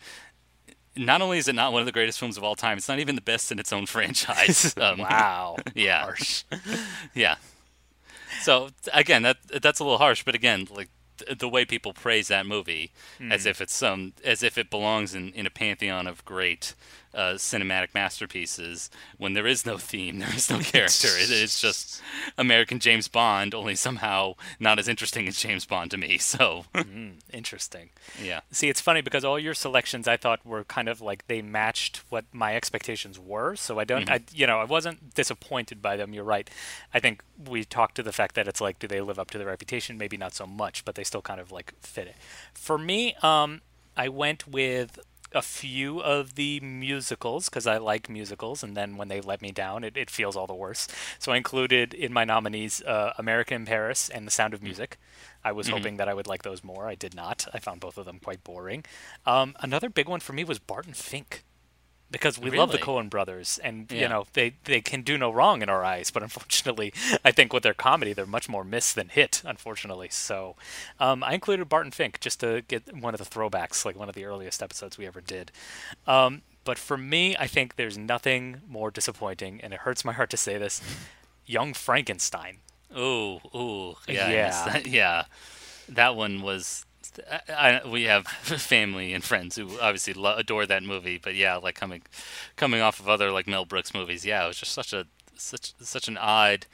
Not 0.98 1.20
only 1.20 1.36
is 1.36 1.46
it 1.46 1.54
not 1.54 1.74
one 1.74 1.82
of 1.82 1.86
the 1.86 1.92
greatest 1.92 2.18
films 2.18 2.38
of 2.38 2.42
all 2.44 2.54
time, 2.56 2.78
it's 2.78 2.88
not 2.88 2.98
even 3.00 3.16
the 3.16 3.20
best 3.20 3.52
in 3.52 3.58
its 3.58 3.70
own 3.70 3.84
franchise. 3.94 4.74
Um, 4.80 5.00
Wow. 5.00 5.56
Yeah. 5.74 6.00
Harsh. 6.04 6.44
yeah. 7.14 7.34
So 8.40 8.70
again, 8.94 9.22
that 9.22 9.36
that's 9.62 9.78
a 9.80 9.84
little 9.84 9.98
harsh, 9.98 10.22
but 10.24 10.34
again, 10.34 10.66
like 10.70 10.88
th- 11.18 11.38
the 11.38 11.48
way 11.50 11.64
people 11.66 11.92
praise 11.92 12.28
that 12.28 12.46
movie 12.46 12.92
as 13.30 13.44
if 13.46 13.60
it's 13.60 13.74
some 13.74 14.14
as 14.24 14.42
if 14.42 14.56
it 14.56 14.70
belongs 14.70 15.14
in, 15.14 15.32
in 15.34 15.46
a 15.46 15.50
pantheon 15.50 16.06
of 16.06 16.24
great 16.24 16.74
uh, 17.16 17.32
cinematic 17.34 17.94
masterpieces 17.94 18.90
when 19.16 19.32
there 19.32 19.46
is 19.46 19.64
no 19.66 19.78
theme, 19.78 20.18
there 20.20 20.34
is 20.34 20.50
no 20.50 20.58
character. 20.60 21.08
it 21.08 21.30
is 21.30 21.60
just 21.60 22.00
American 22.36 22.78
James 22.78 23.08
Bond, 23.08 23.54
only 23.54 23.74
somehow 23.74 24.34
not 24.60 24.78
as 24.78 24.86
interesting 24.86 25.26
as 25.26 25.36
James 25.38 25.64
Bond 25.64 25.90
to 25.90 25.96
me. 25.96 26.18
So 26.36 26.66
Interesting. 27.32 27.90
yeah. 28.22 28.40
See, 28.50 28.68
it's 28.68 28.80
funny 28.80 29.00
because 29.00 29.24
all 29.24 29.38
your 29.38 29.54
selections 29.54 30.06
I 30.06 30.16
thought 30.16 30.44
were 30.44 30.64
kind 30.64 30.88
of 30.88 31.00
like 31.00 31.26
they 31.28 31.40
matched 31.40 32.02
what 32.10 32.24
my 32.32 32.54
expectations 32.54 33.18
were. 33.18 33.56
So 33.56 33.78
I 33.78 33.84
don't, 33.84 34.10
I, 34.10 34.20
you 34.34 34.46
know, 34.46 34.58
I 34.58 34.64
wasn't 34.64 35.14
disappointed 35.14 35.80
by 35.80 35.96
them. 35.96 36.12
You're 36.12 36.24
right. 36.24 36.48
I 36.92 37.00
think 37.00 37.22
we 37.48 37.64
talked 37.64 37.94
to 37.96 38.02
the 38.02 38.12
fact 38.12 38.34
that 38.34 38.46
it's 38.46 38.60
like, 38.60 38.78
do 38.78 38.86
they 38.86 39.00
live 39.00 39.18
up 39.18 39.30
to 39.30 39.38
their 39.38 39.46
reputation? 39.46 39.96
Maybe 39.96 40.16
not 40.18 40.34
so 40.34 40.46
much, 40.46 40.84
but 40.84 40.94
they 40.94 41.04
still 41.04 41.22
kind 41.22 41.40
of 41.40 41.50
like 41.50 41.72
fit 41.80 42.06
it. 42.08 42.16
For 42.52 42.76
me, 42.76 43.14
um, 43.22 43.62
I 43.96 44.08
went 44.08 44.46
with 44.46 44.98
a 45.32 45.42
few 45.42 46.00
of 46.00 46.34
the 46.34 46.60
musicals 46.60 47.48
because 47.48 47.66
I 47.66 47.78
like 47.78 48.08
musicals, 48.08 48.62
and 48.62 48.76
then 48.76 48.96
when 48.96 49.08
they 49.08 49.20
let 49.20 49.42
me 49.42 49.50
down, 49.50 49.84
it, 49.84 49.96
it 49.96 50.10
feels 50.10 50.36
all 50.36 50.46
the 50.46 50.54
worse. 50.54 50.88
So 51.18 51.32
I 51.32 51.36
included 51.36 51.94
in 51.94 52.12
my 52.12 52.24
nominees 52.24 52.82
uh, 52.82 53.12
America 53.18 53.54
in 53.54 53.66
Paris 53.66 54.08
and 54.08 54.26
The 54.26 54.30
Sound 54.30 54.54
of 54.54 54.62
Music. 54.62 54.98
I 55.44 55.52
was 55.52 55.68
hoping 55.68 55.96
that 55.98 56.08
I 56.08 56.14
would 56.14 56.26
like 56.26 56.42
those 56.42 56.64
more. 56.64 56.88
I 56.88 56.96
did 56.96 57.14
not. 57.14 57.46
I 57.54 57.60
found 57.60 57.80
both 57.80 57.98
of 57.98 58.04
them 58.04 58.18
quite 58.18 58.42
boring. 58.42 58.84
Um, 59.24 59.54
another 59.60 59.88
big 59.88 60.08
one 60.08 60.20
for 60.20 60.32
me 60.32 60.42
was 60.42 60.58
Barton 60.58 60.92
Fink. 60.92 61.44
Because 62.10 62.38
we 62.38 62.50
love 62.50 62.70
the 62.70 62.78
Really? 62.78 62.86
Coen 62.86 63.10
brothers, 63.10 63.58
and 63.64 63.90
you 63.90 64.08
know 64.08 64.26
they, 64.32 64.54
they 64.64 64.80
can 64.80 65.02
do 65.02 65.18
no 65.18 65.30
wrong 65.32 65.60
in 65.60 65.68
our 65.68 65.84
eyes. 65.84 66.10
But 66.12 66.22
unfortunately, 66.28 66.92
I 67.24 67.32
think 67.32 67.52
with 67.52 67.64
their 67.64 67.74
comedy, 67.74 68.12
they're 68.12 68.26
much 68.26 68.48
more 68.48 68.62
miss 68.64 68.92
than 68.92 69.08
hit. 69.08 69.42
Unfortunately, 69.44 70.08
so 70.10 70.54
um, 71.00 71.24
I 71.24 71.34
included 71.34 71.68
Barton 71.68 71.90
Fink 71.90 72.20
just 72.20 72.38
to 72.40 72.62
get 72.68 72.94
one 72.96 73.12
of 73.14 73.18
the 73.18 73.24
throwbacks, 73.26 73.84
like 73.84 73.96
one 73.98 74.08
of 74.08 74.14
the 74.14 74.24
earliest 74.24 74.62
episodes 74.62 74.96
we 74.96 75.06
ever 75.06 75.20
did. 75.20 75.50
Um, 76.06 76.42
But 76.64 76.78
for 76.78 76.96
me, 76.96 77.36
I 77.38 77.46
think 77.48 77.74
there's 77.76 77.96
nothing 77.98 78.60
more 78.68 78.90
disappointing, 78.90 79.60
and 79.62 79.72
it 79.72 79.80
hurts 79.80 80.04
my 80.04 80.12
heart 80.12 80.30
to 80.30 80.36
say 80.36 80.58
this. 80.58 80.80
Young 81.44 81.74
Frankenstein. 81.74 82.58
Ooh, 82.96 83.40
ooh, 83.54 83.96
yeah, 84.08 84.30
Yeah. 84.30 84.78
yeah. 84.84 85.24
That 85.88 86.14
one 86.16 86.42
was. 86.42 86.84
I, 87.48 87.80
I, 87.84 87.88
we 87.88 88.04
have 88.04 88.26
family 88.42 89.12
and 89.12 89.22
friends 89.24 89.56
who 89.56 89.78
obviously 89.80 90.14
lo- 90.14 90.36
adore 90.36 90.66
that 90.66 90.82
movie, 90.82 91.18
but 91.22 91.34
yeah, 91.34 91.56
like 91.56 91.74
coming, 91.74 92.02
coming 92.56 92.80
off 92.80 93.00
of 93.00 93.08
other 93.08 93.30
like 93.30 93.46
Mel 93.46 93.64
Brooks 93.64 93.94
movies, 93.94 94.24
yeah, 94.24 94.44
it 94.44 94.48
was 94.48 94.58
just 94.58 94.72
such 94.72 94.92
a 94.92 95.06
such 95.38 95.74
such 95.80 96.08
an 96.08 96.16
odd 96.16 96.66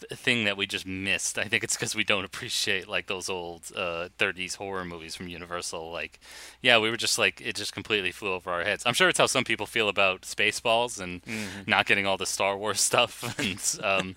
th- 0.00 0.18
thing 0.20 0.44
that 0.44 0.56
we 0.56 0.66
just 0.66 0.86
missed. 0.86 1.38
I 1.38 1.44
think 1.44 1.64
it's 1.64 1.76
because 1.76 1.94
we 1.94 2.04
don't 2.04 2.24
appreciate 2.24 2.88
like 2.88 3.06
those 3.06 3.28
old 3.30 3.70
uh, 3.74 4.08
30s 4.18 4.56
horror 4.56 4.84
movies 4.84 5.14
from 5.14 5.28
Universal. 5.28 5.90
Like, 5.90 6.20
yeah, 6.60 6.78
we 6.78 6.90
were 6.90 6.96
just 6.98 7.18
like 7.18 7.40
it 7.40 7.56
just 7.56 7.72
completely 7.72 8.12
flew 8.12 8.32
over 8.32 8.50
our 8.50 8.64
heads. 8.64 8.84
I'm 8.84 8.94
sure 8.94 9.08
it's 9.08 9.18
how 9.18 9.26
some 9.26 9.44
people 9.44 9.66
feel 9.66 9.88
about 9.88 10.22
Spaceballs 10.22 11.00
and 11.00 11.22
not 11.66 11.86
getting 11.86 12.06
all 12.06 12.16
the 12.18 12.26
Star 12.26 12.56
Wars 12.56 12.80
stuff. 12.90 13.38
and 13.38 13.84
um, 13.84 14.14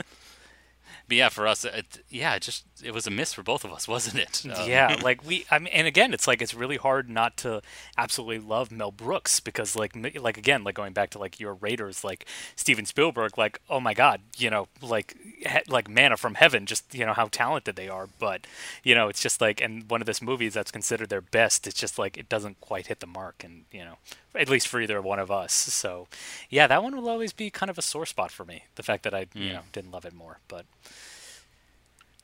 but 1.07 1.17
yeah, 1.17 1.29
for 1.29 1.47
us, 1.47 1.63
it, 1.63 1.99
yeah, 2.09 2.35
it 2.35 2.41
just 2.41 2.65
it 2.83 2.93
was 2.93 3.05
a 3.05 3.11
miss 3.11 3.33
for 3.33 3.43
both 3.43 3.63
of 3.63 3.71
us, 3.71 3.87
wasn't 3.95 4.17
it? 4.17 4.43
Um, 4.45 4.69
yeah, 4.69 4.97
like 5.03 5.25
we, 5.25 5.45
I 5.51 5.59
mean, 5.59 5.69
and 5.73 5.87
again, 5.87 6.13
it's 6.13 6.27
like 6.27 6.41
it's 6.41 6.53
really 6.53 6.77
hard 6.77 7.09
not 7.09 7.37
to 7.37 7.61
absolutely 7.97 8.39
love 8.39 8.71
Mel 8.71 8.91
Brooks 8.91 9.39
because, 9.39 9.75
like, 9.75 9.95
like 10.19 10.37
again, 10.37 10.63
like 10.63 10.75
going 10.75 10.93
back 10.93 11.11
to 11.11 11.19
like 11.19 11.39
your 11.39 11.53
Raiders, 11.53 12.03
like 12.03 12.25
Steven 12.55 12.85
Spielberg, 12.85 13.37
like, 13.37 13.59
oh 13.69 13.79
my 13.79 13.93
God, 13.93 14.21
you 14.37 14.49
know, 14.49 14.67
like, 14.81 15.15
he, 15.39 15.59
like 15.67 15.87
manna 15.87 16.17
from 16.17 16.35
heaven, 16.35 16.65
just 16.65 16.93
you 16.93 17.05
know 17.05 17.13
how 17.13 17.27
talented 17.27 17.75
they 17.75 17.87
are, 17.87 18.07
but 18.19 18.47
you 18.83 18.95
know, 18.95 19.07
it's 19.07 19.21
just 19.21 19.41
like, 19.41 19.61
and 19.61 19.89
one 19.89 20.01
of 20.01 20.07
this 20.07 20.21
movies 20.21 20.53
that's 20.55 20.71
considered 20.71 21.09
their 21.09 21.21
best, 21.21 21.67
it's 21.67 21.79
just 21.79 21.99
like 21.99 22.17
it 22.17 22.29
doesn't 22.29 22.59
quite 22.61 22.87
hit 22.87 22.99
the 22.99 23.07
mark, 23.07 23.43
and 23.43 23.65
you 23.71 23.83
know, 23.85 23.97
at 24.33 24.49
least 24.49 24.67
for 24.67 24.81
either 24.81 25.01
one 25.01 25.19
of 25.19 25.29
us. 25.29 25.53
So, 25.53 26.07
yeah, 26.49 26.67
that 26.67 26.83
one 26.83 26.95
will 26.95 27.09
always 27.09 27.33
be 27.33 27.49
kind 27.49 27.69
of 27.69 27.77
a 27.77 27.81
sore 27.81 28.05
spot 28.05 28.31
for 28.31 28.43
me. 28.45 28.65
The 28.75 28.83
fact 28.83 29.03
that 29.03 29.13
I, 29.13 29.27
you 29.33 29.53
know, 29.53 29.61
didn't 29.71 29.91
love 29.91 30.05
it 30.05 30.13
more, 30.13 30.39
but. 30.47 30.65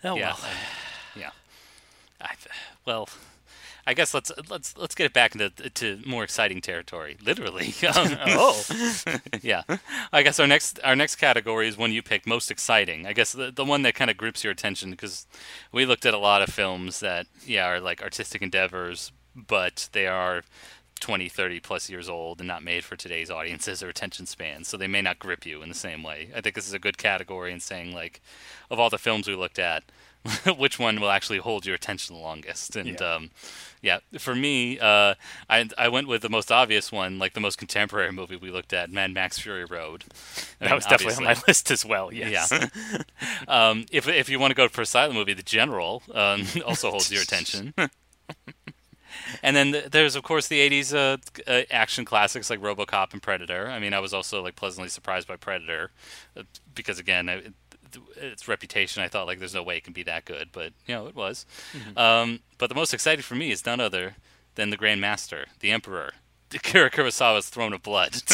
Oh 0.03 0.15
yeah, 0.15 0.33
well. 0.41 0.51
yeah. 1.15 1.29
I, 2.21 2.35
well, 2.85 3.09
I 3.85 3.93
guess 3.93 4.13
let's 4.13 4.31
let's 4.49 4.77
let's 4.77 4.95
get 4.95 5.05
it 5.05 5.13
back 5.13 5.33
into 5.35 5.49
to 5.49 5.99
more 6.05 6.23
exciting 6.23 6.61
territory. 6.61 7.17
Literally. 7.23 7.73
Um, 7.95 8.17
Oh. 8.27 8.63
yeah. 9.41 9.63
I 10.13 10.21
guess 10.23 10.39
our 10.39 10.47
next 10.47 10.79
our 10.83 10.95
next 10.95 11.15
category 11.15 11.67
is 11.67 11.77
one 11.77 11.91
you 11.91 12.01
picked 12.03 12.27
most 12.27 12.51
exciting. 12.51 13.05
I 13.07 13.13
guess 13.13 13.31
the 13.31 13.51
the 13.51 13.65
one 13.65 13.81
that 13.83 13.95
kind 13.95 14.11
of 14.11 14.17
grips 14.17 14.43
your 14.43 14.51
attention 14.51 14.91
because 14.91 15.25
we 15.71 15.85
looked 15.85 16.05
at 16.05 16.13
a 16.13 16.19
lot 16.19 16.41
of 16.41 16.49
films 16.49 16.99
that 16.99 17.25
yeah 17.45 17.65
are 17.67 17.79
like 17.79 18.01
artistic 18.03 18.41
endeavors, 18.41 19.11
but 19.35 19.89
they 19.93 20.07
are 20.07 20.43
20, 21.01 21.27
30 21.27 21.59
plus 21.59 21.89
years 21.89 22.07
old 22.07 22.39
and 22.39 22.47
not 22.47 22.63
made 22.63 22.83
for 22.85 22.95
today's 22.95 23.29
audiences 23.29 23.83
or 23.83 23.89
attention 23.89 24.25
spans, 24.25 24.67
so 24.69 24.77
they 24.77 24.87
may 24.87 25.01
not 25.01 25.19
grip 25.19 25.45
you 25.45 25.61
in 25.61 25.69
the 25.69 25.75
same 25.75 26.03
way. 26.03 26.29
I 26.35 26.39
think 26.41 26.55
this 26.55 26.67
is 26.67 26.73
a 26.73 26.79
good 26.79 26.97
category 26.97 27.51
in 27.51 27.59
saying 27.59 27.93
like 27.93 28.21
of 28.69 28.79
all 28.79 28.89
the 28.89 28.97
films 28.97 29.27
we 29.27 29.35
looked 29.35 29.59
at, 29.59 29.83
which 30.57 30.77
one 30.79 31.01
will 31.01 31.09
actually 31.09 31.39
hold 31.39 31.65
your 31.65 31.75
attention 31.75 32.15
the 32.15 32.21
longest. 32.21 32.75
And 32.75 32.99
Yeah. 32.99 33.13
um, 33.15 33.31
yeah, 33.81 33.99
for 34.19 34.35
me, 34.35 34.77
uh, 34.79 35.15
I 35.49 35.67
I 35.77 35.87
went 35.89 36.07
with 36.07 36.21
the 36.21 36.29
most 36.29 36.51
obvious 36.51 36.91
one, 36.91 37.17
like 37.17 37.33
the 37.33 37.39
most 37.39 37.57
contemporary 37.57 38.11
movie 38.11 38.35
we 38.35 38.51
looked 38.51 38.71
at, 38.71 38.91
Mad 38.91 39.11
Max 39.13 39.39
Fury 39.39 39.65
Road. 39.65 40.03
I 40.61 40.65
That 40.65 40.65
mean, 40.65 40.75
was 40.75 40.85
definitely 40.85 41.15
on 41.15 41.23
my 41.23 41.41
list 41.47 41.71
as 41.71 41.83
well. 41.83 42.13
Yes. 42.13 42.51
yeah. 42.51 42.67
um, 43.47 43.85
if 43.91 44.07
if 44.07 44.29
you 44.29 44.39
want 44.39 44.51
to 44.51 44.55
go 44.55 44.67
for 44.67 44.81
a 44.81 44.85
silent 44.85 45.15
movie, 45.15 45.33
The 45.33 45.41
General 45.41 46.03
um, 46.13 46.45
also 46.65 46.91
holds 46.91 47.11
your 47.11 47.23
attention. 47.23 47.73
And 49.43 49.55
then 49.55 49.71
th- 49.71 49.85
there's 49.91 50.15
of 50.15 50.23
course 50.23 50.47
the 50.47 50.59
'80s 50.69 50.93
uh, 50.93 51.17
uh, 51.49 51.63
action 51.71 52.05
classics 52.05 52.49
like 52.49 52.61
RoboCop 52.61 53.13
and 53.13 53.21
Predator. 53.21 53.67
I 53.67 53.79
mean, 53.79 53.93
I 53.93 53.99
was 53.99 54.13
also 54.13 54.41
like 54.41 54.55
pleasantly 54.55 54.89
surprised 54.89 55.27
by 55.27 55.35
Predator 55.35 55.91
uh, 56.37 56.43
because 56.73 56.99
again, 56.99 57.29
it, 57.29 57.53
its 58.15 58.47
reputation, 58.47 59.03
I 59.03 59.07
thought 59.07 59.27
like 59.27 59.39
there's 59.39 59.53
no 59.53 59.63
way 59.63 59.77
it 59.77 59.83
can 59.83 59.93
be 59.93 60.03
that 60.03 60.25
good, 60.25 60.49
but 60.51 60.73
you 60.85 60.95
know 60.95 61.07
it 61.07 61.15
was. 61.15 61.45
Um, 61.97 62.39
but 62.57 62.69
the 62.69 62.75
most 62.75 62.93
exciting 62.93 63.23
for 63.23 63.35
me 63.35 63.51
is 63.51 63.65
none 63.65 63.79
other 63.79 64.15
than 64.55 64.69
the 64.69 64.77
Grand 64.77 65.01
Master, 65.01 65.47
the 65.59 65.71
Emperor, 65.71 66.13
Akira 66.53 66.89
Kurosawa's 66.89 67.49
Throne 67.49 67.73
of 67.73 67.83
Blood. 67.83 68.15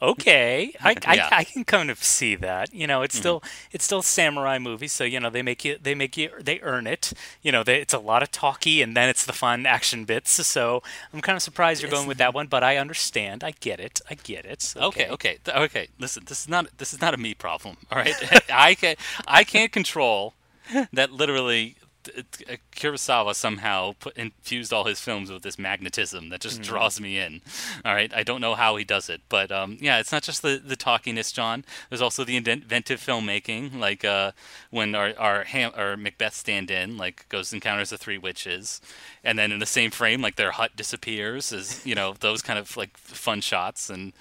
okay, 0.00 0.72
I, 0.80 0.96
I, 1.06 1.14
Yeah. 1.14 1.30
Mm-hmm. 1.30 1.34
I 1.34 1.44
can 1.44 1.64
kind 1.64 1.90
of 1.90 2.02
see 2.02 2.34
that. 2.36 2.72
You 2.72 2.86
know, 2.86 3.02
it's 3.02 3.16
still 3.16 3.42
it's 3.72 3.84
still 3.84 4.00
a 4.00 4.02
samurai 4.02 4.58
movie, 4.58 4.88
so 4.88 5.04
you 5.04 5.20
know 5.20 5.30
they 5.30 5.42
make 5.42 5.64
you 5.64 5.78
they 5.80 5.94
make 5.94 6.16
you 6.16 6.30
they 6.40 6.60
earn 6.60 6.86
it. 6.86 7.12
You 7.42 7.52
know, 7.52 7.62
they, 7.62 7.80
it's 7.80 7.94
a 7.94 7.98
lot 7.98 8.22
of 8.22 8.30
talky, 8.30 8.82
and 8.82 8.96
then 8.96 9.08
it's 9.08 9.24
the 9.24 9.32
fun 9.32 9.66
action 9.66 10.04
bits. 10.04 10.30
So 10.46 10.82
I'm 11.12 11.20
kind 11.20 11.36
of 11.36 11.42
surprised 11.42 11.82
you're 11.82 11.90
going 11.90 12.06
with 12.08 12.18
that 12.18 12.34
one, 12.34 12.46
but 12.46 12.62
I 12.62 12.76
understand. 12.76 13.44
I 13.44 13.52
get 13.60 13.80
it. 13.80 14.00
I 14.10 14.14
get 14.14 14.44
it. 14.44 14.74
Okay, 14.80 15.08
okay, 15.08 15.38
th- 15.44 15.56
okay. 15.56 15.88
Listen, 15.98 16.24
this 16.26 16.40
is 16.42 16.48
not 16.48 16.66
this 16.78 16.92
is 16.92 17.00
not 17.00 17.14
a 17.14 17.16
me 17.16 17.34
problem. 17.34 17.76
All 17.90 17.98
right, 17.98 18.14
I 18.52 18.74
can 18.74 18.96
I 19.26 19.44
can't 19.44 19.72
control 19.72 20.34
that. 20.92 21.12
Literally, 21.12 21.76
Kurosawa 22.04 23.34
somehow 23.34 23.92
put, 23.98 24.16
infused 24.16 24.72
all 24.72 24.84
his 24.84 25.00
films 25.00 25.30
with 25.30 25.42
this 25.42 25.58
magnetism 25.58 26.28
that 26.30 26.40
just 26.40 26.62
draws 26.62 27.00
me 27.00 27.18
in. 27.18 27.40
All 27.84 27.94
right, 27.94 28.12
I 28.14 28.22
don't 28.22 28.40
know 28.40 28.54
how 28.54 28.76
he 28.76 28.84
does 28.84 29.08
it, 29.08 29.20
but 29.28 29.50
um, 29.50 29.78
yeah, 29.80 29.98
it's 29.98 30.12
not 30.12 30.22
just 30.22 30.42
the 30.42 30.60
the 30.64 30.76
talkiness, 30.76 31.32
John. 31.32 31.64
There's 31.88 32.02
also 32.02 32.24
the 32.24 32.36
inventive 32.36 33.00
filmmaking, 33.00 33.78
like 33.78 34.04
uh, 34.04 34.32
when 34.70 34.94
our 34.94 35.12
our, 35.18 35.44
Ham- 35.44 35.72
our 35.74 35.96
Macbeth 35.96 36.34
stand-in 36.34 36.96
like 36.96 37.28
goes 37.28 37.52
and 37.52 37.58
encounters 37.62 37.90
the 37.90 37.98
three 37.98 38.18
witches, 38.18 38.80
and 39.24 39.38
then 39.38 39.52
in 39.52 39.58
the 39.58 39.66
same 39.66 39.90
frame, 39.90 40.20
like 40.22 40.36
their 40.36 40.52
hut 40.52 40.76
disappears. 40.76 41.52
Is 41.52 41.84
you 41.84 41.94
know 41.94 42.14
those 42.20 42.42
kind 42.42 42.58
of 42.58 42.76
like 42.76 42.96
fun 42.96 43.40
shots, 43.40 43.90
and 43.90 44.12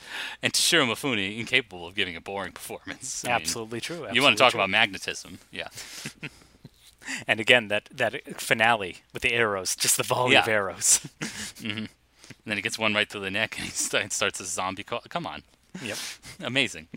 and 0.41 0.53
Toshiro 0.53 0.87
Mifune 0.87 1.37
incapable 1.37 1.87
of 1.87 1.95
giving 1.95 2.15
a 2.15 2.21
boring 2.21 2.51
performance. 2.51 3.23
I 3.23 3.29
mean, 3.29 3.35
Absolutely 3.35 3.81
true. 3.81 4.07
you 4.11 4.21
want 4.21 4.37
to 4.37 4.43
talk 4.43 4.51
true. 4.51 4.59
about 4.59 4.69
magnetism? 4.69 5.39
Yeah. 5.51 5.67
and 7.27 7.39
again 7.39 7.67
that 7.69 7.89
that 7.91 8.39
finale 8.41 8.97
with 9.13 9.21
the 9.23 9.33
arrows, 9.33 9.75
just 9.75 9.97
the 9.97 10.03
volley 10.03 10.35
of 10.35 10.47
arrows. 10.47 11.07
Yeah. 11.21 11.29
arrows. 11.63 11.89
And 12.29 12.51
then 12.51 12.57
he 12.57 12.61
gets 12.61 12.77
one 12.79 12.93
right 12.93 13.09
through 13.09 13.21
the 13.21 13.31
neck, 13.31 13.55
and 13.57 13.65
he 13.65 13.71
st- 13.71 14.11
starts 14.13 14.39
a 14.41 14.45
zombie. 14.45 14.83
Call. 14.83 15.01
Come 15.09 15.25
on, 15.25 15.43
yep. 15.81 15.97
amazing. 16.41 16.87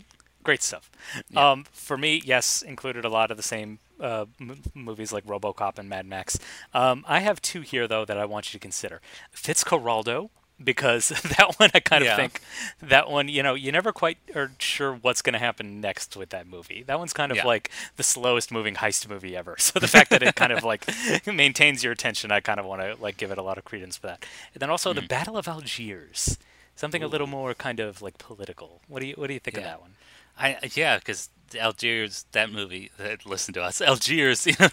great 0.43 0.61
stuff. 0.61 0.89
Um, 1.35 1.65
for 1.71 1.97
me, 1.97 2.21
yes, 2.25 2.61
included 2.61 3.05
a 3.05 3.09
lot 3.09 3.31
of 3.31 3.37
the 3.37 3.43
same 3.43 3.79
uh, 3.99 4.25
m- 4.39 4.61
movies 4.73 5.11
like 5.13 5.25
RoboCop 5.25 5.77
and 5.77 5.87
Mad 5.89 6.05
Max. 6.05 6.37
Um, 6.73 7.05
I 7.07 7.19
have 7.19 7.41
two 7.41 7.61
here 7.61 7.87
though 7.87 8.03
that 8.05 8.17
I 8.17 8.25
want 8.25 8.53
you 8.53 8.59
to 8.59 8.61
consider. 8.61 9.01
Fitzcarraldo, 9.33 10.29
because 10.63 11.09
that 11.37 11.55
one 11.57 11.69
I 11.73 11.79
kind 11.79 12.01
of 12.03 12.07
Yeah. 12.07 12.15
think 12.15 12.41
that 12.81 13.09
one, 13.09 13.27
you 13.27 13.43
know, 13.43 13.53
you 13.53 13.71
never 13.71 13.91
quite 13.91 14.17
are 14.35 14.51
sure 14.59 14.93
what's 14.93 15.21
going 15.21 15.33
to 15.33 15.39
happen 15.39 15.81
next 15.81 16.15
with 16.15 16.29
that 16.29 16.47
movie. 16.47 16.83
That 16.83 16.99
one's 16.99 17.13
kind 17.13 17.31
of 17.31 17.37
Yeah. 17.37 17.47
like 17.47 17.69
the 17.97 18.03
slowest 18.03 18.51
moving 18.51 18.75
heist 18.75 19.09
movie 19.09 19.35
ever. 19.35 19.55
So 19.59 19.79
the 19.79 19.87
fact 19.87 20.09
that 20.11 20.21
it 20.23 20.35
kind 20.35 20.51
of 20.51 20.63
like 20.63 20.85
maintains 21.27 21.83
your 21.83 21.93
attention, 21.93 22.31
I 22.31 22.39
kind 22.41 22.59
of 22.59 22.65
want 22.65 22.81
to 22.81 22.95
like 23.01 23.17
give 23.17 23.31
it 23.31 23.37
a 23.37 23.43
lot 23.43 23.57
of 23.57 23.65
credence 23.65 23.97
for 23.97 24.07
that. 24.07 24.25
And 24.53 24.61
then 24.61 24.69
also 24.69 24.91
Mm. 24.91 24.95
the 24.95 25.01
Battle 25.07 25.37
of 25.37 25.47
Algiers. 25.47 26.37
Something 26.81 27.03
a 27.03 27.07
little 27.07 27.27
more 27.27 27.53
kind 27.53 27.79
of 27.79 28.01
like 28.01 28.17
political. 28.17 28.81
What 28.87 29.01
do 29.01 29.05
you 29.05 29.13
what 29.15 29.27
do 29.27 29.35
you 29.35 29.39
think 29.39 29.55
of 29.57 29.63
that 29.63 29.81
one? 29.81 29.91
I 30.35 30.57
yeah, 30.73 30.97
because 30.97 31.29
Algiers, 31.59 32.25
that 32.31 32.51
movie. 32.51 32.89
uh, 32.99 33.17
Listen 33.23 33.53
to 33.53 33.61
us, 33.61 33.81
Algiers. 33.91 34.47
You 34.47 34.53
know, 34.59 34.67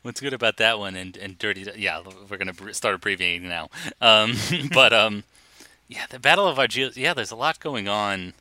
what's 0.00 0.20
good 0.22 0.32
about 0.32 0.56
that 0.56 0.78
one 0.78 0.96
and 0.96 1.14
and 1.18 1.38
Dirty? 1.38 1.66
Yeah, 1.76 2.00
we're 2.30 2.38
gonna 2.38 2.72
start 2.72 2.94
abbreviating 2.94 3.50
now. 3.50 3.68
Um, 4.00 4.34
but 4.72 4.94
um, 4.94 5.24
yeah, 5.88 6.06
the 6.08 6.18
Battle 6.18 6.48
of 6.48 6.58
Algiers. 6.58 6.96
Yeah, 6.96 7.12
there's 7.12 7.30
a 7.30 7.36
lot 7.36 7.60
going 7.60 7.86
on. 7.86 8.32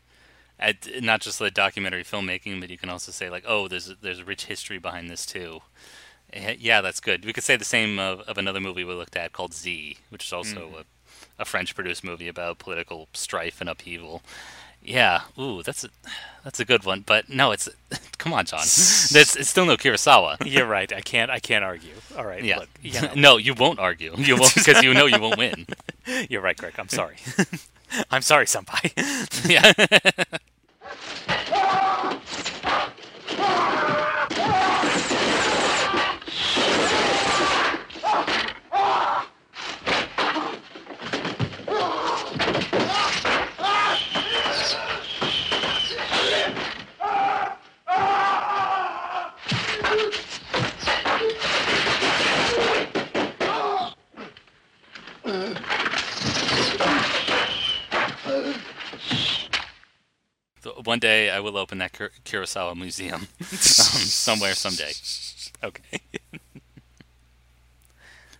At, 0.57 0.87
not 1.03 1.19
just 1.19 1.39
the 1.39 1.51
documentary 1.51 2.05
filmmaking, 2.05 2.61
but 2.61 2.69
you 2.69 2.77
can 2.77 2.89
also 2.89 3.11
say 3.11 3.29
like, 3.29 3.43
oh, 3.45 3.67
there's 3.67 3.89
a, 3.89 3.95
there's 4.01 4.19
a 4.19 4.25
rich 4.25 4.45
history 4.45 4.77
behind 4.77 5.09
this 5.09 5.25
too. 5.25 5.59
Eh, 6.31 6.55
Yeah, 6.59 6.79
that's 6.79 7.01
good. 7.01 7.25
We 7.25 7.33
could 7.33 7.43
say 7.43 7.57
the 7.57 7.65
same 7.65 7.99
of, 7.99 8.21
of 8.21 8.37
another 8.37 8.59
movie 8.61 8.85
we 8.85 8.93
looked 8.93 9.17
at 9.17 9.33
called 9.33 9.53
Z, 9.53 9.97
which 10.09 10.25
is 10.25 10.33
also 10.33 10.69
a, 10.79 10.83
a 11.39 11.45
French-produced 11.45 12.03
movie 12.03 12.27
about 12.27 12.59
political 12.59 13.07
strife 13.13 13.59
and 13.61 13.69
upheaval. 13.69 14.21
Yeah, 14.83 15.21
ooh, 15.37 15.61
that's 15.63 15.83
a 15.83 15.89
that's 16.43 16.59
a 16.59 16.65
good 16.65 16.85
one. 16.85 17.01
But 17.05 17.29
no, 17.29 17.51
it's 17.51 17.67
come 18.17 18.33
on, 18.33 18.45
John. 18.45 18.59
There's 19.11 19.35
it's 19.35 19.49
still 19.49 19.65
no 19.65 19.75
Kurosawa. 19.77 20.37
You're 20.45 20.65
right. 20.65 20.91
I 20.93 21.01
can't. 21.01 21.29
I 21.29 21.39
can't 21.39 21.63
argue. 21.63 21.93
All 22.17 22.25
right. 22.25 22.43
Yeah, 22.43 22.59
Look, 22.59 22.69
you 22.81 23.01
know, 23.01 23.11
no, 23.15 23.37
you 23.37 23.53
won't 23.53 23.79
argue. 23.79 24.13
You 24.17 24.37
won't 24.37 24.55
because 24.55 24.81
you 24.81 24.93
know 24.93 25.05
you 25.05 25.19
won't 25.19 25.37
win. 25.37 25.65
you're 26.29 26.41
right, 26.41 26.57
Greg. 26.57 26.75
I'm 26.77 26.89
sorry. 26.89 27.17
I'm 28.11 28.21
sorry, 28.21 28.45
senpai. 28.45 28.93
Yeah. 29.49 29.73
One 60.85 60.99
day 60.99 61.29
I 61.29 61.39
will 61.39 61.57
open 61.57 61.77
that 61.79 61.93
Kur- 61.93 62.11
Kurosawa 62.25 62.75
museum 62.75 63.21
um, 63.41 63.45
somewhere 63.47 64.53
someday. 64.53 64.91
Okay. 65.63 65.99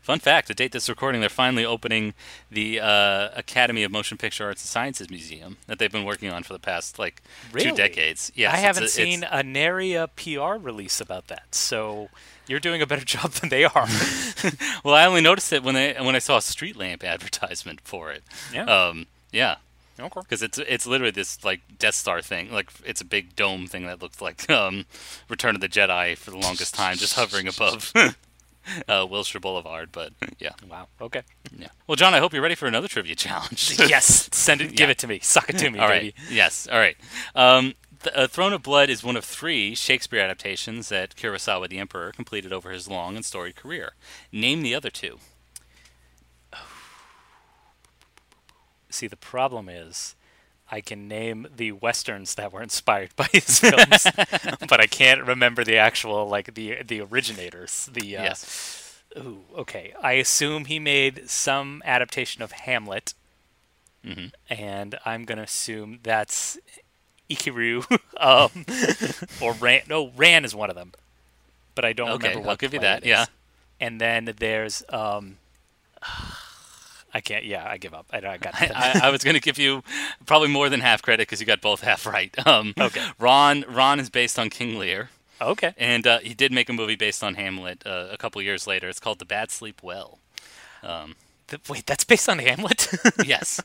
Fun 0.02 0.20
fact: 0.20 0.48
the 0.48 0.56
date 0.56 0.72
this 0.72 0.90
recording, 0.90 1.22
they're 1.22 1.30
finally 1.30 1.64
opening 1.66 2.16
the 2.50 2.80
uh, 2.80 3.30
Academy 3.36 3.84
of 3.84 3.92
Motion 3.92 4.18
Picture 4.18 4.46
Arts 4.46 4.64
and 4.64 4.68
Sciences 4.70 5.10
Museum 5.10 5.58
that 5.68 5.78
they've 5.78 5.92
been 5.92 6.06
working 6.06 6.32
on 6.32 6.42
for 6.42 6.54
the 6.54 6.60
past 6.60 6.98
like 6.98 7.22
Really? 7.52 7.70
two 7.70 7.76
decades. 7.76 8.32
Yes, 8.34 8.54
I 8.54 8.58
haven't 8.58 8.86
a- 8.86 8.88
seen 8.88 9.24
a 9.30 9.44
nary 9.44 9.94
a 9.94 10.08
PR 10.08 10.56
release 10.60 11.00
about 11.00 11.28
that. 11.28 11.54
So 11.54 12.10
you're 12.48 12.60
doing 12.60 12.82
a 12.82 12.88
better 12.88 13.06
job 13.18 13.32
than 13.34 13.50
they 13.50 13.66
are. 13.66 13.88
Well, 14.84 14.96
I 14.96 15.06
only 15.06 15.22
noticed 15.22 15.54
it 15.54 15.62
when 15.64 15.76
I 15.76 16.02
when 16.02 16.16
I 16.16 16.20
saw 16.20 16.38
a 16.38 16.42
street 16.42 16.76
lamp 16.76 17.04
advertisement 17.04 17.82
for 17.84 18.12
it. 18.12 18.24
Yeah. 18.52 18.64
Um, 18.64 19.06
yeah. 19.32 19.58
Okay. 20.00 20.22
Because 20.22 20.42
it's 20.44 20.58
it's 20.58 20.86
literally 20.88 21.12
this 21.12 21.44
like 21.44 21.62
Death 21.78 21.96
Star 21.96 22.22
thing, 22.22 22.52
like 22.52 22.72
it's 22.86 23.02
a 23.02 23.06
big 23.06 23.36
dome 23.36 23.68
thing 23.68 23.86
that 23.86 24.02
looks 24.02 24.22
like 24.22 24.50
um, 24.50 24.86
Return 25.30 25.56
of 25.56 25.62
the 25.62 25.70
Jedi 25.70 26.18
for 26.18 26.32
the 26.32 26.38
longest 26.38 26.74
time, 26.76 26.98
just 26.98 27.14
hovering 27.16 27.48
above 27.48 27.92
uh, 28.88 29.06
Wilshire 29.10 29.40
Boulevard. 29.42 29.90
But 29.92 30.14
yeah, 30.40 30.52
Wow. 30.70 30.88
Okay. 31.02 31.24
yeah. 31.58 31.68
Well, 31.88 31.96
John, 31.96 32.14
I 32.14 32.20
hope 32.20 32.34
you're 32.34 32.42
ready 32.42 32.56
for 32.56 32.68
another 32.68 32.88
trivia 32.88 33.16
challenge. 33.16 33.76
yes. 33.80 34.30
Send 34.32 34.62
it. 34.62 34.76
Give 34.76 34.88
Yeah. 34.88 34.92
it 34.92 34.98
to 35.00 35.08
me. 35.08 35.20
Suck 35.22 35.50
it 35.50 35.58
to 35.60 35.70
me, 35.70 35.80
All 35.80 35.88
baby. 35.88 36.14
Yes. 36.30 36.68
All 36.72 36.78
right. 36.80 36.98
Um, 37.36 37.74
th- 38.04 38.16
uh, 38.16 38.28
Throne 38.28 38.54
of 38.54 38.64
Blood 38.64 38.90
is 38.90 39.04
one 39.04 39.18
of 39.18 39.26
three 39.26 39.76
Shakespeare 39.76 40.20
adaptations 40.22 40.90
that 40.90 41.16
Kurosawa 41.16 41.68
the 41.70 41.80
Emperor 41.80 42.12
completed 42.12 42.54
over 42.54 42.72
his 42.72 42.88
long 42.88 43.16
and 43.16 43.26
storied 43.26 43.56
career. 43.56 43.94
Name 44.32 44.62
the 44.62 44.76
other 44.76 44.90
two. 44.90 45.20
See, 48.90 49.08
the 49.08 49.18
problem 49.18 49.70
is, 49.70 50.16
I 50.72 50.82
can 50.82 51.08
name 51.08 51.48
the 51.56 51.72
westerns 51.74 52.36
that 52.36 52.52
were 52.52 52.62
inspired 52.62 53.10
by 53.16 53.26
his 53.32 53.60
films, 53.60 54.06
but 54.70 54.80
I 54.80 54.88
can't 54.88 55.24
remember 55.26 55.64
the 55.64 55.78
actual 55.78 56.28
like 56.28 56.54
the 56.56 56.84
the 56.84 57.02
originators. 57.02 57.90
The 57.92 58.18
uh, 58.18 58.24
Yes. 58.24 59.02
Ooh, 59.18 59.44
okay. 59.58 59.94
I 60.02 60.14
assume 60.14 60.66
he 60.66 60.80
made 60.80 61.30
some 61.30 61.82
adaptation 61.86 62.42
of 62.44 62.52
Hamlet, 62.52 63.14
Mhm. 64.06 64.32
and 64.50 64.98
I'm 65.06 65.26
gonna 65.26 65.44
assume 65.44 66.00
that's 66.04 66.58
Ikiru, 67.30 67.86
um, 68.18 68.66
or 69.42 69.54
Ran. 69.54 69.82
No, 69.88 70.10
Ran 70.16 70.46
is 70.46 70.56
one 70.56 70.70
of 70.70 70.76
them, 70.76 70.94
but 71.76 71.86
I 71.86 71.94
don't 71.94 72.10
Okay, 72.12 72.30
remember 72.30 72.40
what. 72.48 72.52
I'll 72.52 72.58
give 72.58 72.74
you 72.74 72.80
that, 72.80 73.04
yeah. 73.06 73.26
And 73.80 74.00
then 74.00 74.34
there's 74.40 74.84
um, 74.90 75.38
I 77.14 77.22
can't. 77.22 77.44
Yeah, 77.46 77.66
I 77.68 77.78
give 77.78 77.94
up. 77.94 78.06
I, 78.12 78.18
I 78.18 78.38
got. 78.38 78.54
I, 78.62 79.02
I 79.04 79.10
was 79.10 79.24
going 79.24 79.34
to 79.34 79.42
give 79.42 79.58
you 79.58 79.84
probably 80.26 80.50
more 80.50 80.70
than 80.70 80.80
half 80.82 81.02
credit 81.02 81.24
because 81.24 81.40
you 81.40 81.46
got 81.48 81.62
both 81.62 81.82
half 81.90 82.06
right. 82.06 82.34
Um, 82.48 82.74
Okay. 82.80 83.04
Ran 83.20 83.66
Ran 83.68 84.00
is 84.00 84.10
based 84.10 84.38
on 84.38 84.50
King 84.50 84.78
Lear, 84.78 85.10
okay. 85.42 85.74
and 85.78 86.06
uh, 86.06 86.20
he 86.20 86.34
did 86.34 86.52
make 86.52 86.70
a 86.70 86.74
movie 86.74 86.96
based 86.96 87.24
on 87.24 87.36
Hamlet 87.36 87.82
uh, 87.86 88.08
a 88.12 88.18
couple 88.18 88.42
years 88.42 88.68
later. 88.68 88.88
It's 88.90 89.00
called 89.00 89.20
The 89.20 89.26
Bad 89.26 89.52
Sleep 89.52 89.82
Well. 89.84 90.20
Wait, 91.70 91.86
that's 91.86 92.04
based 92.04 92.30
on 92.30 92.40
Hamlet. 92.40 92.88
Yes. 93.26 93.62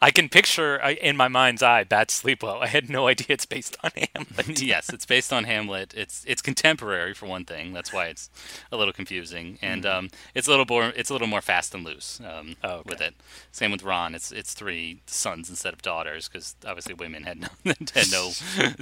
I 0.00 0.10
can 0.10 0.28
picture 0.28 0.76
in 0.76 1.16
my 1.16 1.28
mind's 1.28 1.62
eye 1.62 1.82
Bad 1.84 2.10
Sleep 2.10 2.42
Well. 2.42 2.62
I 2.62 2.66
had 2.66 2.88
no 2.90 3.06
idea 3.08 3.26
it's 3.30 3.46
based 3.46 3.76
on 3.82 3.90
Hamlet. 3.96 4.60
yes, 4.62 4.90
it's 4.90 5.06
based 5.06 5.32
on 5.32 5.44
Hamlet. 5.44 5.94
It's 5.96 6.24
it's 6.26 6.42
contemporary 6.42 7.14
for 7.14 7.26
one 7.26 7.44
thing. 7.44 7.72
That's 7.72 7.92
why 7.92 8.06
it's 8.06 8.28
a 8.70 8.76
little 8.76 8.92
confusing, 8.92 9.58
and 9.62 9.84
um, 9.86 10.10
it's 10.34 10.46
a 10.46 10.50
little 10.50 10.66
more 10.68 10.92
it's 10.94 11.10
a 11.10 11.12
little 11.14 11.28
more 11.28 11.40
fast 11.40 11.74
and 11.74 11.84
loose 11.84 12.20
um, 12.20 12.26
Mm-hmm. 12.28 12.52
Oh, 12.64 12.68
okay. 12.76 12.82
with 12.90 13.00
it. 13.00 13.14
Same 13.52 13.70
with 13.72 13.82
Ran. 13.82 14.14
It's 14.14 14.30
it's 14.32 14.54
three 14.54 15.00
sons 15.06 15.48
instead 15.50 15.72
of 15.72 15.82
daughters 15.82 16.28
because 16.28 16.54
obviously 16.66 16.94
women 16.94 17.24
had 17.24 17.40
no 17.40 17.48
had 17.94 18.10
no 18.12 18.30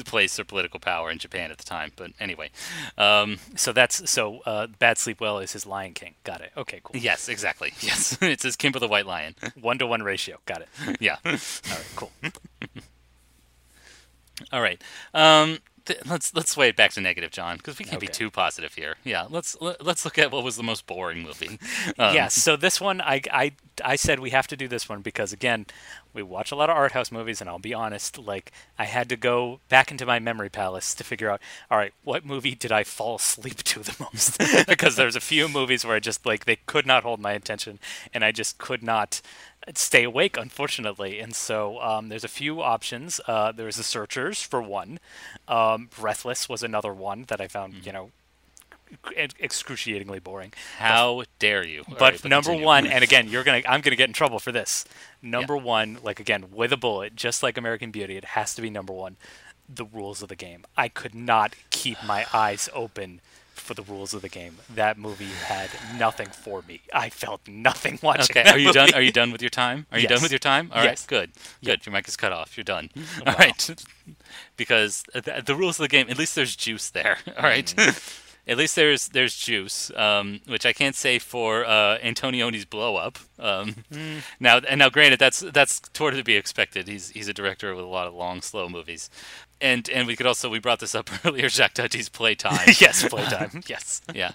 place 0.04 0.38
or 0.38 0.44
political 0.44 0.80
power 0.80 1.10
in 1.10 1.18
Japan 1.18 1.50
at 1.50 1.58
the 1.58 1.64
time. 1.64 1.92
But 1.96 2.10
anyway, 2.20 2.50
um, 2.98 3.38
So 3.54 3.72
that's 3.72 4.10
so 4.10 4.40
uh, 4.46 4.66
Bad 4.78 4.98
Sleep 4.98 5.20
Well 5.20 5.38
is 5.38 5.52
his 5.52 5.66
Lion 5.66 5.94
King. 5.94 6.14
Got 6.24 6.40
it. 6.40 6.52
Okay, 6.56 6.80
cool. 6.82 7.00
yes, 7.00 7.28
exactly. 7.28 7.72
Yes, 7.80 8.18
it's 8.20 8.44
his 8.46 8.56
Kimba 8.56 8.80
the 8.80 8.88
White 8.88 9.06
Lion. 9.06 9.34
One 9.60 9.78
to 9.78 9.86
one 9.86 10.02
ratio. 10.02 10.38
Got 10.46 10.62
it. 10.62 10.68
yeah. 11.00 11.16
All 11.24 11.32
right, 11.32 11.86
cool. 11.96 12.10
All 14.52 14.60
right. 14.60 14.82
Um, 15.14 15.58
th- 15.86 16.06
let's 16.06 16.34
let's 16.34 16.50
sway 16.50 16.68
it 16.68 16.76
back 16.76 16.92
to 16.92 17.00
negative, 17.00 17.30
John, 17.30 17.56
because 17.56 17.78
we 17.78 17.84
can't 17.84 18.00
be 18.00 18.06
too 18.06 18.30
positive 18.30 18.74
here. 18.74 18.96
Yeah. 19.04 19.26
Let's 19.28 19.56
let, 19.60 19.84
let's 19.84 20.04
look 20.04 20.18
at 20.18 20.30
what 20.30 20.44
was 20.44 20.56
the 20.56 20.62
most 20.62 20.86
boring 20.86 21.22
movie. 21.22 21.58
Um, 21.98 22.14
yeah. 22.14 22.28
So 22.28 22.56
this 22.56 22.80
one, 22.80 23.00
I, 23.00 23.22
I 23.32 23.52
I 23.84 23.96
said 23.96 24.18
we 24.18 24.30
have 24.30 24.46
to 24.48 24.56
do 24.56 24.68
this 24.68 24.88
one 24.88 25.02
because 25.02 25.32
again, 25.32 25.66
we 26.12 26.22
watch 26.22 26.50
a 26.50 26.56
lot 26.56 26.68
of 26.68 26.76
art 26.76 26.92
house 26.92 27.12
movies, 27.12 27.40
and 27.40 27.48
I'll 27.48 27.58
be 27.58 27.72
honest, 27.74 28.18
like 28.18 28.50
I 28.78 28.84
had 28.84 29.08
to 29.10 29.16
go 29.16 29.60
back 29.68 29.90
into 29.90 30.04
my 30.04 30.18
memory 30.18 30.48
palace 30.48 30.94
to 30.94 31.04
figure 31.04 31.30
out, 31.30 31.40
all 31.70 31.78
right, 31.78 31.92
what 32.04 32.24
movie 32.24 32.54
did 32.54 32.72
I 32.72 32.84
fall 32.84 33.16
asleep 33.16 33.62
to 33.64 33.80
the 33.80 33.94
most? 34.00 34.38
because 34.66 34.96
there's 34.96 35.16
a 35.16 35.20
few 35.20 35.48
movies 35.48 35.84
where 35.84 35.96
I 35.96 36.00
just 36.00 36.26
like 36.26 36.44
they 36.44 36.56
could 36.66 36.86
not 36.86 37.02
hold 37.02 37.20
my 37.20 37.32
attention, 37.32 37.78
and 38.12 38.24
I 38.24 38.32
just 38.32 38.58
could 38.58 38.82
not 38.82 39.20
stay 39.74 40.04
awake, 40.04 40.36
unfortunately. 40.36 41.18
And 41.18 41.34
so 41.34 41.80
um, 41.80 42.08
there's 42.08 42.24
a 42.24 42.28
few 42.28 42.62
options. 42.62 43.20
Uh, 43.26 43.52
there's 43.52 43.76
The 43.76 43.82
Searchers 43.82 44.42
for 44.42 44.62
one. 44.62 44.98
Um, 45.48 45.88
Breathless 45.98 46.48
was 46.48 46.62
another 46.62 46.92
one 46.92 47.24
that 47.28 47.40
I 47.40 47.48
found, 47.48 47.84
you 47.84 47.92
know, 47.92 48.10
excruciatingly 49.40 50.20
boring. 50.20 50.52
How 50.78 51.24
dare 51.38 51.66
you? 51.66 51.84
But 51.98 52.00
right, 52.00 52.24
number 52.24 52.50
continue. 52.50 52.66
one, 52.66 52.86
and 52.86 53.02
again, 53.02 53.28
you're 53.28 53.42
gonna, 53.42 53.62
I'm 53.68 53.80
gonna 53.80 53.96
get 53.96 54.08
in 54.08 54.12
trouble 54.12 54.38
for 54.38 54.52
this. 54.52 54.84
Number 55.20 55.56
one, 55.56 55.98
like 56.02 56.20
again, 56.20 56.46
with 56.52 56.72
a 56.72 56.76
bullet, 56.76 57.16
just 57.16 57.42
like 57.42 57.58
American 57.58 57.90
Beauty, 57.90 58.16
it 58.16 58.24
has 58.24 58.54
to 58.54 58.62
be 58.62 58.70
number 58.70 58.92
one. 58.92 59.16
The 59.68 59.84
rules 59.84 60.22
of 60.22 60.28
the 60.28 60.36
game. 60.36 60.64
I 60.76 60.88
could 60.88 61.14
not 61.14 61.56
keep 61.70 61.98
my 62.04 62.26
eyes 62.32 62.68
open 62.72 63.20
for 63.66 63.74
the 63.74 63.82
rules 63.82 64.14
of 64.14 64.22
the 64.22 64.28
game. 64.28 64.56
That 64.74 64.96
movie 64.96 65.24
had 65.26 65.70
nothing 65.98 66.28
for 66.28 66.62
me. 66.66 66.80
I 66.94 67.10
felt 67.10 67.46
nothing 67.48 67.98
watching. 68.02 68.36
Okay, 68.38 68.48
are 68.48 68.58
you 68.58 68.72
done? 68.72 68.94
Are 68.94 69.02
you 69.02 69.12
done 69.12 69.32
with 69.32 69.42
your 69.42 69.50
time? 69.50 69.86
Are 69.92 69.98
you 69.98 70.08
done 70.08 70.22
with 70.22 70.30
your 70.32 70.38
time? 70.38 70.70
All 70.72 70.78
right, 70.78 70.90
Yes. 70.90 71.06
good, 71.06 71.32
good. 71.64 71.84
Your 71.84 71.92
mic 71.92 72.06
is 72.08 72.16
cut 72.16 72.32
off. 72.32 72.56
You're 72.56 72.64
done. 72.64 72.90
All 73.26 73.34
right, 73.34 73.74
because 74.56 75.02
the, 75.12 75.42
the 75.44 75.54
rules 75.56 75.78
of 75.78 75.84
the 75.84 75.88
game. 75.88 76.06
At 76.08 76.16
least 76.18 76.34
there's 76.34 76.54
juice 76.56 76.88
there. 76.90 77.18
All 77.36 77.42
right. 77.42 77.66
Mm. 77.76 78.22
At 78.48 78.56
least 78.58 78.76
there's 78.76 79.08
there's 79.08 79.36
juice, 79.36 79.90
um, 79.96 80.40
which 80.46 80.64
I 80.64 80.72
can't 80.72 80.94
say 80.94 81.18
for 81.18 81.64
uh, 81.64 81.98
Antonioni's 81.98 82.64
blow 82.64 82.96
up. 82.96 83.18
Um, 83.38 83.74
Mm. 83.92 84.22
Now 84.40 84.58
and 84.58 84.78
now, 84.78 84.88
granted, 84.88 85.18
that's 85.18 85.40
that's 85.40 85.80
toward 85.80 86.14
to 86.14 86.22
be 86.22 86.36
expected. 86.36 86.86
He's 86.86 87.10
he's 87.10 87.28
a 87.28 87.34
director 87.34 87.74
with 87.74 87.84
a 87.84 87.88
lot 87.88 88.06
of 88.06 88.14
long, 88.14 88.42
slow 88.42 88.68
movies, 88.68 89.10
and 89.60 89.88
and 89.90 90.06
we 90.06 90.14
could 90.14 90.26
also 90.26 90.48
we 90.48 90.60
brought 90.60 90.78
this 90.78 90.94
up 90.94 91.10
earlier. 91.24 91.48
Jacques 91.48 91.74
Tati's 91.74 92.08
Playtime. 92.08 92.66
yes, 92.80 93.06
playtime. 93.08 93.62
yes. 93.66 94.00
yeah. 94.14 94.32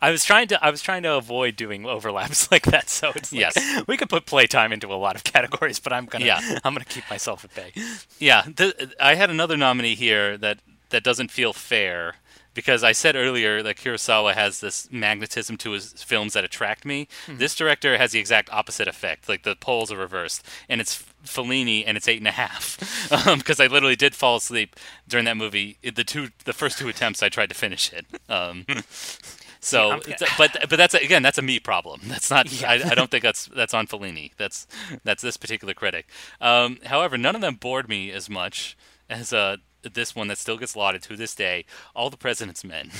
I 0.00 0.10
was 0.10 0.24
trying 0.24 0.48
to 0.48 0.64
I 0.64 0.70
was 0.70 0.80
trying 0.82 1.02
to 1.02 1.14
avoid 1.14 1.56
doing 1.56 1.84
overlaps 1.86 2.50
like 2.50 2.64
that, 2.66 2.88
so 2.88 3.12
it's 3.14 3.30
like, 3.32 3.40
Yes. 3.54 3.82
we 3.86 3.96
could 3.98 4.08
put 4.08 4.24
playtime 4.26 4.72
into 4.72 4.88
a 4.92 4.96
lot 4.96 5.16
of 5.16 5.24
categories, 5.24 5.78
but 5.78 5.92
I'm 5.92 6.06
gonna 6.06 6.24
Yeah. 6.24 6.40
I'm 6.64 6.72
gonna 6.74 6.84
keep 6.86 7.08
myself 7.10 7.44
at 7.44 7.54
bay. 7.54 7.72
Yeah, 8.18 8.42
th- 8.56 8.74
I 9.00 9.14
had 9.16 9.28
another 9.30 9.56
nominee 9.58 9.94
here 9.96 10.38
that 10.38 10.58
that 10.90 11.02
doesn't 11.04 11.30
feel 11.30 11.52
fair 11.52 12.16
because 12.54 12.82
I 12.82 12.92
said 12.92 13.16
earlier 13.16 13.62
that 13.62 13.76
Kurosawa 13.76 14.34
has 14.34 14.60
this 14.60 14.90
magnetism 14.90 15.56
to 15.58 15.70
his 15.72 15.92
films 16.02 16.32
that 16.32 16.44
attract 16.44 16.84
me. 16.84 17.08
This 17.28 17.54
director 17.54 17.96
has 17.98 18.12
the 18.12 18.18
exact 18.18 18.50
opposite 18.52 18.88
effect. 18.88 19.28
Like 19.28 19.42
the 19.44 19.56
poles 19.56 19.92
are 19.92 19.96
reversed, 19.96 20.44
and 20.68 20.80
it's 20.80 21.04
Fellini, 21.24 21.84
and 21.86 21.96
it's 21.96 22.08
eight 22.08 22.18
and 22.18 22.28
a 22.28 22.32
half. 22.32 22.78
Because 23.38 23.60
I 23.60 23.66
literally 23.66 23.96
did 23.96 24.14
fall 24.14 24.36
asleep 24.36 24.76
during 25.08 25.24
that 25.26 25.36
movie. 25.36 25.76
The 25.82 26.04
two, 26.04 26.28
the 26.44 26.52
first 26.52 26.78
two 26.78 26.88
attempts, 26.88 27.22
I 27.22 27.28
tried 27.28 27.48
to 27.50 27.54
finish 27.54 27.92
it. 27.92 28.06
Um, 28.28 28.64
so, 29.60 29.96
it's- 29.98 30.22
but 30.38 30.56
but 30.68 30.76
that's 30.76 30.94
again 30.94 31.22
that's 31.22 31.38
a 31.38 31.42
me 31.42 31.58
problem. 31.60 32.00
That's 32.04 32.30
not. 32.30 32.50
Yeah. 32.52 32.70
I, 32.70 32.74
I 32.90 32.94
don't 32.94 33.10
think 33.10 33.22
that's 33.22 33.46
that's 33.46 33.74
on 33.74 33.86
Fellini. 33.86 34.32
That's 34.36 34.66
that's 35.04 35.22
this 35.22 35.36
particular 35.36 35.74
critic. 35.74 36.06
Um, 36.40 36.78
however, 36.86 37.16
none 37.18 37.34
of 37.34 37.40
them 37.40 37.54
bored 37.56 37.88
me 37.88 38.10
as 38.10 38.28
much 38.30 38.76
as 39.08 39.32
uh, 39.32 39.56
this 39.82 40.14
one 40.14 40.28
that 40.28 40.38
still 40.38 40.56
gets 40.58 40.76
lauded 40.76 41.02
to 41.02 41.16
this 41.16 41.34
day. 41.34 41.64
All 41.94 42.10
the 42.10 42.16
President's 42.16 42.64
Men. 42.64 42.90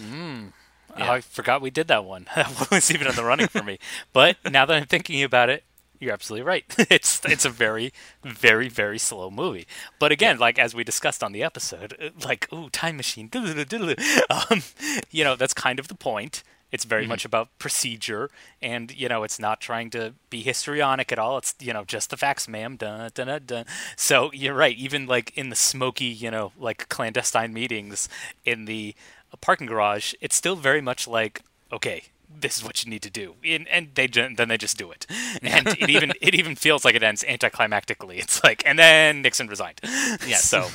Oh, 0.00 0.98
Yeah. 0.98 1.12
I 1.12 1.20
forgot 1.20 1.60
we 1.60 1.70
did 1.70 1.88
that 1.88 2.04
one. 2.04 2.26
That 2.34 2.70
was 2.70 2.90
even 2.90 3.06
in 3.06 3.14
the 3.14 3.24
running 3.24 3.48
for 3.48 3.62
me. 3.62 3.78
But 4.12 4.36
now 4.50 4.64
that 4.66 4.76
I'm 4.76 4.86
thinking 4.86 5.22
about 5.22 5.50
it, 5.50 5.64
you're 6.00 6.12
absolutely 6.12 6.46
right. 6.46 6.64
It's 6.90 7.24
it's 7.24 7.44
a 7.44 7.50
very, 7.50 7.92
very, 8.22 8.68
very 8.68 8.98
slow 8.98 9.30
movie. 9.30 9.66
But 9.98 10.12
again, 10.12 10.38
like 10.38 10.58
as 10.58 10.74
we 10.74 10.84
discussed 10.84 11.22
on 11.22 11.32
the 11.32 11.42
episode, 11.42 11.96
uh, 12.00 12.10
like 12.24 12.52
ooh, 12.52 12.70
time 12.70 12.96
machine, 12.96 13.28
um, 14.30 14.62
you 15.10 15.24
know, 15.24 15.36
that's 15.36 15.54
kind 15.54 15.78
of 15.78 15.88
the 15.88 15.94
point. 15.94 16.42
It's 16.70 16.84
very 16.84 17.06
much 17.06 17.24
about 17.24 17.48
procedure, 17.58 18.30
and 18.60 18.94
you 18.94 19.08
know, 19.08 19.22
it's 19.22 19.38
not 19.38 19.60
trying 19.60 19.90
to 19.90 20.14
be 20.28 20.42
histrionic 20.42 21.10
at 21.10 21.18
all. 21.18 21.38
It's 21.38 21.54
you 21.60 21.72
know, 21.72 21.84
just 21.84 22.10
the 22.10 22.16
facts, 22.16 22.46
ma'am. 22.46 22.76
Dun, 22.76 23.10
dun, 23.14 23.40
dun. 23.46 23.64
So 23.96 24.30
you're 24.32 24.54
right. 24.54 24.76
Even 24.76 25.06
like 25.06 25.36
in 25.36 25.48
the 25.48 25.56
smoky, 25.56 26.06
you 26.06 26.30
know, 26.30 26.52
like 26.58 26.88
clandestine 26.88 27.52
meetings 27.54 28.08
in 28.44 28.66
the 28.66 28.94
parking 29.40 29.66
garage, 29.66 30.14
it's 30.20 30.36
still 30.36 30.56
very 30.56 30.80
much 30.80 31.08
like 31.08 31.42
okay, 31.72 32.04
this 32.40 32.56
is 32.56 32.64
what 32.64 32.84
you 32.84 32.90
need 32.90 33.02
to 33.02 33.10
do, 33.10 33.34
and, 33.44 33.66
and 33.68 33.88
they 33.94 34.06
then 34.06 34.36
they 34.36 34.58
just 34.58 34.76
do 34.76 34.90
it, 34.90 35.06
and 35.42 35.68
it 35.68 35.88
even 35.88 36.12
it 36.20 36.34
even 36.34 36.54
feels 36.54 36.84
like 36.84 36.94
it 36.94 37.02
ends 37.02 37.24
anticlimactically. 37.24 38.18
It's 38.18 38.44
like, 38.44 38.62
and 38.66 38.78
then 38.78 39.22
Nixon 39.22 39.46
resigned. 39.46 39.80
Yes. 40.26 40.44
So 40.44 40.68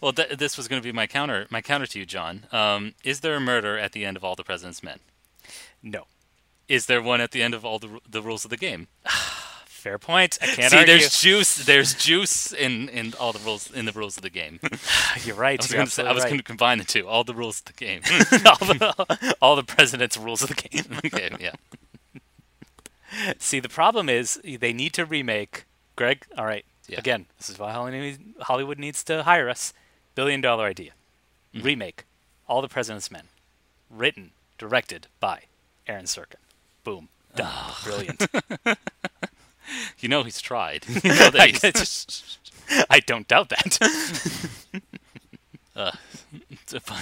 Well, 0.00 0.12
th- 0.12 0.38
this 0.38 0.56
was 0.56 0.68
going 0.68 0.80
to 0.80 0.86
be 0.86 0.92
my 0.92 1.06
counter. 1.06 1.46
My 1.50 1.60
counter 1.60 1.86
to 1.86 1.98
you, 1.98 2.06
John. 2.06 2.44
Um, 2.52 2.94
is 3.04 3.20
there 3.20 3.34
a 3.34 3.40
murder 3.40 3.78
at 3.78 3.92
the 3.92 4.04
end 4.04 4.16
of 4.16 4.24
All 4.24 4.34
the 4.34 4.44
President's 4.44 4.82
Men? 4.82 4.98
No, 5.82 6.06
Is 6.68 6.86
there 6.86 7.02
one 7.02 7.20
at 7.20 7.32
the 7.32 7.42
end 7.42 7.54
of 7.54 7.64
all 7.64 7.78
the 7.78 8.00
the 8.08 8.22
rules 8.22 8.44
of 8.44 8.50
the 8.50 8.56
game? 8.56 8.88
fair 9.82 9.98
point. 9.98 10.38
I 10.40 10.46
can't 10.46 10.70
See, 10.70 10.76
argue. 10.78 10.94
there's 10.94 11.20
juice. 11.20 11.56
There's 11.56 11.94
juice 11.94 12.52
in, 12.52 12.88
in 12.88 13.14
all 13.18 13.32
the 13.32 13.40
rules 13.40 13.70
in 13.70 13.84
the 13.84 13.92
rules 13.92 14.16
of 14.16 14.22
the 14.22 14.30
game. 14.30 14.60
You're 15.24 15.36
right. 15.36 15.60
I 15.60 15.62
was 15.62 15.72
going 15.72 15.86
to 15.86 15.92
say 15.92 16.06
I 16.06 16.12
was 16.12 16.24
right. 16.24 16.44
combine 16.44 16.78
the 16.78 16.84
two. 16.84 17.06
All 17.08 17.24
the 17.24 17.34
rules 17.34 17.58
of 17.58 17.64
the 17.66 17.72
game. 17.72 18.00
all, 18.46 18.66
the, 18.66 19.36
all 19.42 19.56
the 19.56 19.64
president's 19.64 20.16
rules 20.16 20.42
of 20.42 20.48
the 20.48 20.54
game. 20.54 20.98
okay, 21.04 21.30
yeah. 21.40 21.52
See, 23.38 23.60
the 23.60 23.68
problem 23.68 24.08
is 24.08 24.40
they 24.44 24.72
need 24.72 24.92
to 24.94 25.04
remake. 25.04 25.64
Greg, 25.96 26.24
all 26.38 26.46
right. 26.46 26.64
Yeah. 26.88 26.98
Again, 26.98 27.26
this 27.36 27.50
is 27.50 27.58
why 27.58 27.72
Hollywood 27.72 28.18
Hollywood 28.40 28.78
needs 28.78 29.04
to 29.04 29.24
hire 29.24 29.48
us. 29.48 29.74
Billion 30.14 30.40
dollar 30.40 30.64
idea. 30.64 30.92
Mm-hmm. 31.54 31.66
Remake 31.66 32.04
All 32.46 32.62
the 32.62 32.68
President's 32.68 33.10
Men. 33.10 33.24
Written, 33.90 34.30
directed 34.58 35.08
by 35.20 35.42
Aaron 35.86 36.04
Sorkin. 36.06 36.36
Boom. 36.84 37.08
Done. 37.36 37.46
Ah. 37.50 37.80
Brilliant. 37.84 38.26
You 40.00 40.08
know 40.08 40.22
he's 40.24 40.40
tried. 40.40 40.84
You 41.04 41.10
know 41.10 41.30
I, 41.34 41.48
he's- 41.48 42.38
I 42.90 43.00
don't 43.00 43.26
doubt 43.28 43.48
that. 43.50 43.78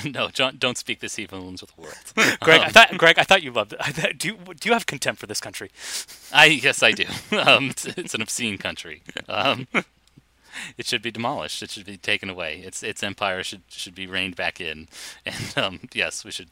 no, 0.04 0.28
John, 0.28 0.56
don't 0.58 0.78
speak 0.78 1.00
this 1.00 1.18
evilness 1.18 1.62
with 1.62 1.76
words. 1.76 2.12
Greg, 2.40 2.60
I 2.60 2.68
thought 2.68 2.96
Greg, 2.98 3.18
I 3.18 3.24
thought 3.24 3.42
you 3.42 3.50
loved 3.50 3.72
it. 3.72 3.80
I 3.82 3.90
thought, 3.92 4.18
do 4.18 4.28
you, 4.28 4.36
do 4.54 4.68
you 4.68 4.72
have 4.72 4.86
contempt 4.86 5.20
for 5.20 5.26
this 5.26 5.40
country? 5.40 5.70
I 6.32 6.46
yes, 6.46 6.82
I 6.82 6.92
do. 6.92 7.04
Um, 7.36 7.70
it's, 7.70 7.86
it's 7.86 8.14
an 8.14 8.22
obscene 8.22 8.58
country. 8.58 9.02
Um, 9.28 9.66
it 10.78 10.86
should 10.86 11.02
be 11.02 11.10
demolished. 11.10 11.62
It 11.62 11.70
should 11.70 11.86
be 11.86 11.96
taken 11.96 12.30
away. 12.30 12.58
Its 12.58 12.82
its 12.82 13.02
empire 13.02 13.42
should 13.42 13.62
should 13.68 13.94
be 13.94 14.06
reined 14.06 14.36
back 14.36 14.60
in. 14.60 14.88
And 15.26 15.58
um, 15.58 15.80
yes, 15.92 16.24
we 16.24 16.30
should 16.30 16.48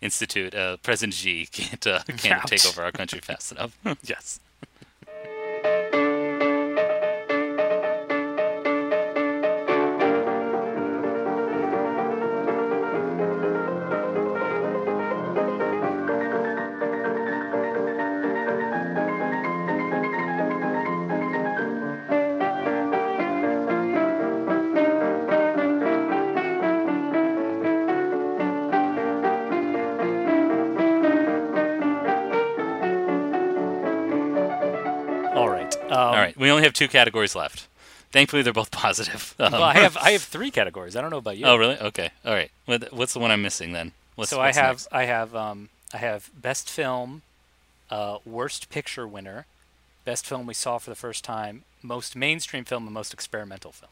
institute. 0.00 0.54
Uh, 0.54 0.76
President 0.78 1.14
Xi 1.14 1.46
can't 1.46 1.86
uh, 1.86 2.00
can't 2.16 2.44
take 2.46 2.66
over 2.66 2.82
our 2.82 2.92
country 2.92 3.20
fast 3.20 3.52
enough. 3.52 3.76
Yes. 4.04 4.40
Only 36.60 36.66
have 36.66 36.74
two 36.74 36.88
categories 36.88 37.34
left. 37.34 37.66
Thankfully, 38.12 38.42
they're 38.42 38.52
both 38.52 38.70
positive. 38.86 39.34
Um, 39.38 39.52
Well, 39.52 39.62
I 39.62 39.74
have 39.74 39.96
I 39.96 40.10
have 40.12 40.22
three 40.22 40.50
categories. 40.50 40.96
I 40.96 41.00
don't 41.00 41.10
know 41.10 41.18
about 41.18 41.38
you. 41.38 41.46
Oh, 41.46 41.56
really? 41.56 41.78
Okay. 41.78 42.10
All 42.24 42.34
right. 42.34 42.50
What's 42.90 43.12
the 43.14 43.18
one 43.20 43.30
I'm 43.30 43.42
missing 43.42 43.72
then? 43.72 43.92
What's, 44.16 44.30
so 44.30 44.40
I 44.40 44.52
have 44.52 44.74
next? 44.76 44.88
I 44.92 45.04
have 45.04 45.34
um 45.34 45.68
I 45.94 45.96
have 45.98 46.30
best 46.34 46.68
film, 46.68 47.22
uh, 47.90 48.18
worst 48.24 48.68
picture 48.70 49.06
winner, 49.08 49.46
best 50.04 50.26
film 50.26 50.46
we 50.46 50.54
saw 50.54 50.78
for 50.78 50.90
the 50.90 50.96
first 50.96 51.24
time, 51.24 51.64
most 51.82 52.14
mainstream 52.14 52.64
film, 52.64 52.84
and 52.84 52.94
most 52.94 53.14
experimental 53.14 53.72
film. 53.72 53.90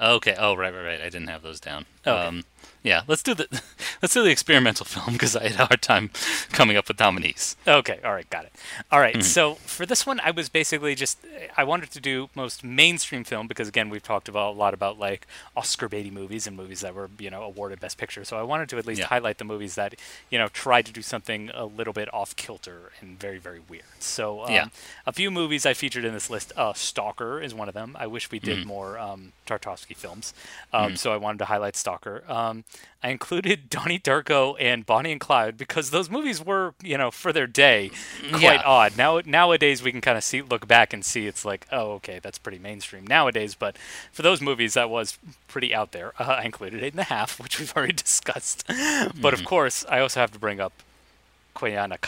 Okay. 0.00 0.34
Oh, 0.38 0.54
right, 0.54 0.74
right, 0.74 0.84
right. 0.84 1.00
I 1.00 1.04
didn't 1.04 1.28
have 1.28 1.42
those 1.42 1.60
down. 1.60 1.86
Okay. 2.06 2.26
Um, 2.26 2.44
yeah. 2.82 3.02
Let's 3.06 3.22
do 3.22 3.32
the 3.34 3.46
let's 4.02 4.12
do 4.12 4.22
the 4.22 4.30
experimental 4.30 4.84
film 4.94 5.14
because 5.14 5.34
I 5.36 5.44
had 5.48 5.60
a 5.60 5.66
hard 5.66 5.80
time 5.82 6.10
coming 6.50 6.76
up 6.76 6.88
with 6.88 6.98
nominees. 7.00 7.56
Okay, 7.66 7.98
all 8.04 8.12
right, 8.12 8.28
got 8.28 8.44
it. 8.44 8.52
All 8.90 9.00
right, 9.00 9.14
Mm-hmm. 9.14 9.22
so 9.22 9.54
for 9.54 9.86
this 9.86 10.04
one, 10.04 10.20
I 10.20 10.32
was 10.32 10.48
basically 10.50 10.94
just 10.94 11.18
I 11.56 11.64
wanted 11.64 11.90
to 11.92 12.00
do 12.00 12.28
most 12.34 12.62
mainstream 12.64 13.24
film 13.24 13.46
because 13.46 13.68
again 13.68 13.88
we've 13.88 14.02
talked 14.02 14.28
about 14.28 14.54
a 14.54 14.58
lot 14.58 14.74
about 14.74 14.98
like 14.98 15.26
Oscar 15.56 15.88
baity 15.88 16.12
movies 16.12 16.46
and 16.46 16.56
movies 16.56 16.80
that 16.80 16.94
were 16.94 17.08
you 17.18 17.30
know 17.30 17.42
awarded 17.44 17.80
Best 17.80 17.96
Picture. 17.96 18.24
So 18.24 18.36
I 18.38 18.42
wanted 18.42 18.68
to 18.70 18.78
at 18.78 18.86
least 18.86 19.00
Yeah. 19.00 19.06
highlight 19.06 19.38
the 19.38 19.44
movies 19.44 19.76
that 19.76 19.94
you 20.28 20.38
know 20.38 20.48
tried 20.48 20.84
to 20.86 20.92
do 20.92 21.00
something 21.02 21.50
a 21.54 21.64
little 21.64 21.92
bit 21.94 22.12
off 22.12 22.34
kilter 22.36 22.90
and 23.00 23.18
very 23.18 23.38
very 23.38 23.60
weird. 23.60 23.84
So 24.00 24.44
um, 24.44 24.52
Yeah. 24.52 24.66
a 25.06 25.12
few 25.12 25.30
movies 25.30 25.64
I 25.64 25.72
featured 25.72 26.04
in 26.04 26.12
this 26.12 26.28
list. 26.28 26.52
Uh, 26.56 26.72
Stalker 26.74 27.40
is 27.40 27.54
one 27.54 27.68
of 27.68 27.74
them. 27.74 27.96
I 27.98 28.06
wish 28.08 28.30
we 28.30 28.40
did 28.40 28.58
Mm-hmm. 28.58 28.68
more 28.68 28.98
um, 28.98 29.32
Tarkovsky 29.46 29.83
films, 29.92 30.32
um, 30.72 30.96
so 30.96 31.12
I 31.12 31.18
wanted 31.18 31.36
to 31.40 31.44
highlight 31.44 31.76
Stalker. 31.76 32.24
Um, 32.26 32.64
I 33.02 33.10
included 33.10 33.68
Donnie 33.68 33.98
Darko 33.98 34.56
and 34.58 34.86
Bonnie 34.86 35.12
and 35.12 35.20
Clyde 35.20 35.58
because 35.58 35.90
those 35.90 36.08
movies 36.08 36.42
were, 36.42 36.72
you 36.82 36.96
know, 36.96 37.10
for 37.10 37.30
their 37.34 37.46
day, 37.46 37.90
quite 38.30 38.40
Yeah. 38.40 38.62
odd. 38.64 38.96
Now 38.96 39.20
nowadays 39.26 39.82
we 39.82 39.92
can 39.92 40.00
kind 40.00 40.16
of 40.16 40.24
see, 40.24 40.40
look 40.40 40.66
back 40.66 40.94
and 40.94 41.04
see 41.04 41.26
it's 41.26 41.44
like, 41.44 41.66
oh, 41.70 41.92
okay, 41.96 42.18
that's 42.22 42.38
pretty 42.38 42.58
mainstream 42.58 43.06
nowadays. 43.06 43.54
But 43.54 43.76
for 44.10 44.22
those 44.22 44.40
movies, 44.40 44.72
that 44.72 44.88
was 44.88 45.18
pretty 45.48 45.74
out 45.74 45.92
there. 45.92 46.14
Uh, 46.18 46.36
I 46.40 46.44
included 46.44 46.82
eight 46.82 46.94
and 46.94 47.00
a 47.00 47.04
half, 47.04 47.38
which 47.42 47.58
we've 47.60 47.76
already 47.76 47.92
discussed. 47.92 48.64
but 49.20 49.34
of 49.34 49.44
course, 49.44 49.84
I 49.90 49.98
also 49.98 50.20
have 50.20 50.30
to 50.30 50.38
bring 50.38 50.60
up 50.60 50.72
Koyana 51.54 52.00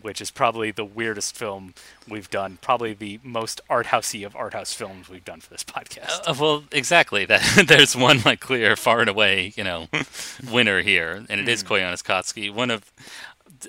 which 0.00 0.20
is 0.20 0.30
probably 0.30 0.70
the 0.70 0.84
weirdest 0.84 1.36
film 1.36 1.74
we've 2.08 2.30
done, 2.30 2.58
probably 2.60 2.92
the 2.94 3.20
most 3.22 3.60
art 3.70 3.86
housey 3.86 4.24
of 4.26 4.34
art 4.34 4.52
house 4.54 4.72
films 4.72 5.08
we've 5.08 5.24
done 5.24 5.40
for 5.40 5.50
this 5.50 5.64
podcast. 5.64 6.26
Uh, 6.26 6.34
well, 6.38 6.64
exactly. 6.72 7.24
That 7.34 7.64
there's 7.68 7.96
one 7.96 8.20
like 8.24 8.40
clear, 8.40 8.76
far 8.76 9.00
and 9.00 9.08
away, 9.08 9.52
you 9.56 9.64
know, 9.64 9.88
winner 10.52 10.82
here, 10.82 11.24
and 11.28 11.40
it 11.40 11.48
is 11.48 11.64
Koyaanisqatsi. 11.64 12.52
One 12.52 12.70
of 12.70 12.92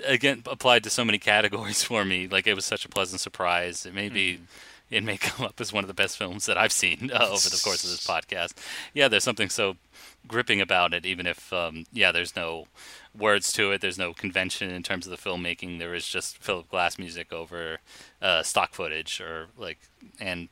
again 0.04 0.42
applied 0.46 0.84
to 0.84 0.90
so 0.90 1.04
many 1.04 1.18
categories 1.18 1.82
for 1.84 2.04
me. 2.04 2.28
Like 2.28 2.46
it 2.46 2.54
was 2.54 2.64
such 2.64 2.84
a 2.84 2.88
pleasant 2.88 3.20
surprise. 3.20 3.86
It 3.86 3.94
may 3.94 4.08
be. 4.08 4.40
It 4.88 5.02
may 5.02 5.16
come 5.16 5.44
up 5.44 5.60
as 5.60 5.72
one 5.72 5.82
of 5.82 5.88
the 5.88 5.94
best 5.94 6.16
films 6.16 6.46
that 6.46 6.56
I've 6.56 6.70
seen 6.70 7.10
uh, 7.12 7.24
over 7.24 7.48
the 7.48 7.60
course 7.64 7.82
of 7.82 7.90
this 7.90 8.06
podcast. 8.06 8.52
Yeah, 8.94 9.08
there's 9.08 9.24
something 9.24 9.48
so 9.48 9.76
gripping 10.28 10.60
about 10.60 10.92
it, 10.94 11.04
even 11.04 11.26
if, 11.26 11.52
um, 11.52 11.86
yeah, 11.92 12.12
there's 12.12 12.36
no 12.36 12.66
words 13.18 13.52
to 13.54 13.72
it. 13.72 13.80
There's 13.80 13.98
no 13.98 14.12
convention 14.12 14.70
in 14.70 14.82
terms 14.82 15.06
of 15.06 15.10
the 15.10 15.30
filmmaking. 15.30 15.78
There 15.78 15.94
is 15.94 16.06
just 16.06 16.38
Philip 16.38 16.68
Glass 16.70 16.98
music 16.98 17.32
over 17.32 17.78
uh, 18.22 18.42
stock 18.42 18.74
footage, 18.74 19.20
or 19.20 19.46
like, 19.56 19.78
and 20.20 20.48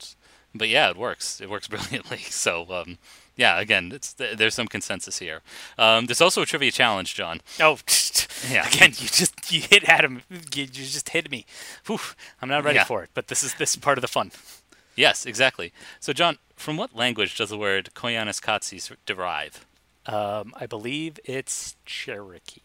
but 0.55 0.69
yeah, 0.69 0.91
it 0.91 0.97
works. 0.97 1.41
It 1.41 1.51
works 1.51 1.69
brilliantly. 1.75 2.19
So 2.19 2.67
um, 2.71 2.99
yeah, 3.37 3.61
again, 3.61 3.91
it's 3.95 4.13
there's 4.13 4.55
some 4.55 4.67
consensus 4.69 5.19
here. 5.19 5.41
Um, 5.79 6.07
there's 6.07 6.21
also 6.21 6.43
a 6.43 6.47
trivia 6.47 6.71
challenge, 6.73 7.15
John. 7.15 7.41
Oh, 7.61 7.79
Yeah. 8.51 8.67
Again, 8.69 8.91
you 8.99 9.09
just 9.09 9.51
you 9.53 9.63
hit 9.63 9.89
Adam. 9.89 10.21
You, 10.31 10.39
you 10.63 10.67
just 10.67 11.09
hit 11.11 11.31
me. 11.31 11.47
Whew, 11.87 11.99
I'm 12.43 12.49
not 12.49 12.63
ready 12.65 12.77
Yeah. 12.77 12.85
for 12.85 13.03
it, 13.03 13.11
but 13.15 13.29
this 13.29 13.43
is 13.43 13.55
this 13.55 13.71
is 13.71 13.77
part 13.77 13.97
of 13.97 14.03
the 14.03 14.09
fun. 14.09 14.33
Yes, 14.97 15.25
exactly. 15.25 15.73
So 15.99 16.13
John, 16.13 16.39
from 16.55 16.77
what 16.77 16.95
language 16.95 17.37
does 17.37 17.49
the 17.51 17.57
word 17.59 17.91
Koyaanisqatsi 17.95 18.97
derive? 19.07 19.65
Um, 20.07 20.53
I 20.57 20.67
believe 20.67 21.19
it's 21.25 21.77
Cherokee. 21.87 22.61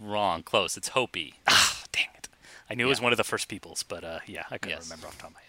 Wrong. 0.00 0.42
Close. 0.42 0.76
It's 0.76 0.88
Hopi. 0.88 1.34
Ah, 1.46 1.84
dang 1.92 2.06
it! 2.16 2.28
I 2.68 2.74
knew 2.74 2.86
it 2.86 2.88
was 2.90 3.00
one 3.00 3.12
of 3.12 3.16
the 3.18 3.24
first 3.24 3.48
peoples, 3.48 3.82
but 3.82 4.02
uh, 4.04 4.20
yeah, 4.26 4.44
I 4.50 4.58
couldn't 4.58 4.78
Yes. 4.78 4.90
remember 4.90 5.06
off 5.08 5.16
the 5.16 5.22
top 5.22 5.30
of 5.30 5.36
my 5.36 5.40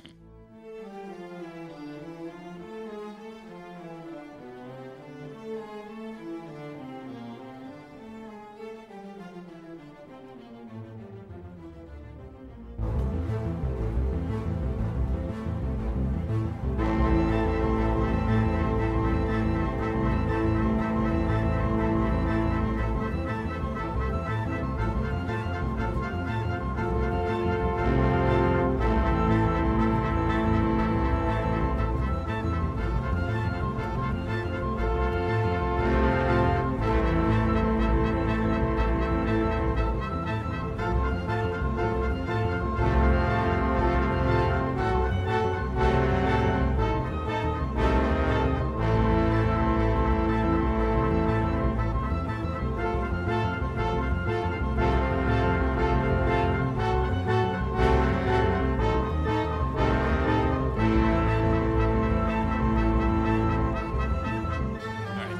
head. 0.00 0.02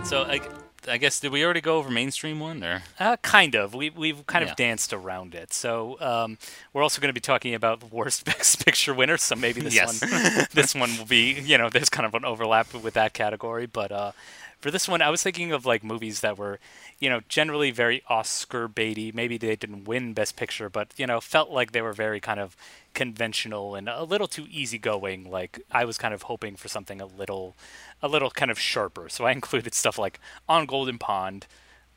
So 0.08 0.22
I, 0.22 0.40
I 0.88 0.96
guess 0.96 1.20
did 1.20 1.32
we 1.32 1.44
already 1.44 1.60
go 1.60 1.76
over 1.76 1.90
mainstream 1.90 2.40
one 2.40 2.64
or? 2.64 2.82
Uh, 2.98 3.18
kind 3.18 3.54
of. 3.54 3.74
We 3.74 3.90
we've 3.90 4.26
kind 4.26 4.42
Yeah. 4.42 4.52
of 4.52 4.56
danced 4.56 4.94
around 4.94 5.34
it. 5.34 5.52
So 5.52 6.00
um, 6.00 6.38
we're 6.72 6.82
also 6.82 7.02
going 7.02 7.10
to 7.10 7.14
be 7.14 7.20
talking 7.20 7.54
about 7.54 7.80
the 7.80 7.86
worst 7.86 8.24
Best 8.24 8.64
Picture 8.64 8.94
winners. 8.94 9.22
So 9.22 9.36
maybe 9.36 9.60
this 9.60 9.74
Yes. 9.74 10.00
one, 10.00 10.46
this 10.54 10.74
one 10.74 10.96
will 10.96 11.04
be 11.04 11.32
you 11.40 11.58
know 11.58 11.68
there's 11.68 11.90
kind 11.90 12.06
of 12.06 12.14
an 12.14 12.24
overlap 12.24 12.72
with 12.72 12.94
that 12.94 13.12
category. 13.12 13.66
But 13.66 13.92
uh, 13.92 14.12
for 14.60 14.70
this 14.70 14.88
one, 14.88 15.02
I 15.02 15.10
was 15.10 15.22
thinking 15.22 15.52
of 15.52 15.66
like 15.66 15.84
movies 15.84 16.20
that 16.20 16.38
were 16.38 16.58
you 16.98 17.08
know 17.08 17.20
generally 17.28 17.70
very 17.70 18.02
Oscar 18.08 18.68
baity. 18.68 19.14
Maybe 19.14 19.38
they 19.38 19.56
didn't 19.56 19.84
win 19.84 20.14
Best 20.14 20.36
Picture, 20.36 20.68
but 20.68 20.88
you 20.96 21.06
know 21.06 21.20
felt 21.20 21.50
like 21.50 21.72
they 21.72 21.82
were 21.82 21.92
very 21.92 22.20
kind 22.20 22.40
of 22.40 22.56
conventional 22.94 23.74
and 23.74 23.88
a 23.88 24.02
little 24.02 24.26
too 24.26 24.46
easygoing. 24.50 25.30
Like 25.30 25.60
I 25.70 25.84
was 25.84 25.98
kind 25.98 26.12
of 26.12 26.22
hoping 26.22 26.56
for 26.56 26.68
something 26.68 27.00
a 27.00 27.06
little, 27.06 27.54
a 28.02 28.08
little 28.08 28.30
kind 28.30 28.50
of 28.50 28.58
sharper. 28.58 29.08
So 29.08 29.24
I 29.24 29.32
included 29.38 29.74
stuff 29.74 29.98
like 29.98 30.20
On 30.48 30.66
Golden 30.66 30.98
Pond, 30.98 31.46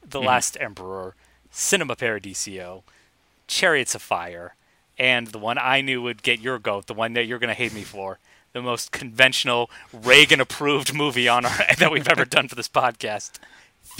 The 0.07 0.19
mm-hmm. 0.19 0.27
Last 0.27 0.57
Emperor, 0.59 1.15
Cinema 1.49 1.95
Paradiso, 1.95 2.83
Chariots 3.47 3.95
of 3.95 4.01
Fire, 4.01 4.55
and 4.97 5.27
the 5.27 5.39
one 5.39 5.57
I 5.57 5.81
knew 5.81 6.01
would 6.01 6.21
get 6.21 6.39
your 6.39 6.59
goat, 6.59 6.85
the 6.85 6.93
one 6.93 7.13
that 7.13 7.25
you're 7.25 7.39
going 7.39 7.47
to 7.47 7.53
hate 7.55 7.73
me 7.73 7.83
for, 7.83 8.19
the 8.53 8.61
most 8.61 8.91
conventional 8.91 9.69
Reagan-approved 9.91 10.93
movie 10.93 11.27
on 11.27 11.45
our, 11.45 11.57
that 11.79 11.91
we've 11.91 12.07
ever 12.07 12.25
done 12.25 12.47
for 12.47 12.55
this 12.55 12.69
podcast, 12.69 13.39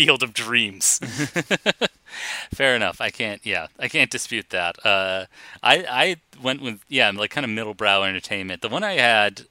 Field 0.05 0.23
of 0.23 0.33
Dreams. 0.33 0.99
Fair 2.53 2.75
enough. 2.75 2.99
I 2.99 3.09
can't. 3.09 3.45
Yeah, 3.45 3.67
I 3.79 3.87
can't 3.87 4.09
dispute 4.09 4.49
that. 4.49 4.83
Uh, 4.85 5.25
I 5.63 5.85
I 5.89 6.15
went 6.41 6.61
with 6.61 6.83
yeah, 6.89 7.11
like 7.11 7.31
kind 7.31 7.45
of 7.45 7.51
middle 7.51 7.73
brow 7.73 8.03
entertainment. 8.03 8.61
The 8.61 8.69
one 8.69 8.83
I 8.83 8.93
had 8.93 9.43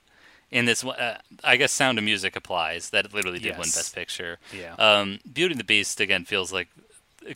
in 0.51 0.64
this 0.64 0.82
one, 0.82 0.96
uh, 0.96 1.18
I 1.44 1.57
guess 1.57 1.72
Sound 1.72 1.98
of 1.98 2.05
Music 2.05 2.36
applies. 2.36 2.90
That 2.90 3.12
literally 3.14 3.38
did 3.38 3.53
win 3.53 3.61
Best 3.61 3.94
Picture. 3.94 4.38
Yeah. 4.53 4.74
Um, 4.74 5.20
Beauty 5.32 5.53
and 5.53 5.61
the 5.61 5.64
Beast 5.64 6.01
again 6.01 6.24
feels 6.24 6.53
like 6.53 6.68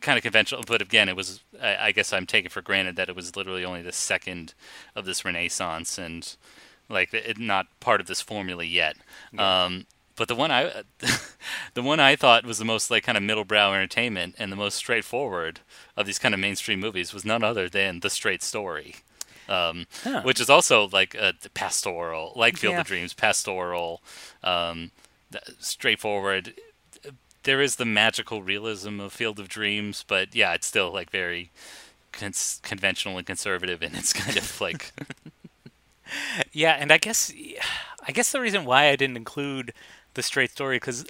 kind 0.01 0.17
of 0.17 0.23
conventional, 0.23 0.63
but 0.67 0.83
again, 0.83 1.09
it 1.09 1.17
was. 1.17 1.41
I, 1.63 1.77
I 1.77 1.93
guess 1.93 2.13
I'm 2.13 2.27
taking 2.27 2.51
for 2.51 2.63
granted 2.63 2.97
that 2.97 3.09
it 3.09 3.17
was 3.17 3.37
literally 3.37 3.65
only 3.65 3.83
the 3.83 3.93
second 3.93 4.55
of 4.97 5.05
this 5.05 5.25
renaissance 5.25 5.99
and 5.99 6.35
like 6.89 7.15
it, 7.15 7.39
not 7.39 7.67
part 7.81 8.01
of 8.01 8.07
this 8.07 8.21
formula 8.21 8.65
yet. 8.65 8.97
Um, 9.39 9.87
but 10.17 10.29
the 10.29 10.35
one 10.35 10.51
I, 10.51 10.83
the 11.75 11.83
one 11.83 12.01
I 12.01 12.17
thought 12.17 12.45
was 12.45 12.59
the 12.59 12.65
most 12.65 12.91
like 12.91 13.05
kind 13.05 13.17
of 13.19 13.23
middle 13.25 13.45
brow 13.45 13.73
entertainment 13.73 14.35
and 14.39 14.51
the 14.53 14.57
most 14.57 14.75
straightforward 14.77 15.61
of 15.97 16.07
these 16.07 16.19
kind 16.19 16.35
of 16.35 16.41
mainstream 16.41 16.81
movies 16.81 17.13
was 17.15 17.25
none 17.25 17.43
other 17.45 17.69
than 17.69 18.01
The 18.01 18.11
Straight 18.11 18.43
Story, 18.43 18.97
um, 19.49 19.87
Huh. 20.03 20.23
which 20.23 20.41
is 20.41 20.49
also 20.51 20.89
like 20.89 21.15
a 21.15 21.35
pastoral, 21.55 22.33
like 22.37 22.57
Field 22.57 22.75
Yeah. 22.75 22.81
of 22.81 22.87
Dreams, 22.87 23.13
pastoral, 23.15 24.03
um, 24.43 24.91
straightforward. 25.59 26.55
There 27.43 27.61
is 27.61 27.77
the 27.77 27.85
magical 27.85 28.43
realism 28.43 29.01
of 29.01 29.13
Field 29.13 29.39
of 29.39 29.49
Dreams, 29.49 30.05
but 30.07 30.35
yeah, 30.35 30.55
it's 30.55 30.67
still 30.67 30.91
like 30.93 31.11
very 31.11 31.51
cons- 32.13 32.61
conventional 32.63 33.19
and 33.19 33.27
conservative, 33.27 33.83
and 33.83 33.95
it's 33.97 34.13
kind 34.25 34.37
of 34.37 34.61
like 34.61 34.93
Yeah, 36.53 36.73
and 36.79 36.93
I 36.93 36.99
guess 36.99 37.33
I 38.07 38.13
guess 38.13 38.31
the 38.33 38.41
reason 38.41 38.65
why 38.65 38.89
I 38.89 38.97
didn't 38.97 39.17
include 39.17 39.73
the 40.15 40.23
straight 40.23 40.51
story 40.53 40.77
because 40.77 41.05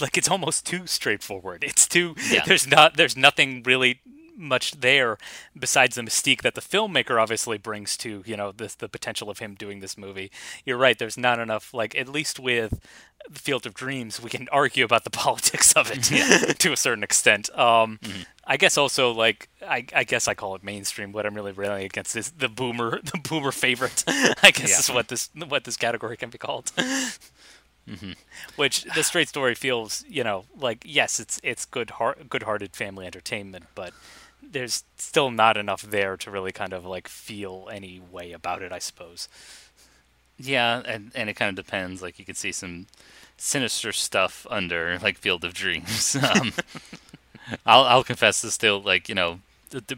like 0.00 0.16
it's 0.18 0.28
almost 0.30 0.66
too 0.66 0.86
straightforward. 0.86 1.64
It's 1.64 1.86
too 1.88 2.14
Yeah. 2.30 2.42
there's 2.46 2.66
not 2.66 2.96
there's 2.96 3.16
nothing 3.16 3.62
really 3.64 4.00
much 4.36 4.72
there 4.80 5.18
besides 5.58 5.96
the 5.96 6.02
mystique 6.02 6.40
that 6.40 6.54
the 6.54 6.62
filmmaker 6.62 7.20
obviously 7.20 7.58
brings 7.58 7.94
to 7.98 8.22
you 8.24 8.36
know 8.38 8.52
the 8.52 8.74
the 8.78 8.88
potential 8.88 9.28
of 9.28 9.38
him 9.38 9.54
doing 9.54 9.80
this 9.80 9.98
movie. 9.98 10.30
You're 10.64 10.78
right. 10.78 10.98
There's 10.98 11.18
not 11.18 11.38
enough 11.38 11.74
like 11.74 11.94
at 11.94 12.08
least 12.08 12.40
with 12.40 12.80
the 13.28 13.38
Field 13.38 13.66
of 13.66 13.74
Dreams, 13.74 14.20
we 14.20 14.30
can 14.30 14.48
argue 14.50 14.82
about 14.82 15.04
the 15.04 15.10
politics 15.24 15.72
of 15.74 15.90
it 15.92 16.02
to 16.58 16.72
a 16.72 16.76
certain 16.76 17.04
extent. 17.04 17.50
Um, 17.56 18.00
I 18.46 18.56
guess 18.56 18.78
also 18.78 19.12
like 19.12 19.50
I, 19.60 19.84
I 19.94 20.04
guess 20.04 20.26
I 20.26 20.32
call 20.32 20.54
it 20.54 20.64
mainstream. 20.64 21.12
What 21.12 21.26
I'm 21.26 21.34
really 21.34 21.52
railing 21.52 21.84
against 21.84 22.16
is 22.16 22.30
the 22.30 22.48
boomer 22.48 22.98
the 23.04 23.18
boomer 23.28 23.52
favorite. 23.52 24.04
I 24.08 24.50
guess 24.52 24.70
Yeah. 24.70 24.78
is 24.78 24.90
what 24.90 25.08
this 25.08 25.28
what 25.48 25.64
this 25.64 25.76
category 25.76 26.16
can 26.16 26.30
be 26.30 26.38
called. 26.38 26.72
Which 28.56 28.84
the 28.84 29.02
straight 29.02 29.28
story 29.28 29.54
feels, 29.54 30.04
you 30.08 30.24
know, 30.24 30.44
like 30.58 30.82
yes, 30.86 31.20
it's 31.20 31.40
it's 31.42 31.64
good 31.64 31.90
heart 31.90 32.28
good-hearted 32.28 32.74
family 32.76 33.06
entertainment, 33.06 33.66
but 33.74 33.92
there's 34.42 34.84
still 34.96 35.30
not 35.30 35.56
enough 35.56 35.82
there 35.82 36.16
to 36.16 36.30
really 36.30 36.52
kind 36.52 36.72
of 36.72 36.84
like 36.84 37.08
feel 37.08 37.68
any 37.72 38.00
way 38.00 38.32
about 38.32 38.62
it, 38.62 38.72
I 38.72 38.78
suppose. 38.78 39.28
Yeah, 40.38 40.82
and 40.86 41.12
and 41.14 41.28
it 41.28 41.34
kind 41.34 41.48
of 41.48 41.64
depends. 41.64 42.02
Like 42.02 42.18
you 42.18 42.24
could 42.24 42.36
see 42.36 42.52
some 42.52 42.86
sinister 43.36 43.92
stuff 43.92 44.46
under 44.50 44.98
like 45.02 45.18
Field 45.18 45.44
of 45.44 45.54
Dreams. 45.54 46.16
Um, 46.30 46.52
I'll 47.66 47.84
I'll 47.84 48.04
confess 48.04 48.42
to 48.42 48.50
still 48.50 48.80
like 48.80 49.08
you 49.08 49.14
know 49.14 49.40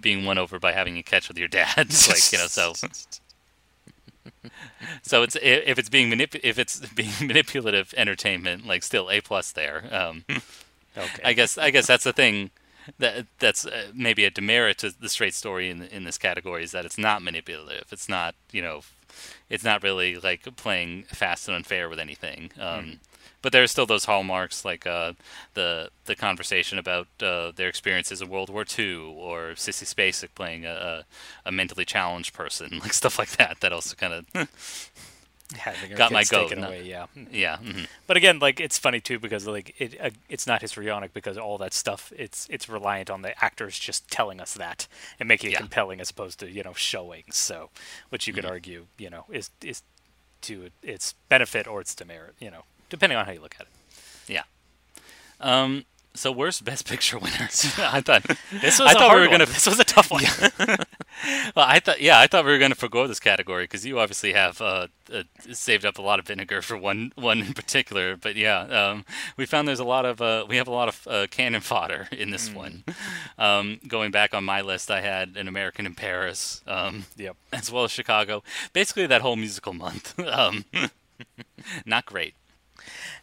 being 0.00 0.24
won 0.24 0.38
over 0.38 0.58
by 0.58 0.72
having 0.72 0.96
a 0.98 1.02
catch 1.02 1.28
with 1.28 1.38
your 1.38 1.48
dad. 1.48 1.76
like 2.08 2.32
you 2.32 2.38
know 2.38 2.46
so. 2.46 2.72
So 5.02 5.22
it's 5.22 5.36
if 5.40 5.78
it's 5.78 5.88
being 5.88 6.10
manip- 6.10 6.40
if 6.42 6.58
it's 6.58 6.80
being 6.94 7.12
manipulative 7.20 7.94
entertainment, 7.96 8.66
like 8.66 8.82
still 8.82 9.10
a 9.10 9.20
plus 9.20 9.52
there. 9.52 9.84
Um, 9.90 10.24
Okay. 10.94 11.22
I 11.24 11.32
guess 11.32 11.56
I 11.56 11.70
guess 11.70 11.86
that's 11.86 12.04
the 12.04 12.12
thing 12.12 12.50
that 12.98 13.26
that's 13.38 13.64
uh, 13.64 13.86
maybe 13.94 14.26
a 14.26 14.30
demerit 14.30 14.76
to 14.78 14.90
the 14.90 15.08
straight 15.08 15.32
story 15.34 15.70
in 15.70 15.82
in 15.84 16.04
this 16.04 16.18
category 16.18 16.64
is 16.64 16.72
that 16.72 16.84
it's 16.84 16.98
not 16.98 17.22
manipulative. 17.22 17.86
It's 17.90 18.08
not 18.10 18.34
you 18.50 18.60
know, 18.60 18.82
it's 19.48 19.64
not 19.64 19.82
really 19.82 20.16
like 20.16 20.42
playing 20.56 21.04
fast 21.04 21.48
and 21.48 21.56
unfair 21.56 21.88
with 21.88 21.98
anything. 21.98 22.50
Um, 22.60 23.00
But 23.42 23.52
there 23.52 23.62
are 23.62 23.66
still 23.68 23.86
those 23.86 24.04
hallmarks 24.06 24.64
like 24.64 24.86
uh, 24.86 25.12
the 25.54 25.90
the 26.06 26.14
conversation 26.16 26.78
about 26.78 27.08
uh, 27.20 27.52
their 27.54 27.68
experiences 27.68 28.22
in 28.22 28.28
World 28.28 28.50
War 28.50 28.64
II 28.78 28.94
or 29.16 29.50
Sissy 29.56 29.84
Spacek 29.84 30.28
playing 30.34 30.64
a, 30.64 31.04
a, 31.44 31.48
a 31.48 31.52
mentally 31.52 31.84
challenged 31.84 32.32
person, 32.34 32.78
like 32.82 32.92
stuff 32.92 33.18
like 33.18 33.30
that. 33.36 33.60
That 33.60 33.72
also 33.72 33.94
kind 33.96 34.14
of 34.14 34.48
got 35.96 36.12
my 36.12 36.20
kids 36.20 36.30
goat, 36.30 36.48
taken 36.48 36.60
no. 36.60 36.68
away, 36.68 36.82
yeah. 36.84 37.06
yeah. 37.30 37.58
mhm. 37.58 37.86
But 38.06 38.16
again, 38.16 38.38
like 38.38 38.58
it's 38.60 38.78
funny 38.78 39.00
too 39.00 39.18
because 39.18 39.46
like 39.46 39.74
it 39.78 39.96
uh, 40.00 40.10
it's 40.28 40.46
not 40.46 40.62
histrionic 40.62 41.12
because 41.12 41.36
all 41.36 41.58
that 41.58 41.74
stuff 41.74 42.12
it's 42.16 42.46
it's 42.50 42.68
reliant 42.68 43.10
on 43.10 43.22
the 43.22 43.44
actors 43.44 43.78
just 43.78 44.10
telling 44.10 44.40
us 44.40 44.54
that 44.54 44.86
and 45.20 45.28
making 45.28 45.50
it 45.50 45.52
Yeah. 45.54 45.58
compelling 45.58 46.00
as 46.00 46.10
opposed 46.10 46.38
to 46.40 46.50
you 46.50 46.62
know 46.62 46.72
showing. 46.74 47.24
So, 47.30 47.70
which 48.08 48.26
you 48.26 48.32
could 48.32 48.44
Mm-hmm. 48.44 48.52
argue 48.52 48.86
you 48.98 49.10
know 49.10 49.24
is 49.30 49.50
is 49.62 49.82
to 50.42 50.70
its 50.82 51.14
benefit 51.28 51.68
or 51.68 51.80
its 51.80 51.94
demerit, 51.94 52.34
you 52.40 52.50
know, 52.50 52.64
depending 52.92 53.18
on 53.18 53.24
how 53.26 53.32
you 53.32 53.40
look 53.40 53.56
at 53.58 53.66
it. 53.66 53.72
Yeah. 54.28 54.42
Um. 55.40 55.84
So 56.14 56.30
worst 56.30 56.62
Best 56.70 56.86
Picture 56.86 57.18
winners. 57.18 57.72
I 57.78 58.02
thought 58.02 58.22
This 58.52 58.78
was 58.78 58.80
I 58.80 58.92
thought 58.92 59.14
we 59.14 59.20
were 59.22 59.28
one. 59.28 59.30
gonna. 59.38 59.46
This 59.46 59.66
was 59.66 59.80
a 59.80 59.84
tough 59.84 60.10
one. 60.10 60.22
Well, 61.54 61.66
I 61.68 61.78
thought 61.78 62.00
yeah, 62.00 62.18
I 62.18 62.26
thought 62.26 62.44
we 62.44 62.50
were 62.50 62.58
gonna 62.58 62.74
forgo 62.74 63.06
this 63.06 63.20
category 63.20 63.64
because 63.64 63.86
you 63.86 64.00
obviously 64.00 64.32
have 64.32 64.60
uh, 64.60 64.88
uh, 65.12 65.22
saved 65.52 65.84
up 65.84 65.98
a 65.98 66.02
lot 66.02 66.18
of 66.18 66.26
vinegar 66.26 66.62
for 66.62 66.76
one 66.76 67.12
one 67.14 67.40
in 67.40 67.52
particular. 67.52 68.16
But 68.16 68.34
yeah, 68.34 68.60
um, 68.62 69.04
we 69.36 69.46
found 69.46 69.68
there's 69.68 69.78
a 69.78 69.84
lot 69.84 70.04
of 70.04 70.20
uh, 70.20 70.46
we 70.48 70.56
have 70.56 70.66
a 70.66 70.72
lot 70.72 70.88
of 70.88 71.06
uh, 71.08 71.26
cannon 71.30 71.60
fodder 71.60 72.08
in 72.10 72.30
this 72.30 72.52
one. 72.52 72.82
Um, 73.38 73.78
going 73.86 74.10
back 74.10 74.34
on 74.34 74.42
my 74.42 74.62
list, 74.62 74.90
I 74.90 75.00
had 75.02 75.36
an 75.36 75.46
American 75.48 75.86
in 75.86 75.94
Paris. 75.94 76.60
Um, 76.66 77.04
yep. 77.16 77.36
as 77.52 77.70
well 77.70 77.84
as 77.84 77.90
Chicago. 77.92 78.42
Basically, 78.72 79.06
that 79.06 79.20
whole 79.20 79.36
musical 79.36 79.74
month. 79.74 80.18
um, 80.18 80.64
not 81.86 82.04
great. 82.06 82.34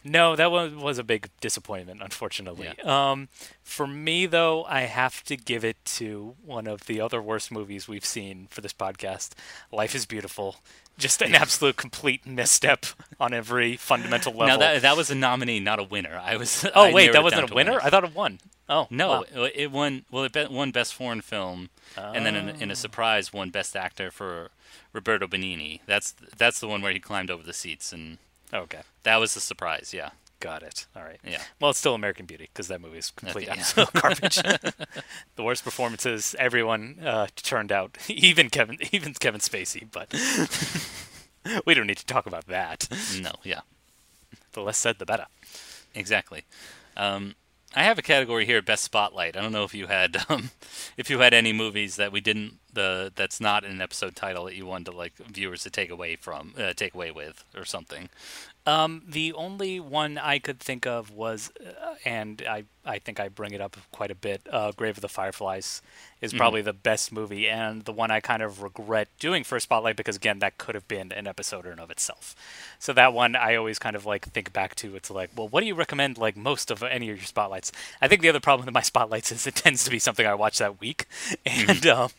No, 0.02 0.34
that 0.36 0.50
one 0.50 0.80
was 0.80 0.98
a 0.98 1.04
big 1.04 1.28
disappointment, 1.40 2.00
unfortunately. 2.02 2.68
Um, 2.80 3.28
for 3.62 3.86
me, 3.86 4.24
though, 4.26 4.64
I 4.64 4.82
have 4.82 5.22
to 5.24 5.36
give 5.36 5.64
it 5.64 5.76
to 5.96 6.36
one 6.44 6.66
of 6.66 6.86
the 6.86 7.00
other 7.00 7.20
worst 7.20 7.52
movies 7.52 7.86
we've 7.86 8.04
seen 8.04 8.46
for 8.50 8.60
this 8.62 8.72
podcast. 8.72 9.32
Life 9.70 9.94
is 9.94 10.06
Beautiful. 10.06 10.56
Just 10.98 11.22
an 11.22 11.34
absolute 11.34 11.76
complete 11.76 12.26
misstep 12.26 12.84
on 13.18 13.32
every 13.32 13.76
fundamental 13.76 14.32
level. 14.32 14.48
Now 14.48 14.56
that 14.58 14.82
that 14.82 14.96
was 14.98 15.10
a 15.10 15.14
nominee, 15.14 15.58
not 15.58 15.78
a 15.78 15.82
winner. 15.82 16.20
I 16.22 16.36
was. 16.36 16.66
oh 16.74 16.88
I 16.88 16.92
wait, 16.92 17.12
that 17.12 17.22
wasn't 17.22 17.50
a 17.50 17.54
winner. 17.54 17.78
I 17.82 17.88
thought 17.88 18.04
it 18.04 18.14
won. 18.14 18.38
Oh 18.68 18.86
No, 18.90 19.08
wow. 19.08 19.24
it- 19.44 19.52
it 19.56 19.70
won. 19.72 20.04
Well, 20.10 20.24
it 20.24 20.50
won 20.50 20.72
Best 20.72 20.92
Foreign 20.94 21.22
Film, 21.22 21.70
and 21.96 22.26
then 22.26 22.36
in, 22.36 22.50
Oh. 22.50 22.54
in 22.60 22.70
a 22.70 22.76
surprise, 22.76 23.32
won 23.32 23.48
Best 23.48 23.74
Actor 23.76 24.10
for 24.10 24.50
Roberto 24.92 25.26
Benigni. 25.26 25.80
That's 25.86 26.12
that's 26.36 26.60
the 26.60 26.68
one 26.68 26.82
where 26.82 26.92
he 26.92 27.00
climbed 27.00 27.30
over 27.30 27.42
the 27.42 27.54
seats, 27.54 27.94
and 27.94 28.18
Okay, 28.52 28.80
that 29.04 29.16
was 29.16 29.34
the 29.34 29.40
surprise. 29.40 29.92
Yeah, 29.94 30.10
got 30.40 30.62
it. 30.62 30.86
All 30.96 31.02
right. 31.02 31.18
yeah. 31.24 31.42
Well, 31.60 31.70
it's 31.70 31.78
still 31.78 31.94
American 31.94 32.26
Beauty 32.26 32.48
because 32.52 32.68
that 32.68 32.80
movie 32.80 32.98
is 32.98 33.10
complete 33.16 33.46
yeah. 33.46 33.54
absolute 33.54 33.92
garbage. 33.94 34.36
the 35.36 35.42
worst 35.42 35.62
performances, 35.64 36.34
everyone 36.38 36.98
uh, 37.04 37.26
turned 37.36 37.70
out, 37.72 37.96
even 38.08 38.50
Kevin, 38.50 38.78
even 38.92 39.14
Kevin 39.14 39.40
Spacey. 39.40 39.86
But 39.90 40.12
we 41.64 41.74
don't 41.74 41.86
need 41.86 41.98
to 41.98 42.06
talk 42.06 42.26
about 42.26 42.46
that. 42.48 42.88
No, 43.20 43.32
yeah, 43.44 43.60
The 44.52 44.62
less 44.62 44.78
said, 44.78 44.98
the 44.98 45.06
better. 45.06 45.26
exactly. 45.94 46.44
Um, 46.96 47.34
I 47.74 47.84
have 47.84 47.98
a 47.98 48.02
category 48.02 48.46
here, 48.46 48.60
Best 48.62 48.82
Spotlight. 48.82 49.36
I 49.36 49.40
don't 49.40 49.52
know 49.52 49.62
if 49.64 49.74
you 49.74 49.86
had 49.86 50.24
um, 50.28 50.50
if 50.96 51.08
you 51.08 51.20
had 51.20 51.32
any 51.32 51.52
movies 51.52 51.96
that 51.96 52.10
we 52.10 52.20
didn't 52.20 52.58
the 52.72 53.12
that's 53.14 53.40
not 53.40 53.64
an 53.64 53.80
episode 53.80 54.16
title 54.16 54.44
that 54.44 54.54
you 54.54 54.66
wanted 54.66 54.90
to 54.90 54.96
like 54.96 55.16
viewers 55.16 55.62
to 55.62 55.70
take 55.70 55.90
away 55.90 56.16
from 56.16 56.54
uh, 56.58 56.72
take 56.74 56.94
away 56.94 57.10
with 57.10 57.44
or 57.56 57.64
something. 57.64 58.08
Um, 58.66 59.02
the 59.08 59.32
only 59.32 59.80
one 59.80 60.18
I 60.18 60.38
could 60.38 60.60
think 60.60 60.86
of 60.86 61.10
was, 61.10 61.50
uh, 61.60 61.94
and 62.04 62.42
I, 62.46 62.64
I 62.84 62.98
think 62.98 63.18
I 63.18 63.28
bring 63.28 63.52
it 63.52 63.60
up 63.60 63.76
quite 63.90 64.10
a 64.10 64.14
bit. 64.14 64.42
Uh, 64.50 64.72
Grave 64.72 64.98
of 64.98 65.00
the 65.00 65.08
Fireflies 65.08 65.80
is 66.20 66.34
probably 66.34 66.60
the 66.60 66.74
best 66.74 67.10
movie, 67.10 67.48
and 67.48 67.84
the 67.84 67.92
one 67.92 68.10
I 68.10 68.20
kind 68.20 68.42
of 68.42 68.62
regret 68.62 69.08
doing 69.18 69.44
for 69.44 69.56
a 69.56 69.60
spotlight 69.60 69.96
because 69.96 70.16
again, 70.16 70.40
that 70.40 70.58
could 70.58 70.74
have 70.74 70.86
been 70.86 71.10
an 71.12 71.26
episode 71.26 71.64
in 71.64 71.72
and 71.72 71.80
of 71.80 71.90
itself. 71.90 72.36
So 72.78 72.92
that 72.92 73.14
one 73.14 73.34
I 73.34 73.56
always 73.56 73.78
kind 73.78 73.96
of 73.96 74.04
like 74.04 74.26
think 74.26 74.52
back 74.52 74.74
to. 74.76 74.94
It's 74.94 75.10
like, 75.10 75.30
well, 75.34 75.48
what 75.48 75.62
do 75.62 75.66
you 75.66 75.74
recommend 75.74 76.18
like 76.18 76.36
most 76.36 76.70
of 76.70 76.82
any 76.82 77.08
of 77.08 77.16
your 77.16 77.26
spotlights? 77.26 77.72
I 78.02 78.08
think 78.08 78.20
the 78.20 78.28
other 78.28 78.40
problem 78.40 78.66
with 78.66 78.74
my 78.74 78.82
spotlights 78.82 79.32
is 79.32 79.46
it 79.46 79.54
tends 79.54 79.84
to 79.84 79.90
be 79.90 79.98
something 79.98 80.26
I 80.26 80.34
watch 80.34 80.58
that 80.58 80.78
week, 80.80 81.06
and 81.46 81.86
um, 81.86 82.10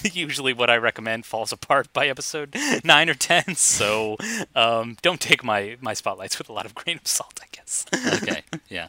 usually 0.12 0.52
what 0.52 0.70
I 0.70 0.76
recommend 0.76 1.26
falls 1.26 1.52
apart 1.52 1.92
by 1.92 2.08
episode 2.08 2.56
nine 2.84 3.08
or 3.08 3.14
ten. 3.14 3.54
So 3.54 4.16
um, 4.54 4.96
don't 5.02 5.20
take 5.20 5.44
my 5.44 5.76
my 5.80 5.94
spotlights 5.94 6.38
with 6.38 6.48
a 6.48 6.52
lot 6.52 6.66
of 6.66 6.74
grain 6.74 6.98
of 6.98 7.06
salt, 7.06 7.40
I 7.42 7.46
guess. 7.52 7.86
okay, 8.22 8.42
yeah. 8.68 8.88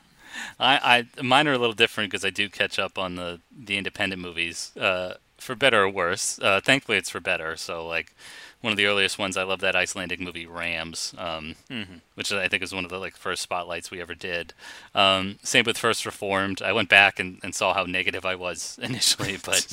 I, 0.59 1.05
I 1.17 1.21
mine 1.21 1.47
are 1.47 1.53
a 1.53 1.59
little 1.59 1.75
different 1.75 2.11
because 2.11 2.25
I 2.25 2.29
do 2.31 2.49
catch 2.49 2.79
up 2.79 2.97
on 2.97 3.15
the 3.15 3.39
the 3.55 3.77
independent 3.77 4.21
movies, 4.21 4.75
uh, 4.77 5.15
for 5.37 5.55
better 5.55 5.83
or 5.83 5.89
worse. 5.89 6.39
Uh, 6.41 6.61
thankfully, 6.63 6.97
it's 6.97 7.09
for 7.09 7.19
better. 7.19 7.55
So 7.55 7.85
like 7.87 8.13
one 8.61 8.71
of 8.71 8.77
the 8.77 8.85
earliest 8.85 9.19
ones, 9.19 9.35
I 9.35 9.43
love 9.43 9.59
that 9.59 9.75
Icelandic 9.75 10.21
movie 10.21 10.45
Rams, 10.45 11.13
um, 11.17 11.55
which 12.15 12.31
I 12.31 12.47
think 12.47 12.63
is 12.63 12.73
one 12.73 12.85
of 12.85 12.89
the 12.89 12.97
like 12.97 13.17
first 13.17 13.41
spotlights 13.41 13.91
we 13.91 14.01
ever 14.01 14.15
did. 14.15 14.53
Um, 14.95 15.37
same 15.43 15.65
with 15.65 15.77
First 15.77 16.05
Reformed. 16.05 16.61
I 16.61 16.71
went 16.71 16.87
back 16.87 17.19
and, 17.19 17.39
and 17.43 17.53
saw 17.53 17.73
how 17.73 17.83
negative 17.83 18.25
I 18.25 18.35
was 18.35 18.79
initially, 18.81 19.37
but 19.37 19.67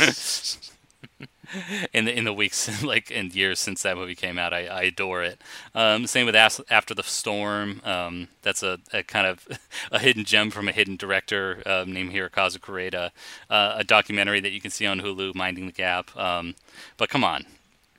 in 1.93 2.05
the 2.05 2.17
in 2.17 2.25
the 2.25 2.33
weeks 2.33 2.83
like 2.85 3.11
and 3.11 3.35
years 3.35 3.59
since 3.59 3.83
that 3.83 3.97
movie 3.97 4.15
came 4.15 4.39
out, 4.39 4.53
I, 4.53 4.67
I 4.67 4.83
adore 4.83 5.23
it. 5.23 5.41
Um, 5.75 6.07
same 6.07 6.27
with 6.27 6.35
After 6.37 6.95
the 6.95 7.03
Storm. 7.03 7.81
Um, 7.85 8.29
that's 8.43 8.63
a, 8.63 8.79
a 8.93 9.03
kind 9.03 9.27
of 9.27 9.47
a 9.93 9.99
hidden 9.99 10.25
gem 10.25 10.51
from 10.51 10.69
a 10.69 10.73
hidden 10.73 10.97
director 10.97 11.63
um, 11.67 11.93
named 11.93 12.13
Hirokazu 12.13 12.59
Koreeda. 12.59 13.11
Uh, 13.49 13.75
a 13.77 13.85
documentary 13.85 14.41
that 14.41 14.51
you 14.51 14.61
can 14.61 14.71
see 14.71 14.87
on 14.87 15.01
Hulu, 15.01 15.35
Minding 15.35 15.67
the 15.67 15.73
Gap. 15.73 16.17
Um, 16.17 16.55
but 16.97 17.09
come 17.09 17.25
on, 17.25 17.47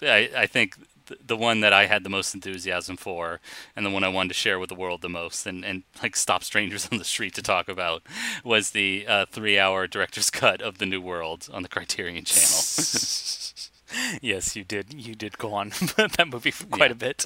I, 0.02 0.30
I 0.36 0.48
think 0.48 0.76
th- 0.76 0.88
the 1.26 1.38
one 1.38 1.60
that 1.62 1.74
I 1.74 1.86
had 1.86 2.04
the 2.04 2.10
most 2.10 2.34
enthusiasm 2.34 2.98
for, 2.98 3.40
and 3.76 3.86
the 3.86 3.90
one 3.90 4.04
I 4.04 4.08
wanted 4.10 4.30
to 4.30 4.34
share 4.36 4.60
with 4.60 4.70
the 4.70 4.76
world 4.76 5.02
the 5.02 5.10
most, 5.10 5.46
and, 5.46 5.64
and 5.66 5.84
like 6.02 6.16
stop 6.16 6.44
strangers 6.44 6.88
on 6.92 6.98
the 6.98 7.04
street 7.04 7.34
to 7.36 7.42
talk 7.42 7.68
about, 7.70 8.04
was 8.44 8.72
the 8.72 9.06
uh, 9.08 9.26
three-hour 9.32 9.88
director's 9.88 10.30
cut 10.42 10.62
of 10.62 10.78
the 10.78 10.86
New 10.86 11.02
World 11.02 11.48
on 11.54 11.64
the 11.64 11.70
Criterion 11.70 12.26
Channel. 12.26 12.48
yes, 14.22 14.56
you 14.56 14.64
did. 14.64 14.94
You 14.94 15.16
did 15.16 15.38
go 15.38 15.54
on 15.54 15.70
that 15.98 16.28
movie 16.28 16.52
for 16.52 16.66
quite 16.66 16.90
Yeah. 16.90 16.92
a 16.92 16.96
bit. 16.96 17.26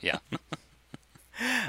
yeah, 0.00 0.18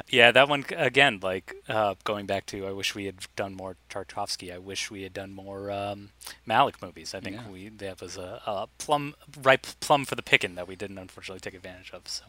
yeah, 0.09 0.32
that 0.32 0.47
one 0.49 0.65
again. 0.76 1.19
Like 1.21 1.55
uh, 1.67 1.95
going 2.03 2.26
back 2.26 2.45
to, 2.47 2.65
I 2.67 2.71
wish 2.71 2.95
we 2.95 3.05
had 3.05 3.17
done 3.36 3.55
more 3.55 3.76
Tarkovsky. 3.89 4.53
I 4.53 4.57
wish 4.57 4.89
we 4.91 5.03
had 5.03 5.13
done 5.13 5.32
more 5.34 5.71
um, 5.71 6.09
Malick 6.47 6.82
movies. 6.82 7.13
I 7.13 7.19
think 7.19 7.38
Yeah. 7.38 7.49
we 7.49 7.69
that 7.69 8.01
was 8.01 8.17
a, 8.17 8.41
a 8.45 8.67
plum 8.78 9.15
ripe 9.41 9.67
plum 9.80 10.05
for 10.05 10.15
the 10.15 10.24
picking 10.24 10.55
that 10.55 10.67
we 10.67 10.76
didn't 10.76 10.97
unfortunately 10.97 11.39
take 11.39 11.53
advantage 11.55 11.91
of. 11.93 12.07
So. 12.07 12.24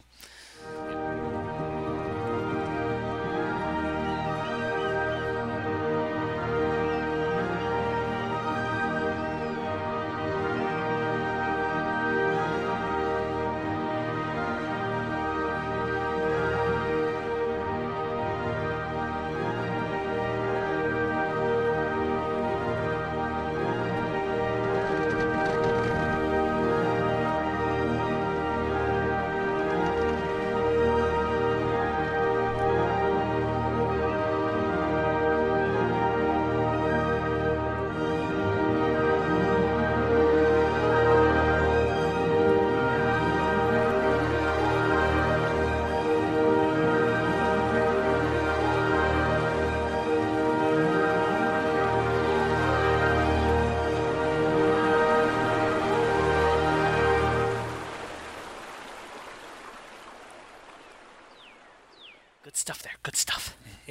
Good 0.89 1.44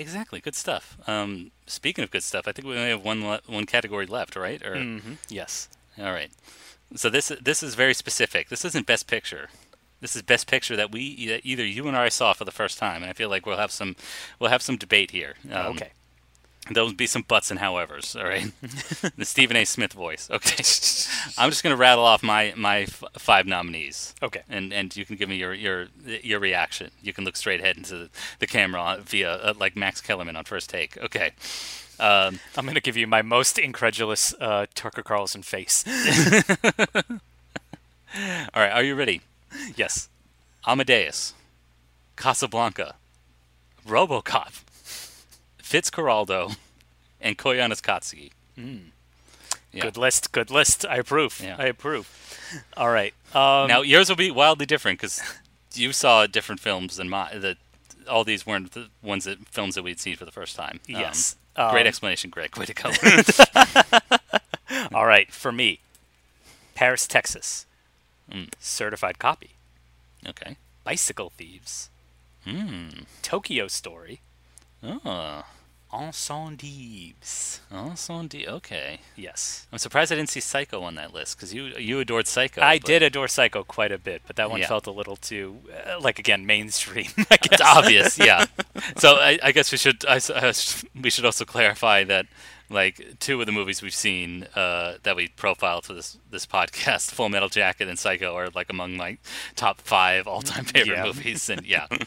exactly. 0.03 0.39
Good 0.39 0.55
stuff. 0.55 0.97
Um, 1.07 1.51
speaking 1.65 2.03
of 2.03 2.11
good 2.11 2.23
stuff, 2.23 2.47
I 2.47 2.51
think 2.51 2.67
we 2.67 2.77
only 2.77 2.89
have 2.91 3.03
one 3.03 3.25
le- 3.25 3.41
one 3.47 3.65
category 3.65 4.05
left, 4.05 4.35
right? 4.35 4.61
Or 4.63 4.75
hmm 4.83 5.13
Yes. 5.29 5.69
all 5.97 6.11
right. 6.11 6.31
So 6.95 7.09
this 7.09 7.31
this 7.41 7.63
is 7.63 7.75
very 7.75 7.93
specific. 7.93 8.49
This 8.49 8.63
isn't 8.65 8.85
best 8.85 9.07
picture. 9.07 9.49
This 10.01 10.15
is 10.15 10.21
best 10.21 10.47
picture 10.47 10.75
that 10.75 10.91
we 10.91 11.27
that 11.27 11.41
either 11.45 11.65
you 11.65 11.87
and 11.87 11.95
I 11.97 12.09
saw 12.09 12.33
for 12.33 12.45
the 12.45 12.51
first 12.51 12.77
time, 12.77 13.01
and 13.01 13.09
I 13.09 13.13
feel 13.13 13.29
like 13.29 13.45
we'll 13.45 13.57
have 13.65 13.71
some 13.71 13.95
we'll 14.39 14.49
have 14.51 14.61
some 14.61 14.77
debate 14.77 15.11
here. 15.11 15.35
Um, 15.51 15.75
okay. 15.75 15.91
There'll 16.71 16.93
be 16.93 17.07
some 17.07 17.23
buts 17.23 17.51
and 17.51 17.59
howevers, 17.59 18.15
all 18.15 18.23
right? 18.25 18.49
the 19.17 19.25
Stephen 19.25 19.57
A. 19.57 19.65
Smith 19.65 19.91
voice. 19.91 20.29
Okay. 20.31 20.55
I'm 21.37 21.49
just 21.49 21.61
going 21.61 21.75
to 21.75 21.77
rattle 21.77 22.05
off 22.05 22.23
my, 22.23 22.53
my 22.55 22.81
f- 22.81 23.03
five 23.17 23.45
nominees. 23.45 24.15
Okay. 24.21 24.43
And 24.49 24.71
and 24.71 24.95
you 24.95 25.05
can 25.05 25.17
give 25.17 25.27
me 25.27 25.35
your 25.35 25.53
your 25.53 25.87
your 26.03 26.39
reaction. 26.39 26.91
You 27.01 27.11
can 27.11 27.25
look 27.25 27.35
straight 27.35 27.59
ahead 27.59 27.75
into 27.75 27.95
the, 27.95 28.09
the 28.39 28.47
camera 28.47 28.99
via 29.01 29.33
uh, 29.33 29.53
like 29.59 29.75
Max 29.75 29.99
Kellerman 29.99 30.37
on 30.37 30.45
first 30.45 30.69
take. 30.69 30.97
Okay. 30.97 31.31
Um, 31.99 32.39
I'm 32.57 32.65
going 32.65 32.75
to 32.75 32.81
give 32.81 32.97
you 32.97 33.07
my 33.07 33.21
most 33.21 33.59
incredulous 33.59 34.33
uh, 34.39 34.65
Tucker 34.73 35.03
Carlson 35.03 35.43
face. 35.43 35.85
all 36.97 37.19
right, 38.55 38.71
are 38.71 38.83
you 38.83 38.95
ready? 38.95 39.21
yes. 39.75 40.09
Amadeus, 40.65 41.33
Casablanca, 42.15 42.95
RoboCop, 43.87 44.63
Fitzcarraldo, 45.73 46.55
and 47.19 47.37
Koyaanisqatsi. 47.37 48.29
Yeah. 48.55 49.81
Good 49.81 49.97
list. 49.97 50.31
Good 50.31 50.51
list. 50.51 50.85
I 50.85 50.97
approve. 50.97 51.41
Yeah. 51.43 51.55
I 51.57 51.65
approve. 51.65 52.07
All 52.77 52.89
right. 52.91 53.13
Um, 53.33 53.67
now 53.67 53.81
yours 53.81 54.07
will 54.07 54.15
be 54.15 54.29
wildly 54.29 54.67
different 54.67 54.99
because 54.99 55.19
you 55.73 55.91
saw 55.93 56.27
different 56.27 56.61
films 56.61 56.97
than 56.97 57.09
my. 57.09 57.33
The, 57.35 57.57
all 58.07 58.23
these 58.23 58.45
weren't 58.45 58.73
the 58.73 58.89
ones 59.01 59.23
that 59.25 59.47
films 59.47 59.73
that 59.75 59.81
we'd 59.83 59.99
seen 59.99 60.15
for 60.15 60.25
the 60.25 60.31
first 60.31 60.55
time. 60.55 60.79
Um, 60.93 60.99
Yes. 61.01 61.35
great 61.55 61.81
Um, 61.81 61.87
explanation, 61.87 62.29
Greg. 62.29 62.55
Way 62.57 62.65
to 62.67 62.73
go. 62.73 62.91
All 64.93 65.05
right. 65.05 65.31
For 65.31 65.51
me, 65.51 65.79
Paris, 66.75 67.07
Texas. 67.07 67.65
Mm. 68.31 68.49
Certified 68.59 69.17
copy. 69.19 69.51
okay. 70.27 70.57
Bicycle 70.83 71.29
Thieves. 71.31 71.89
Hmm. 72.45 72.89
Tokyo 73.21 73.67
Story. 73.69 74.19
Oh. 74.83 75.45
Incendies. 75.93 77.59
Ensemble. 77.71 78.47
Okay. 78.47 78.99
Yes. 79.15 79.67
I'm 79.71 79.77
surprised 79.77 80.11
I 80.11 80.15
didn't 80.15 80.29
see 80.29 80.39
Psycho 80.39 80.81
on 80.81 80.95
that 80.95 81.13
list 81.13 81.37
because 81.37 81.53
you 81.53 81.65
you 81.77 81.99
adored 81.99 82.27
Psycho. 82.27 82.61
I 82.61 82.79
but 82.79 82.87
did 82.87 83.03
adore 83.03 83.27
Psycho 83.27 83.63
quite 83.63 83.91
a 83.91 83.97
bit, 83.97 84.21
but 84.27 84.35
that 84.37 84.49
one 84.49 84.59
Yeah. 84.59 84.67
felt 84.67 84.87
a 84.87 84.91
little 84.91 85.15
too, 85.15 85.59
uh, 85.87 85.99
like 85.99 86.19
again, 86.19 86.45
mainstream. 86.45 87.11
It's 87.31 87.61
obvious, 87.61 88.17
yeah. 88.17 88.45
So 88.97 89.15
I, 89.15 89.39
I 89.43 89.51
guess 89.51 89.71
we 89.71 89.77
should 89.77 90.03
I, 90.05 90.15
I 90.15 90.47
s- 90.49 90.83
we 90.99 91.09
should 91.09 91.25
also 91.25 91.45
clarify 91.45 92.03
that 92.05 92.25
like 92.73 93.19
two 93.19 93.39
of 93.39 93.45
the 93.45 93.51
movies 93.51 93.81
we've 93.81 93.93
seen 93.93 94.47
uh, 94.55 94.95
that 95.03 95.15
we 95.15 95.29
profiled 95.29 95.85
for 95.85 95.93
this 95.93 96.17
this 96.31 96.45
podcast, 96.45 97.11
Full 97.15 97.29
Metal 97.29 97.49
Jacket 97.49 97.87
and 97.87 97.97
Psycho, 97.99 98.35
are 98.35 98.49
like 98.49 98.69
among 98.69 98.97
my 98.97 99.17
top 99.55 99.79
five 99.81 100.27
all 100.27 100.41
time 100.41 100.65
favorite 100.65 100.97
Yeah. 100.97 101.03
movies. 101.05 101.49
And 101.49 101.65
yeah, 101.65 101.87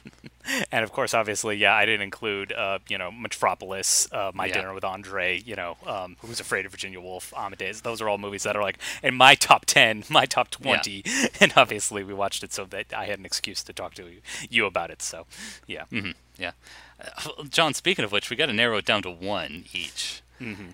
And 0.71 0.85
of 0.85 0.93
course, 0.93 1.13
obviously, 1.13 1.57
yeah, 1.57 1.75
I 1.75 1.85
didn't 1.87 2.03
include, 2.03 2.53
uh, 2.53 2.79
you 2.89 2.99
know, 2.99 3.11
Metropolis, 3.11 4.07
uh, 4.13 4.31
My 4.33 4.47
Yeah. 4.47 4.55
Dinner 4.55 4.75
with 4.75 4.85
Andre, 4.85 5.41
you 5.45 5.57
know, 5.57 5.77
um, 5.87 6.17
Who's 6.21 6.39
Afraid 6.39 6.65
of 6.67 6.71
Virginia 6.71 7.01
Woolf, 7.01 7.33
Amadeus. 7.37 7.81
Those 7.81 8.01
are 8.01 8.09
all 8.09 8.17
movies 8.19 8.45
that 8.45 8.55
are 8.57 8.63
like 8.63 8.79
in 9.03 9.15
my 9.17 9.35
top 9.35 9.67
10, 9.67 10.05
my 10.11 10.25
top 10.25 10.51
20. 10.51 11.03
And 11.41 11.53
obviously, 11.57 12.05
we 12.05 12.15
watched 12.15 12.45
it 12.45 12.53
so 12.53 12.65
that 12.67 12.95
I 12.95 13.07
had 13.07 13.19
an 13.19 13.27
excuse 13.27 13.65
to 13.65 13.73
talk 13.73 13.95
to 13.95 14.05
you, 14.05 14.21
you 14.49 14.67
about 14.67 14.91
it. 14.91 15.03
So, 15.03 15.27
yeah. 15.67 15.85
yeah. 16.39 16.53
Uh, 17.01 17.43
John, 17.51 17.75
speaking 17.75 18.05
of 18.05 18.13
which, 18.13 18.31
we 18.31 18.37
got 18.37 18.47
to 18.47 18.53
narrow 18.53 18.77
it 18.79 18.85
down 18.85 19.03
to 19.03 19.11
one 19.11 19.65
each. 19.73 20.23
Mm-hmm. 20.41 20.71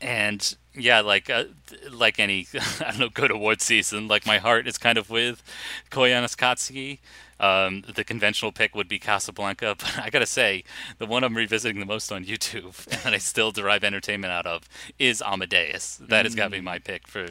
and 0.00 0.56
yeah, 0.74 1.00
like 1.00 1.28
uh, 1.28 1.44
like 1.90 2.18
any 2.18 2.46
I 2.80 2.90
don't 2.90 2.98
know 3.00 3.08
good 3.08 3.30
award 3.30 3.60
season, 3.60 4.08
like 4.08 4.24
my 4.26 4.38
heart 4.38 4.66
is 4.68 4.78
kind 4.78 4.98
of 4.98 5.10
with 5.10 5.42
Koyaanisqatsi. 5.90 6.98
Um, 7.40 7.84
the 7.94 8.04
conventional 8.04 8.52
pick 8.52 8.74
would 8.74 8.86
be 8.86 8.98
Casablanca, 8.98 9.74
but 9.78 9.98
I 9.98 10.10
gotta 10.10 10.26
say, 10.26 10.62
the 10.98 11.06
one 11.06 11.24
I'm 11.24 11.34
revisiting 11.36 11.80
the 11.80 11.86
most 11.86 12.12
on 12.12 12.24
YouTube 12.24 12.86
and 13.06 13.14
I 13.14 13.18
still 13.18 13.50
derive 13.50 13.82
entertainment 13.82 14.30
out 14.32 14.46
of 14.46 14.68
is 14.98 15.22
Amadeus. 15.22 15.96
That 15.96 16.26
has 16.26 16.34
got 16.34 16.44
to 16.44 16.50
be 16.50 16.60
my 16.60 16.78
pick 16.78 17.08
for 17.08 17.28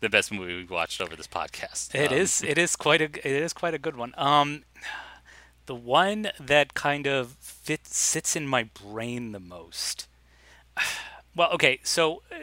the 0.00 0.08
best 0.08 0.32
movie 0.32 0.56
we've 0.56 0.70
watched 0.70 1.00
over 1.00 1.14
this 1.14 1.28
podcast. 1.28 1.94
It 1.94 2.10
Um, 2.10 2.18
is. 2.18 2.42
It 2.42 2.58
is 2.58 2.74
quite 2.76 3.00
a. 3.00 3.04
It 3.04 3.24
is 3.42 3.52
quite 3.52 3.72
a 3.74 3.78
good 3.78 3.96
one. 3.96 4.12
Um, 4.18 4.64
the 5.66 5.76
one 5.76 6.30
that 6.40 6.74
kind 6.74 7.06
of 7.06 7.36
fits 7.40 7.96
sits 7.96 8.34
in 8.36 8.46
my 8.48 8.64
brain 8.64 9.32
the 9.32 9.40
most. 9.40 10.08
Well, 11.34 11.50
okay, 11.52 11.80
so 11.82 12.22
uh, 12.30 12.36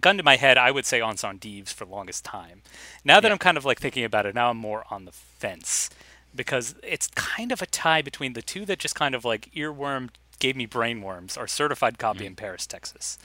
gun 0.00 0.16
to 0.16 0.22
my 0.22 0.36
head, 0.36 0.58
I 0.58 0.70
would 0.70 0.84
say 0.84 1.00
Incendies 1.00 1.72
for 1.72 1.84
the 1.84 1.92
longest 1.92 2.24
time. 2.24 2.62
Now 3.04 3.20
that 3.20 3.28
Yeah. 3.28 3.32
I'm 3.32 3.38
kind 3.38 3.56
of 3.56 3.64
like 3.64 3.80
thinking 3.80 4.04
about 4.04 4.26
it, 4.26 4.34
now 4.34 4.50
I'm 4.50 4.56
more 4.56 4.84
on 4.90 5.04
the 5.04 5.12
fence 5.12 5.90
because 6.34 6.74
it's 6.82 7.06
kind 7.08 7.52
of 7.52 7.62
a 7.62 7.66
tie 7.66 8.02
between 8.02 8.32
the 8.32 8.42
two 8.42 8.64
that 8.66 8.78
just 8.78 8.94
kind 8.94 9.14
of 9.14 9.24
like 9.24 9.50
earworm 9.54 10.10
gave 10.38 10.56
me 10.56 10.66
brainworms 10.66 11.38
are 11.38 11.46
certified 11.46 11.98
copy 11.98 12.26
in 12.26 12.34
Paris, 12.34 12.66
Texas. 12.66 13.16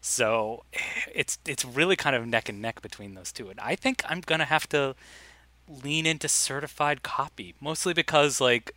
So 0.00 0.64
it's 1.14 1.38
it's 1.46 1.64
really 1.64 1.94
kind 1.94 2.16
of 2.16 2.26
neck 2.26 2.48
and 2.48 2.60
neck 2.60 2.82
between 2.82 3.14
those 3.14 3.30
two, 3.32 3.48
and 3.48 3.60
I 3.60 3.76
think 3.76 4.02
I'm 4.08 4.20
gonna 4.20 4.44
have 4.44 4.68
to 4.70 4.96
lean 5.68 6.04
into 6.04 6.26
certified 6.28 7.02
copy, 7.02 7.54
mostly 7.60 7.94
because 7.94 8.40
like 8.40 8.74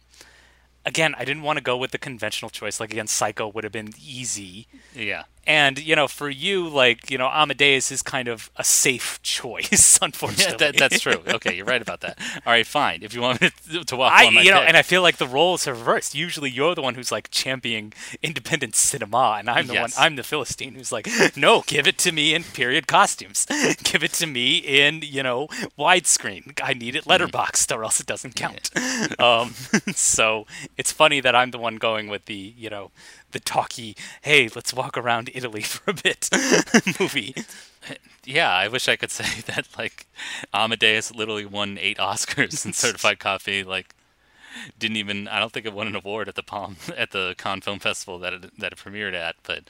again, 0.85 1.15
I 1.17 1.25
didn't 1.25 1.43
want 1.43 1.57
to 1.57 1.63
go 1.63 1.75
with 1.75 1.91
the 1.91 1.97
conventional 1.97 2.49
choice. 2.49 2.79
Like 2.79 2.91
again, 2.91 3.07
Psycho 3.07 3.47
would 3.47 3.63
have 3.63 3.73
been 3.73 3.93
easy. 3.99 4.67
Yeah. 4.95 5.23
And 5.47 5.79
you 5.79 5.95
know, 5.95 6.07
for 6.07 6.29
you, 6.29 6.67
like 6.67 7.09
you 7.09 7.17
know, 7.17 7.27
Amadeus 7.29 7.91
is 7.91 8.01
kind 8.03 8.27
of 8.27 8.51
a 8.57 8.63
safe 8.63 9.19
choice, 9.23 9.97
unfortunately. 10.01 10.45
Yeah, 10.51 10.71
that, 10.71 10.77
that's 10.77 10.99
true. 10.99 11.23
Okay, 11.25 11.55
you're 11.55 11.65
right 11.65 11.81
about 11.81 12.01
that. 12.01 12.19
All 12.45 12.51
right, 12.53 12.67
fine. 12.67 13.01
If 13.01 13.13
you 13.13 13.21
want 13.21 13.41
me 13.41 13.49
to, 13.71 13.83
to 13.85 13.95
walk 13.95 14.11
I, 14.13 14.27
on 14.27 14.33
my 14.35 14.41
you 14.41 14.51
know, 14.51 14.59
pick. 14.59 14.67
and 14.67 14.77
I 14.77 14.81
feel 14.81 15.01
like 15.01 15.17
the 15.17 15.27
roles 15.27 15.65
are 15.67 15.73
reversed. 15.73 16.13
Usually, 16.13 16.49
you're 16.49 16.75
the 16.75 16.81
one 16.81 16.95
who's 16.95 17.11
like 17.11 17.29
championing 17.31 17.93
independent 18.21 18.75
cinema, 18.75 19.37
and 19.39 19.49
I'm 19.49 19.67
the 19.67 19.73
Yes. 19.73 19.97
one. 19.97 20.05
I'm 20.05 20.15
the 20.17 20.23
philistine 20.23 20.73
who's 20.75 20.91
like, 20.91 21.07
no, 21.37 21.63
give 21.65 21.87
it 21.87 21.97
to 21.99 22.11
me 22.11 22.33
in 22.35 22.43
period 22.43 22.87
costumes. 22.87 23.45
give 23.83 24.03
it 24.03 24.11
to 24.13 24.27
me 24.27 24.57
in 24.57 25.01
you 25.01 25.23
know 25.23 25.47
widescreen. 25.79 26.59
I 26.61 26.73
need 26.73 26.95
it 26.95 27.05
Mm-hmm. 27.05 27.23
letterboxed, 27.23 27.73
or 27.75 27.83
else 27.85 27.99
it 28.01 28.05
doesn't 28.05 28.35
count. 28.35 28.69
um, 29.19 29.51
so 29.93 30.45
it's 30.77 30.91
funny 30.91 31.21
that 31.21 31.35
I'm 31.35 31.51
the 31.51 31.57
one 31.57 31.77
going 31.77 32.07
with 32.09 32.25
the 32.25 32.53
you 32.57 32.69
know 32.69 32.91
the 33.37 33.43
talky. 33.43 33.95
Hey, 34.23 34.49
let's 34.55 34.73
walk 34.73 34.97
around 34.97 35.29
Italy 35.33 35.61
for 35.73 35.91
a 35.91 35.93
bit 35.93 36.27
movie. 36.99 37.35
yeah, 38.25 38.51
I 38.51 38.67
wish 38.67 38.87
I 38.87 38.95
could 38.95 39.11
say 39.11 39.41
that 39.45 39.67
like 39.77 40.07
Amadeus 40.53 41.13
literally 41.13 41.45
won 41.45 41.77
eight 41.79 41.97
Oscars 41.97 42.65
in 42.65 42.73
certified 42.73 43.19
copy. 43.19 43.63
Like, 43.63 43.93
didn't 44.79 44.97
even 44.97 45.27
I 45.27 45.39
don't 45.39 45.53
think 45.53 45.67
it 45.67 45.73
won 45.73 45.85
an 45.85 45.95
award 45.95 46.27
at 46.27 46.33
the 46.33 46.41
Palm 46.41 46.77
at 46.97 47.11
the 47.11 47.35
Cannes 47.37 47.61
Film 47.61 47.77
Festival 47.77 48.17
that 48.19 48.33
it, 48.33 48.59
that 48.59 48.73
it 48.73 48.79
premiered 48.79 49.13
at. 49.13 49.35
But 49.43 49.65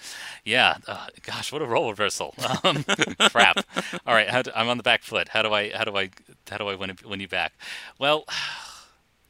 yeah, 0.46 0.78
uh, 0.88 1.08
gosh, 1.24 1.52
what 1.52 1.62
a 1.62 1.66
role 1.66 1.90
reversal! 1.90 2.34
Um, 2.64 2.86
crap. 3.30 3.66
All 4.06 4.14
right, 4.14 4.30
how 4.30 4.44
do, 4.44 4.52
I'm 4.56 4.70
on 4.70 4.78
the 4.78 4.84
back 4.84 5.04
foot. 5.04 5.30
How 5.30 5.42
do 5.42 5.52
I 5.54 5.72
how 5.76 5.84
do 5.84 5.98
I 5.98 6.10
how 6.50 6.58
do 6.58 6.70
I 6.70 6.76
win 6.76 6.96
win 7.06 7.20
you 7.20 7.28
back? 7.28 7.54
Well. 8.00 8.26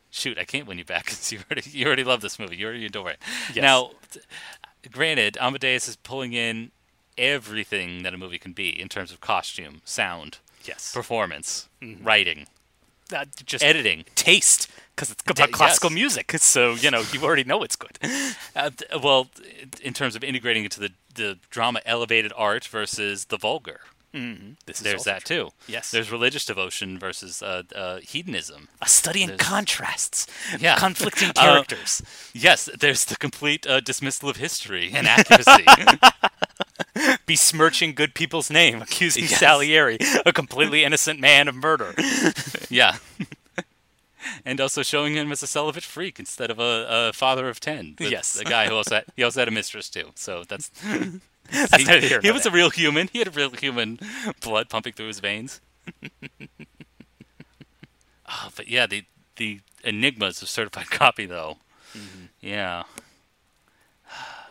Shoot, 0.10 0.38
I 0.38 0.46
can't 0.46 0.68
win 0.68 0.78
you 0.78 0.86
back 0.86 1.06
because 1.06 1.32
you 1.32 1.40
already 1.50 1.70
you 1.70 1.86
already 1.86 2.04
love 2.04 2.22
this 2.22 2.40
movie. 2.40 2.56
You 2.56 2.68
already 2.68 2.86
adore 2.86 3.12
it. 3.12 3.20
Yes. 3.54 3.62
Now, 3.62 3.92
granted, 4.92 5.38
Amadeus 5.40 5.88
is 5.88 5.96
pulling 5.98 6.34
in 6.34 6.72
everything 7.18 8.04
that 8.04 8.14
a 8.14 8.18
movie 8.18 8.38
can 8.38 8.54
be 8.54 8.70
in 8.70 8.90
terms 8.90 9.12
of 9.12 9.20
costume, 9.22 9.82
sound, 9.86 10.38
Yes, 10.64 10.92
performance, 10.94 11.68
writing, 12.02 12.48
uh, 13.16 13.26
just 13.46 13.64
editing. 13.64 14.06
taste 14.16 14.70
because 14.96 15.12
it's 15.12 15.24
about 15.28 15.52
classical 15.52 15.90
yes. 15.92 15.96
music. 15.96 16.32
So 16.40 16.74
you 16.74 16.90
know 16.92 17.04
you 17.12 17.22
already 17.24 17.44
know 17.44 17.64
it's 17.64 17.76
good. 17.76 17.98
Uh, 18.56 18.72
well, 19.02 19.30
in 19.82 19.94
terms 19.94 20.16
of 20.16 20.24
integrating 20.24 20.64
into 20.64 20.80
the 20.80 20.92
the 21.16 21.38
drama 21.50 21.82
elevated 21.86 22.32
art 22.36 22.66
versus 22.66 23.26
the 23.26 23.38
vulgar. 23.38 23.82
Is 24.14 24.80
There's 24.80 25.04
that 25.04 25.26
true. 25.26 25.46
too. 25.46 25.50
Yes. 25.68 25.92
There's 25.92 26.12
religious 26.12 26.44
devotion 26.46 26.98
versus 26.98 27.44
uh, 27.44 27.64
uh, 27.76 27.98
hedonism. 28.00 28.68
A 28.82 28.88
study 28.90 29.22
in 29.22 29.28
There's- 29.30 29.42
contrasts, 29.48 30.26
Yeah. 30.60 30.76
conflicting 30.78 31.30
Uh, 31.36 31.42
characters. 31.42 32.02
Yes, 32.34 32.68
there's 32.80 33.06
the 33.06 33.16
complete 33.16 33.68
uh, 33.68 33.80
dismissal 33.80 34.30
of 34.30 34.38
history 34.38 34.92
and 34.94 35.08
accuracy. 35.18 35.66
besmirching 37.28 37.94
good 37.94 38.14
people's 38.16 38.50
name, 38.50 38.82
accusing 38.82 39.26
Yes. 39.26 39.40
Salieri, 39.40 39.98
a 40.26 40.34
completely 40.34 40.84
innocent 40.84 41.20
man, 41.20 41.48
of 41.48 41.56
murder. 41.56 41.94
yeah. 42.70 42.98
and 44.46 44.60
also 44.60 44.82
showing 44.84 45.14
him 45.16 45.32
as 45.32 45.44
a 45.44 45.48
celibate 45.48 45.84
freak 45.84 46.20
instead 46.20 46.50
of 46.50 46.60
a, 46.60 46.88
a 47.10 47.14
father 47.14 47.50
of 47.50 47.60
ten. 47.60 47.96
Yes. 48.00 48.40
a 48.40 48.44
guy 48.46 48.68
who 48.68 48.76
also 48.76 48.96
had, 48.96 49.06
he 49.16 49.24
also 49.24 49.42
had 49.42 49.48
a 49.48 49.52
mistress 49.52 49.90
too. 49.90 50.12
So 50.16 50.44
that's 50.48 50.72
That's 51.52 51.88
he, 51.88 52.18
he 52.22 52.32
was 52.32 52.46
a 52.46 52.52
real 52.52 52.70
human. 52.70 53.10
He 53.12 53.20
had 53.20 53.28
a 53.28 53.32
real 53.32 53.52
human 53.52 54.00
blood 54.42 54.70
pumping 54.70 54.94
through 54.94 55.08
his 55.08 55.20
veins. 55.20 55.62
oh, 58.30 58.50
but 58.56 58.68
yeah, 58.68 58.86
the 58.86 59.06
the 59.38 59.62
enigmas 59.84 60.42
of 60.42 60.50
certified 60.50 60.90
copy 60.92 61.26
though. 61.26 61.58
Mm-hmm. 61.94 62.26
Yeah. 62.42 62.84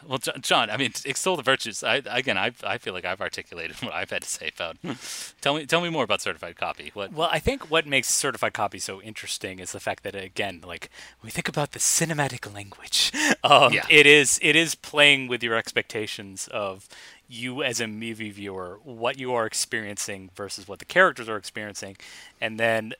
Well, 0.07 0.18
John, 0.40 0.70
I 0.70 0.76
mean, 0.76 0.92
extol 1.04 1.36
the 1.36 1.42
virtues. 1.42 1.82
I 1.82 1.96
again, 2.07 2.38
I 2.38 2.52
I 2.64 2.78
feel 2.78 2.92
like 2.94 3.04
I've 3.04 3.20
articulated 3.20 3.76
what 3.82 3.92
I've 3.92 4.11
had 4.11 4.22
to 4.22 4.28
say 4.28 4.50
about. 4.54 4.76
tell 5.40 5.54
me, 5.54 5.66
tell 5.66 5.80
me 5.80 5.88
more 5.90 6.04
about 6.04 6.20
certified 6.20 6.57
copy. 6.57 6.90
What? 6.94 7.12
Well, 7.12 7.28
I 7.30 7.38
think 7.38 7.70
what 7.70 7.86
makes 7.86 8.09
certified 8.09 8.52
copy 8.52 8.78
so 8.78 9.00
interesting 9.02 9.59
is 9.59 9.72
the 9.72 9.80
fact 9.80 10.02
that 10.04 10.14
again, 10.14 10.62
like 10.64 10.90
when 11.20 11.26
we 11.28 11.30
think 11.30 11.48
about 11.48 11.72
the 11.72 11.78
cinematic 11.78 12.52
language, 12.52 13.12
um, 13.44 13.72
Yeah. 13.72 13.86
it 13.90 14.07
is 14.07 14.38
it 14.42 14.57
is 14.57 14.74
playing 14.74 15.28
with 15.28 15.42
your 15.42 15.57
expectations 15.57 16.48
of 16.52 16.88
you 17.28 17.62
as 17.62 17.80
a 17.80 17.88
movie 17.88 18.30
viewer, 18.30 18.78
what 18.84 19.18
you 19.18 19.34
are 19.34 19.46
experiencing 19.46 20.30
versus 20.36 20.68
what 20.68 20.78
the 20.78 20.84
characters 20.84 21.28
are 21.28 21.36
experiencing, 21.36 21.96
and 22.40 22.61
then 22.61 22.92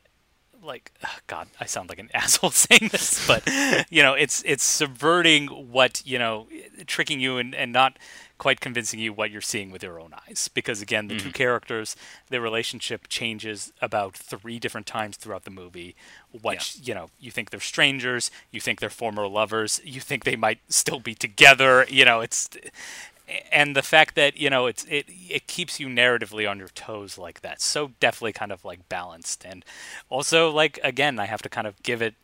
like 0.63 0.91
god 1.27 1.47
i 1.59 1.65
sound 1.65 1.89
like 1.89 1.99
an 1.99 2.09
asshole 2.13 2.51
saying 2.51 2.89
this 2.91 3.25
but 3.27 3.47
you 3.89 4.01
know 4.01 4.13
it's 4.13 4.43
it's 4.45 4.63
subverting 4.63 5.47
what 5.47 6.01
you 6.05 6.19
know 6.19 6.47
tricking 6.85 7.19
you 7.19 7.37
and, 7.37 7.55
and 7.55 7.71
not 7.71 7.97
quite 8.37 8.59
convincing 8.59 8.99
you 8.99 9.11
what 9.11 9.31
you're 9.31 9.41
seeing 9.41 9.71
with 9.71 9.81
your 9.81 9.99
own 9.99 10.13
eyes. 10.27 10.49
Because 10.53 10.81
again 10.81 11.07
the 11.07 11.15
two 11.17 11.29
mm-hmm. 11.29 11.31
characters 11.31 11.95
their 12.29 12.41
relationship 12.41 13.07
changes 13.07 13.71
about 13.81 14.15
three 14.15 14.59
different 14.59 14.87
times 14.87 15.17
throughout 15.17 15.43
the 15.43 15.51
movie 15.51 15.95
what 16.41 16.75
you 16.87 16.93
know 16.93 17.09
you 17.19 17.31
think 17.31 17.49
they're 17.49 17.59
strangers 17.59 18.29
you 18.51 18.59
think 18.59 18.79
they're 18.79 18.89
former 18.89 19.27
lovers 19.27 19.81
you 19.83 19.99
think 19.99 20.23
they 20.23 20.35
might 20.35 20.59
still 20.69 20.99
be 20.99 21.15
together 21.15 21.85
you 21.89 22.05
know 22.05 22.21
it's 22.21 22.49
and 23.51 23.75
the 23.75 23.81
fact 23.81 24.15
that 24.15 24.37
you 24.37 24.49
know 24.49 24.67
it's 24.67 24.85
it 24.85 25.05
it 25.29 25.47
keeps 25.47 25.79
you 25.79 25.87
narratively 25.87 26.49
on 26.49 26.59
your 26.59 26.69
toes 26.69 27.17
like 27.17 27.41
that. 27.41 27.61
So 27.61 27.91
definitely 27.99 28.33
kind 28.33 28.51
of 28.51 28.63
like 28.65 28.87
balanced. 28.89 29.45
And 29.45 29.63
also 30.09 30.49
like 30.51 30.79
again 30.83 31.19
i 31.19 31.25
have 31.25 31.41
to 31.41 31.49
kind 31.49 31.67
of 31.67 31.81
give 31.83 32.01
it 32.01 32.15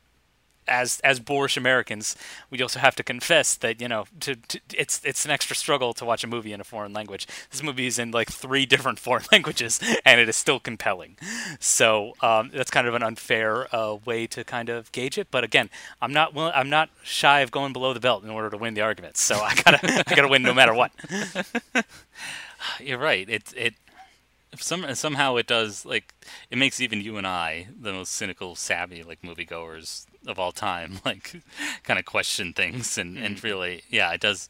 as 0.68 1.00
as 1.04 1.20
boorish 1.20 1.58
americans 1.58 2.16
we 2.50 2.62
also 2.62 2.80
have 2.80 2.96
to 2.96 3.04
confess 3.04 3.56
that 3.56 3.82
you 3.82 3.88
know 3.88 4.06
to, 4.20 4.36
to 4.36 4.60
it's 4.76 5.02
it's 5.04 5.26
an 5.26 5.32
extra 5.32 5.56
struggle 5.56 5.94
to 5.94 6.06
watch 6.06 6.24
a 6.24 6.28
movie 6.28 6.54
in 6.54 6.62
a 6.62 6.64
foreign 6.64 6.94
language. 6.94 7.28
This 7.52 7.64
movie 7.64 7.88
is 7.88 8.00
in 8.00 8.12
like 8.12 8.30
three 8.32 8.66
different 8.74 9.00
foreign 9.00 9.24
languages 9.32 9.80
and 10.06 10.20
it 10.20 10.30
is 10.30 10.36
still 10.36 10.60
compelling. 10.60 11.18
So 11.60 12.14
um, 12.22 12.52
that's 12.54 12.72
kind 12.72 12.88
of 12.88 12.94
an 12.96 13.04
unfair 13.04 13.74
uh, 13.76 13.96
way 14.06 14.28
to 14.28 14.44
kind 14.44 14.70
of 14.70 14.92
gauge 14.92 15.18
it. 15.18 15.28
But 15.32 15.44
again 15.44 15.70
i'm 16.02 16.14
not 16.14 16.34
will- 16.34 16.52
i'm 16.56 16.70
not 16.70 16.90
shy 17.04 17.42
of 17.42 17.52
going 17.52 17.74
below 17.74 17.94
the 17.94 18.00
belt 18.00 18.24
in 18.24 18.30
order 18.30 18.50
to 18.50 18.58
win 18.58 18.74
the 18.74 18.82
argument. 18.82 19.18
So 19.18 19.36
i 19.36 19.56
gotta 19.56 20.04
i 20.08 20.16
gotta 20.16 20.28
win 20.28 20.44
no 20.44 20.54
matter 20.54 20.74
what. 20.74 20.92
You're 22.80 22.98
right. 22.98 23.30
It 23.30 23.54
it 23.56 23.74
some 24.62 24.94
somehow 24.96 25.36
it 25.38 25.48
does 25.48 25.86
like 25.86 26.14
it 26.50 26.58
makes 26.58 26.80
even 26.82 27.02
you 27.02 27.18
and 27.18 27.28
I, 27.28 27.68
the 27.80 27.94
most 27.94 28.12
cynical, 28.14 28.56
savvy 28.56 29.04
like 29.04 29.22
moviegoers 29.22 30.06
of 30.28 30.40
all 30.40 30.52
time, 30.52 31.00
like 31.06 31.42
kind 31.84 32.00
of 32.00 32.06
question 32.06 32.54
things 32.54 32.98
and 32.98 33.18
and 33.18 33.44
really, 33.44 33.84
yeah, 33.90 34.12
it 34.14 34.22
does 34.22 34.50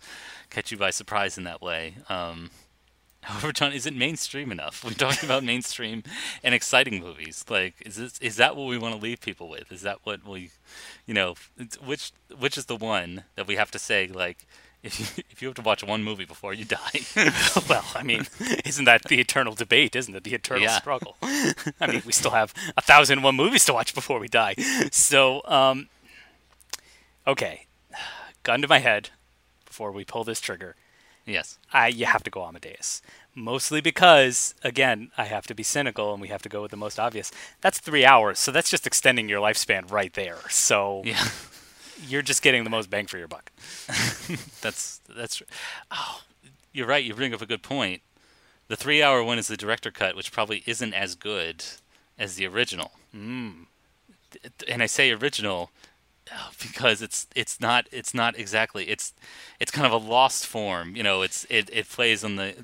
catch 0.49 0.71
you 0.71 0.77
by 0.77 0.89
surprise 0.89 1.37
in 1.37 1.43
that 1.45 1.61
way. 1.61 1.95
Um, 2.09 2.51
however, 3.23 3.53
John, 3.53 3.71
is 3.73 3.85
it 3.85 3.95
mainstream 3.95 4.51
enough? 4.51 4.83
We're 4.83 4.91
talking 4.91 5.27
about 5.27 5.43
mainstream 5.43 6.03
and 6.43 6.53
exciting 6.53 6.99
movies. 6.99 7.45
Like, 7.49 7.75
is 7.85 7.95
this 7.95 8.19
is 8.19 8.35
that 8.37 8.55
what 8.55 8.67
we 8.67 8.77
want 8.77 8.95
to 8.95 9.01
leave 9.01 9.21
people 9.21 9.49
with? 9.49 9.71
Is 9.71 9.81
that 9.83 9.99
what 10.03 10.27
we, 10.27 10.51
you 11.05 11.13
know, 11.13 11.35
it's- 11.57 11.79
which 11.81 12.11
which 12.37 12.57
is 12.57 12.65
the 12.65 12.75
one 12.75 13.23
that 13.35 13.47
we 13.47 13.55
have 13.55 13.71
to 13.71 13.79
say 13.79 14.07
like. 14.07 14.45
If 14.83 14.99
you, 15.17 15.23
if 15.29 15.41
you 15.41 15.47
have 15.47 15.55
to 15.55 15.61
watch 15.61 15.81
one 15.83 16.03
movie 16.03 16.25
before 16.25 16.53
you 16.53 16.65
die, 16.65 16.99
well 17.69 17.85
i 17.95 18.03
mean 18.03 18.27
isn't 18.65 18.83
that 18.85 19.03
the 19.05 19.19
eternal 19.19 19.53
debate 19.55 19.95
isn't 19.95 20.13
it 20.13 20.23
the 20.25 20.33
eternal 20.33 20.63
Yeah. 20.63 20.77
struggle 20.77 21.15
i 21.21 21.87
mean 21.87 22.01
we 22.05 22.11
still 22.11 22.31
have 22.31 22.53
a 22.75 22.81
thousand 22.81 23.19
and 23.19 23.23
one 23.23 23.35
movies 23.35 23.63
to 23.65 23.73
watch 23.73 23.95
before 23.95 24.19
we 24.19 24.27
die 24.27 24.55
so 24.91 25.41
um 25.45 25.87
okay 27.25 27.65
gun 28.43 28.61
to 28.61 28.67
my 28.67 28.79
head 28.79 29.09
before 29.65 29.91
we 29.91 30.03
pull 30.03 30.23
this 30.23 30.39
trigger 30.41 30.75
Yes. 31.25 31.57
I 31.71 31.87
you 31.87 32.05
have 32.05 32.21
to 32.23 32.29
go 32.29 32.43
Amadeus. 32.43 33.01
Mostly 33.33 33.79
because, 33.79 34.53
again, 34.61 35.09
I 35.17 35.23
have 35.23 35.47
to 35.47 35.55
be 35.55 35.63
cynical 35.63 36.11
and 36.11 36.21
we 36.21 36.27
have 36.27 36.41
to 36.41 36.49
go 36.49 36.61
with 36.61 36.71
the 36.71 36.75
most 36.77 36.99
obvious. 36.99 37.31
That's 37.61 37.79
three 37.79 38.03
hours, 38.03 38.39
so 38.39 38.51
that's 38.51 38.69
just 38.69 38.85
extending 38.85 39.29
your 39.29 39.39
lifespan 39.39 39.89
right 39.89 40.11
there. 40.13 40.39
So 40.49 41.01
Yeah. 41.05 41.29
You're 42.01 42.21
just 42.21 42.41
getting 42.41 42.63
the 42.63 42.69
most 42.69 42.89
bang 42.89 43.07
for 43.07 43.17
your 43.17 43.27
buck. 43.27 43.51
That's 44.61 45.01
that's. 45.15 45.41
Oh, 45.91 46.21
you're 46.71 46.87
right. 46.87 47.03
You 47.03 47.13
bring 47.13 47.33
up 47.33 47.41
a 47.41 47.45
good 47.45 47.63
point. 47.63 48.01
The 48.67 48.75
three-hour 48.75 49.23
one 49.23 49.37
is 49.37 49.47
the 49.47 49.57
director 49.57 49.91
cut, 49.91 50.15
which 50.15 50.31
probably 50.31 50.63
isn't 50.65 50.93
as 50.93 51.15
good 51.15 51.63
as 52.17 52.35
the 52.35 52.47
original. 52.47 52.91
Mm. 53.15 53.65
And 54.67 54.81
I 54.81 54.87
say 54.87 55.11
original 55.11 55.69
uh, 56.31 56.49
because 56.61 57.01
it's 57.01 57.27
it's 57.35 57.59
not 57.59 57.87
it's 57.91 58.13
not 58.13 58.37
exactly 58.37 58.89
it's 58.89 59.13
it's 59.59 59.71
kind 59.71 59.85
of 59.85 59.91
a 59.91 60.05
lost 60.05 60.47
form. 60.47 60.95
You 60.95 61.03
know, 61.03 61.21
it's 61.21 61.45
it, 61.49 61.69
it 61.71 61.89
plays 61.89 62.23
on 62.23 62.37
the 62.37 62.55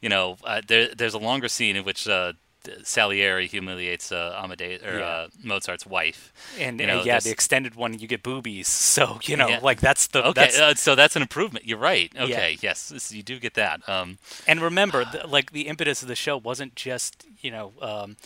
you 0.00 0.08
know 0.08 0.36
uh, 0.44 0.60
there 0.66 0.94
there's 0.94 1.14
a 1.14 1.18
longer 1.18 1.48
scene 1.48 1.76
in 1.76 1.84
which 1.84 2.08
uh, 2.08 2.32
Salieri 2.82 3.46
humiliates 3.46 4.12
uh, 4.12 4.38
Amadeus 4.42 4.82
or 4.82 4.98
Yeah. 4.98 5.06
uh, 5.06 5.28
Mozart's 5.42 5.86
wife. 5.86 6.32
And 6.58 6.78
You 6.80 6.86
know, 6.86 6.98
yeah, 6.98 7.04
there's- 7.14 7.24
the 7.24 7.30
extended 7.30 7.74
one, 7.76 7.98
you 7.98 8.06
get 8.08 8.22
boobies. 8.22 8.68
So, 8.98 9.20
you 9.22 9.36
know, 9.36 9.48
Yeah. 9.48 9.60
like 9.62 9.80
that's 9.80 10.06
the. 10.08 10.24
Okay, 10.24 10.40
That's, 10.40 10.58
uh, 10.58 10.74
so 10.74 10.94
that's 10.94 11.14
an 11.16 11.22
improvement. 11.22 11.66
You're 11.66 11.78
right. 11.78 12.10
Okay, 12.18 12.58
yes, 12.60 12.88
this- 12.88 13.12
you 13.12 13.22
do 13.22 13.38
get 13.38 13.54
that. 13.54 13.88
Um, 13.88 14.18
And 14.46 14.60
remember, 14.60 15.04
the, 15.04 15.26
like 15.26 15.52
the 15.52 15.68
impetus 15.68 16.02
of 16.02 16.08
the 16.08 16.16
show 16.16 16.36
wasn't 16.36 16.74
just 16.74 17.24
you 17.40 17.50
know 17.50 17.72
um, 17.80 18.16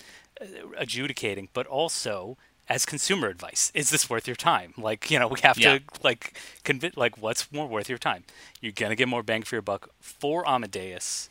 uh, 0.40 0.46
adjudicating, 0.78 1.48
but 1.52 1.66
also 1.66 2.36
as 2.68 2.86
consumer 2.86 3.28
advice. 3.28 3.70
Is 3.74 3.90
this 3.90 4.08
worth 4.08 4.26
your 4.26 4.36
time? 4.36 4.72
Like 4.78 5.10
you 5.10 5.18
know, 5.18 5.28
we 5.28 5.40
have 5.40 5.58
Yeah. 5.58 5.78
to 5.78 5.84
like 6.02 6.38
convince 6.64 6.96
like 6.96 7.18
what's 7.18 7.50
more 7.52 7.68
worth 7.68 7.88
your 7.88 7.98
time. 7.98 8.24
You're 8.60 8.72
gonna 8.72 8.96
get 8.96 9.08
more 9.08 9.22
bang 9.22 9.42
for 9.42 9.54
your 9.56 9.62
buck 9.62 9.90
for 10.00 10.48
Amadeus. 10.48 11.28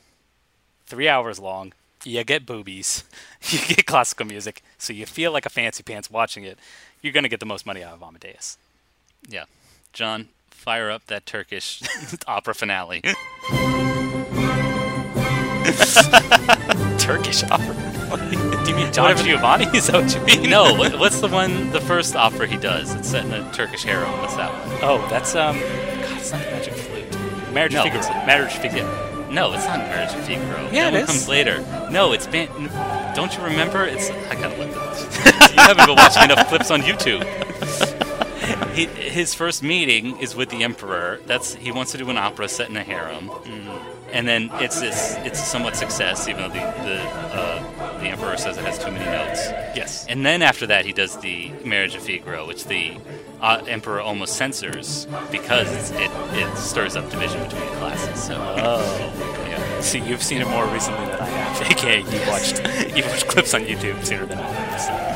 Three 0.85 1.07
hours 1.09 1.39
long. 1.39 1.73
You 2.03 2.23
get 2.23 2.45
boobies. 2.45 3.03
You 3.49 3.57
get 3.75 3.87
classical 3.87 4.27
music, 4.27 4.61
so 4.77 4.93
you 4.93 5.07
feel 5.07 5.31
like 5.31 5.47
a 5.47 5.49
fancy 5.49 5.81
pants 5.81 6.11
watching 6.11 6.43
it. 6.43 6.59
You're 7.01 7.11
gonna 7.11 7.27
get 7.27 7.39
the 7.39 7.45
most 7.47 7.65
money 7.65 7.81
out 7.83 7.95
of 7.95 8.03
Amadeus. 8.03 8.57
yeah, 9.27 9.45
John, 9.93 10.29
fire 10.51 10.91
up 10.91 11.07
that 11.07 11.25
Turkish 11.25 11.81
opera 12.27 12.53
finale. 12.53 13.01
Turkish 16.99 17.43
opera. 17.43 17.75
Do 18.63 18.69
you 18.69 18.75
mean 18.75 18.91
Don 18.91 19.15
Giovanni? 19.17 19.65
Is 19.75 19.87
that 19.87 20.03
what 20.03 20.13
you 20.13 20.21
mean? 20.41 20.49
no, 20.49 20.75
what's 20.75 21.19
the 21.19 21.27
one? 21.27 21.71
The 21.71 21.81
first 21.81 22.15
opera 22.15 22.45
he 22.47 22.57
does. 22.57 22.93
It's 22.93 23.09
set 23.09 23.25
in 23.25 23.33
a 23.33 23.51
Turkish 23.53 23.83
harem. 23.83 24.11
What's 24.19 24.35
that 24.35 24.51
one? 24.51 24.77
Oh, 24.83 25.07
that's 25.09 25.33
um. 25.35 25.57
God, 25.59 26.17
it's 26.19 26.31
not 26.31 26.43
the 26.43 26.51
Magic 26.51 26.73
Flute. 26.75 27.51
Marriage 27.53 27.73
No, 27.73 27.83
Figaro. 27.83 28.25
Marriage 28.25 28.53
Figaro. 28.53 29.07
No, 29.32 29.53
it's 29.53 29.65
not 29.65 29.79
Marriage 29.79 30.13
of 30.13 30.25
Figaro. 30.25 30.69
Yeah, 30.71 30.89
that 30.89 30.93
it 30.93 30.93
one 30.93 31.01
is. 31.03 31.07
comes 31.07 31.27
later. 31.29 31.89
No, 31.89 32.11
it's 32.11 32.27
been. 32.27 32.49
Don't 33.15 33.36
you 33.36 33.43
remember? 33.43 33.86
It's. 33.86 34.09
I 34.09 34.36
gotta 34.36 34.57
look 34.57 34.75
at 34.75 34.95
this. 34.95 35.25
you 35.55 35.61
haven't 35.61 35.86
been 35.86 35.95
watching 35.95 36.23
enough 36.23 36.49
clips 36.49 36.69
on 36.69 36.82
YouTube. 36.82 37.23
he, 38.73 38.86
his 38.88 39.34
first 39.34 39.63
meeting 39.63 40.17
is 40.19 40.36
with 40.36 40.49
the 40.49 40.63
emperor. 40.63 41.21
That's 41.27 41.55
he 41.55 41.71
wants 41.71 41.93
to 41.93 41.97
do 41.97 42.09
an 42.09 42.17
opera 42.17 42.49
set 42.49 42.69
in 42.69 42.75
a 42.75 42.84
harem, 42.84 43.29
mm. 43.29 43.82
And 44.14 44.28
then 44.28 44.49
it's 44.55 44.80
this. 44.80 45.16
It's 45.20 45.39
a 45.39 45.45
somewhat 45.45 45.76
success, 45.76 46.28
even 46.28 46.43
though 46.43 46.49
the 46.49 46.59
the 46.59 47.01
uh, 47.01 47.99
the 47.99 48.07
emperor 48.07 48.38
says 48.38 48.57
it 48.57 48.66
has 48.66 48.78
too 48.78 48.91
many 48.91 49.05
notes. 49.05 49.49
Yes. 49.76 50.05
And 50.07 50.26
then 50.26 50.41
after 50.41 50.68
that, 50.68 50.86
he 50.86 50.93
does 50.93 51.18
the 51.20 51.51
Marriage 51.64 51.95
of 51.95 52.03
Figaro, 52.03 52.47
which 52.47 52.66
the 52.66 52.97
uh, 53.41 53.64
emperor 53.68 54.01
almost 54.01 54.36
censors 54.36 55.07
because 55.32 55.91
it 55.91 56.12
it 56.34 56.57
stirs 56.57 56.95
up 56.95 57.09
division 57.09 57.41
between 57.43 57.62
the 57.62 57.78
classes. 57.78 58.24
So. 58.24 58.36
Oh. 58.38 59.38
Yeah. 59.47 59.82
See, 59.82 59.99
you've 59.99 60.24
seen 60.24 60.41
it 60.41 60.47
more 60.47 60.66
recently 60.68 61.05
than 61.07 61.20
I 61.20 61.26
have. 61.26 61.72
AKA, 61.72 61.99
you 61.99 62.30
watched 62.30 62.57
you 62.95 63.03
watched 63.03 63.28
clips 63.28 63.53
on 63.53 63.62
YouTube 63.62 64.03
sooner 64.05 64.26
than 64.26 64.38
I 64.38 64.51
have. 64.51 64.80
So. 64.80 65.11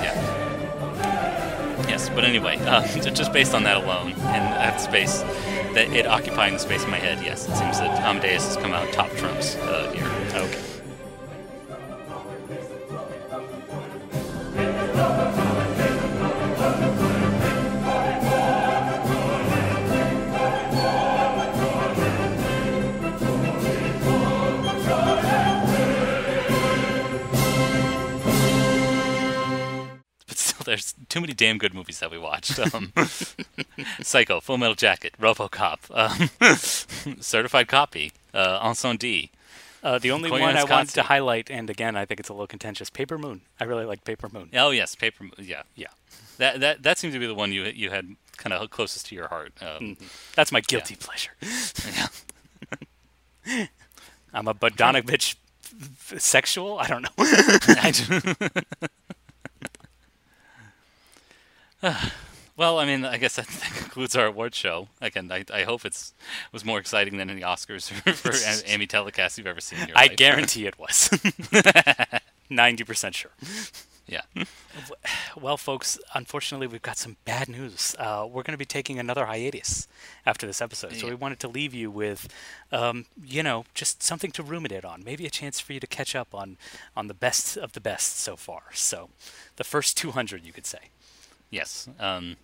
Yes, 1.88 2.10
but 2.10 2.24
anyway, 2.24 2.58
uh, 2.62 2.86
just 3.12 3.32
based 3.34 3.54
on 3.54 3.64
that 3.64 3.78
alone 3.78 4.12
and 4.14 4.44
that 4.56 4.82
space, 4.82 5.22
that 5.74 5.92
it 5.94 6.08
occupying 6.08 6.54
the 6.54 6.60
space 6.60 6.84
in 6.84 6.92
my 6.92 6.98
head, 6.98 7.24
yes, 7.24 7.48
it 7.48 7.56
seems 7.56 7.80
that 7.80 8.02
Amadeus 8.02 8.46
has 8.46 8.58
come 8.58 8.72
out 8.72 8.92
top 8.92 9.10
trumps 9.12 9.56
uh, 9.58 9.92
here. 9.92 10.42
Okay. 10.42 10.66
There's 30.66 30.94
too 31.10 31.22
many 31.22 31.34
damn 31.34 31.58
good 31.58 31.74
movies 31.74 32.00
that 32.00 32.12
we 32.12 32.18
watched. 32.18 32.60
Um, 32.60 32.92
Psycho, 34.02 34.40
Full 34.42 34.58
Metal 34.58 34.76
Jacket, 34.76 35.14
RoboCop, 35.20 35.80
um, 35.94 37.18
Certified 37.22 37.68
Copy, 37.68 38.12
uh, 38.34 38.60
Incendies. 38.68 39.30
Uh, 39.84 40.00
the 40.00 40.10
only 40.12 40.30
Koyaanisqatsi. 40.30 40.42
one 40.42 40.58
I 40.58 40.64
wanted 40.64 40.94
to 40.96 41.04
highlight, 41.04 41.52
and 41.52 41.70
again, 41.70 41.96
I 41.96 42.06
think 42.06 42.20
it's 42.20 42.30
a 42.30 42.34
little 42.34 42.48
contentious, 42.48 42.90
Paper 42.90 43.18
Moon. 43.20 43.42
I 43.60 43.66
really 43.66 43.86
like 43.86 44.04
Paper 44.04 44.28
Moon. 44.34 44.50
Oh 44.56 44.72
yes, 44.72 44.96
Paper. 44.96 45.24
Moon. 45.24 45.34
Yeah, 45.38 45.62
Yeah. 45.76 45.88
that 46.38 46.60
that 46.60 46.82
that 46.84 46.98
seemed 46.98 47.14
to 47.14 47.20
be 47.20 47.28
the 47.28 47.36
one 47.36 47.52
you 47.54 47.64
you 47.66 47.92
had 47.92 48.16
kind 48.38 48.52
of 48.52 48.70
closest 48.72 49.06
to 49.08 49.16
your 49.16 49.28
heart. 49.28 49.54
Um, 49.62 49.96
That's 50.36 50.52
my 50.52 50.60
guilty 50.62 50.96
pleasure. 50.96 51.32
yeah. 53.48 53.68
I'm 54.34 54.48
a 54.48 54.56
Bogdanovich 54.56 55.36
f- 55.80 56.20
sexual? 56.20 56.80
I 56.80 56.88
don't 56.88 57.04
know. 57.04 57.12
I 61.86 61.92
do- 62.04 62.08
well, 62.58 62.80
I 62.80 62.86
mean, 62.86 63.04
I 63.04 63.18
guess 63.18 63.36
that, 63.36 63.48
that 63.62 63.72
concludes 63.76 64.16
our 64.16 64.28
award 64.28 64.56
show. 64.56 64.88
Again, 65.02 65.30
I, 65.32 65.44
I 65.54 65.64
hope 65.64 65.84
it's 65.86 66.14
was 66.54 66.64
more 66.64 66.80
exciting 66.80 67.18
than 67.18 67.30
any 67.30 67.42
Oscars 67.42 67.92
or 68.08 68.14
for 68.14 68.32
a- 68.32 68.70
Emmy 68.72 68.88
telecast 68.88 69.38
you've 69.38 69.48
ever 69.48 69.60
seen. 69.62 69.80
In 69.80 69.90
your 69.90 69.98
I 69.98 70.08
life. 70.08 70.16
guarantee 70.18 70.66
it 70.66 70.80
was. 70.80 71.10
90% 72.52 73.14
sure. 73.14 73.32
Yeah. 74.08 74.22
Well, 75.36 75.58
folks, 75.58 75.98
unfortunately, 76.14 76.68
we've 76.68 76.82
got 76.84 76.96
some 76.98 77.18
bad 77.26 77.50
news. 77.50 77.96
Uh, 77.98 78.28
we're 78.30 78.44
going 78.44 78.54
to 78.54 78.58
be 78.58 78.64
taking 78.66 79.00
another 79.00 79.26
hiatus 79.26 79.88
after 80.28 80.46
this 80.46 80.62
episode, 80.62 80.94
so 80.94 81.08
Yeah. 81.08 81.14
we 81.14 81.16
wanted 81.16 81.40
to 81.40 81.48
leave 81.48 81.74
you 81.74 81.90
with, 81.90 82.28
um, 82.72 83.06
you 83.26 83.42
know, 83.42 83.66
just 83.74 84.04
something 84.04 84.30
to 84.32 84.44
ruminate 84.44 84.86
on. 84.86 85.04
Maybe 85.04 85.26
a 85.26 85.32
chance 85.32 85.60
for 85.60 85.74
you 85.74 85.80
to 85.80 85.88
catch 85.88 86.16
up 86.16 86.36
on 86.36 86.58
on 86.96 87.08
the 87.08 87.16
best 87.16 87.58
of 87.58 87.72
the 87.74 87.82
best 87.82 88.20
so 88.20 88.36
far. 88.36 88.62
So, 88.74 89.10
the 89.56 89.64
first 89.64 89.98
200, 89.98 90.46
you 90.46 90.54
could 90.54 90.68
say. 90.68 90.92
Yes. 91.56 91.88
Um, 92.00 92.36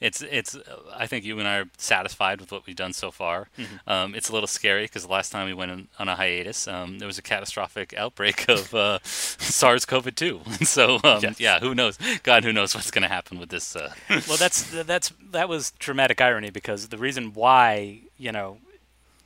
it's 0.00 0.22
it's. 0.22 0.56
I 0.96 1.06
think 1.06 1.26
you 1.26 1.38
and 1.38 1.46
I 1.46 1.56
are 1.58 1.64
satisfied 1.76 2.40
with 2.40 2.50
what 2.50 2.66
we've 2.66 2.74
done 2.74 2.94
so 2.94 3.10
far. 3.10 3.48
Um, 3.86 4.14
it's 4.14 4.30
a 4.30 4.32
little 4.32 4.46
scary 4.46 4.84
because 4.84 5.02
the 5.04 5.12
last 5.12 5.30
time 5.30 5.46
we 5.46 5.52
went 5.52 5.88
on, 5.98 6.08
a 6.08 6.14
hiatus, 6.16 6.66
um, 6.66 6.98
there 6.98 7.06
was 7.06 7.18
a 7.18 7.22
catastrophic 7.22 7.92
outbreak 7.94 8.48
of 8.48 8.74
uh, 8.74 8.98
SARS-CoV-2. 9.04 10.66
so 10.66 10.94
um, 11.04 11.20
Yes. 11.22 11.38
yeah, 11.38 11.60
who 11.60 11.74
knows? 11.74 11.98
God, 12.22 12.44
who 12.44 12.52
knows 12.52 12.74
what's 12.74 12.90
going 12.90 13.02
to 13.02 13.08
happen 13.08 13.38
with 13.38 13.50
this? 13.50 13.76
Uh, 13.76 13.92
well, 14.08 14.38
that's 14.38 14.62
that's 14.84 15.12
that 15.32 15.48
was 15.50 15.72
dramatic 15.78 16.20
irony 16.22 16.48
because 16.50 16.88
the 16.88 16.98
reason 16.98 17.34
why 17.34 18.00
you 18.16 18.32
know 18.32 18.56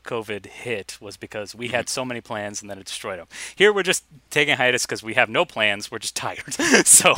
COVID 0.04 0.46
hit 0.46 0.98
was 1.00 1.16
because 1.16 1.54
we 1.54 1.68
had 1.68 1.88
so 1.88 2.04
many 2.04 2.20
plans 2.20 2.60
and 2.60 2.68
then 2.68 2.78
it 2.78 2.86
destroyed 2.86 3.20
them. 3.20 3.28
Here 3.54 3.72
we're 3.72 3.84
just 3.84 4.02
taking 4.30 4.54
a 4.54 4.56
hiatus 4.56 4.86
because 4.86 5.04
we 5.04 5.14
have 5.14 5.28
no 5.28 5.44
plans. 5.44 5.90
We're 5.90 6.00
just 6.00 6.16
tired. 6.16 6.52
so 6.84 7.14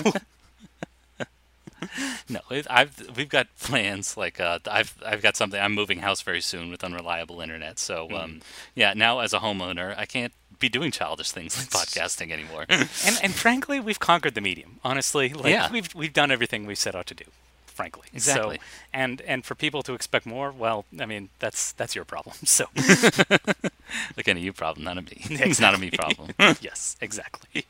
No, 2.29 2.41
it, 2.51 2.67
I've 2.69 3.17
we've 3.17 3.29
got 3.29 3.47
plans. 3.59 4.17
Like 4.17 4.41
uh, 4.41 4.59
I've 4.71 4.95
I've 5.05 5.23
got 5.23 5.37
something. 5.37 5.61
I'm 5.61 5.75
moving 5.75 6.01
house 6.01 6.23
very 6.23 6.41
soon 6.41 6.71
with 6.71 6.83
unreliable 6.85 7.41
internet. 7.41 7.79
So 7.79 8.11
um, 8.17 8.41
yeah, 8.75 8.95
now 8.95 9.21
as 9.21 9.33
a 9.33 9.39
homeowner, 9.39 9.97
I 9.97 10.07
can't 10.07 10.33
be 10.59 10.69
doing 10.69 10.91
childish 10.91 11.31
things 11.31 11.57
like 11.59 11.69
podcasting 11.87 12.31
anymore. 12.33 12.67
and 12.69 12.89
and 13.23 13.35
frankly, 13.35 13.79
we've 13.81 14.01
conquered 14.01 14.35
the 14.35 14.41
medium. 14.41 14.81
Honestly, 14.85 15.29
like 15.31 15.47
Yeah. 15.53 15.71
we've 15.71 15.95
we've 15.95 16.13
done 16.13 16.31
everything 16.31 16.67
we 16.67 16.75
set 16.75 16.95
out 16.95 17.07
to 17.07 17.15
do. 17.15 17.25
Frankly, 17.67 18.09
Exactly. 18.15 18.57
So, 18.57 18.63
and 18.95 19.21
and 19.23 19.45
for 19.45 19.55
people 19.55 19.83
to 19.83 19.93
expect 19.93 20.25
more, 20.25 20.51
well, 20.51 20.87
I 20.99 21.05
mean, 21.05 21.29
that's 21.41 21.73
that's 21.73 21.95
your 21.95 22.07
problem. 22.07 22.35
So 22.45 22.65
Again, 24.17 24.37
a 24.37 24.41
you 24.41 24.53
problem, 24.53 24.85
not 24.85 24.99
a 24.99 25.03
me. 25.03 25.19
It's 25.31 25.61
not 25.61 25.75
a 25.75 25.79
me 25.79 25.91
problem. 25.91 26.31
yes, 26.61 26.97
exactly. 27.03 27.67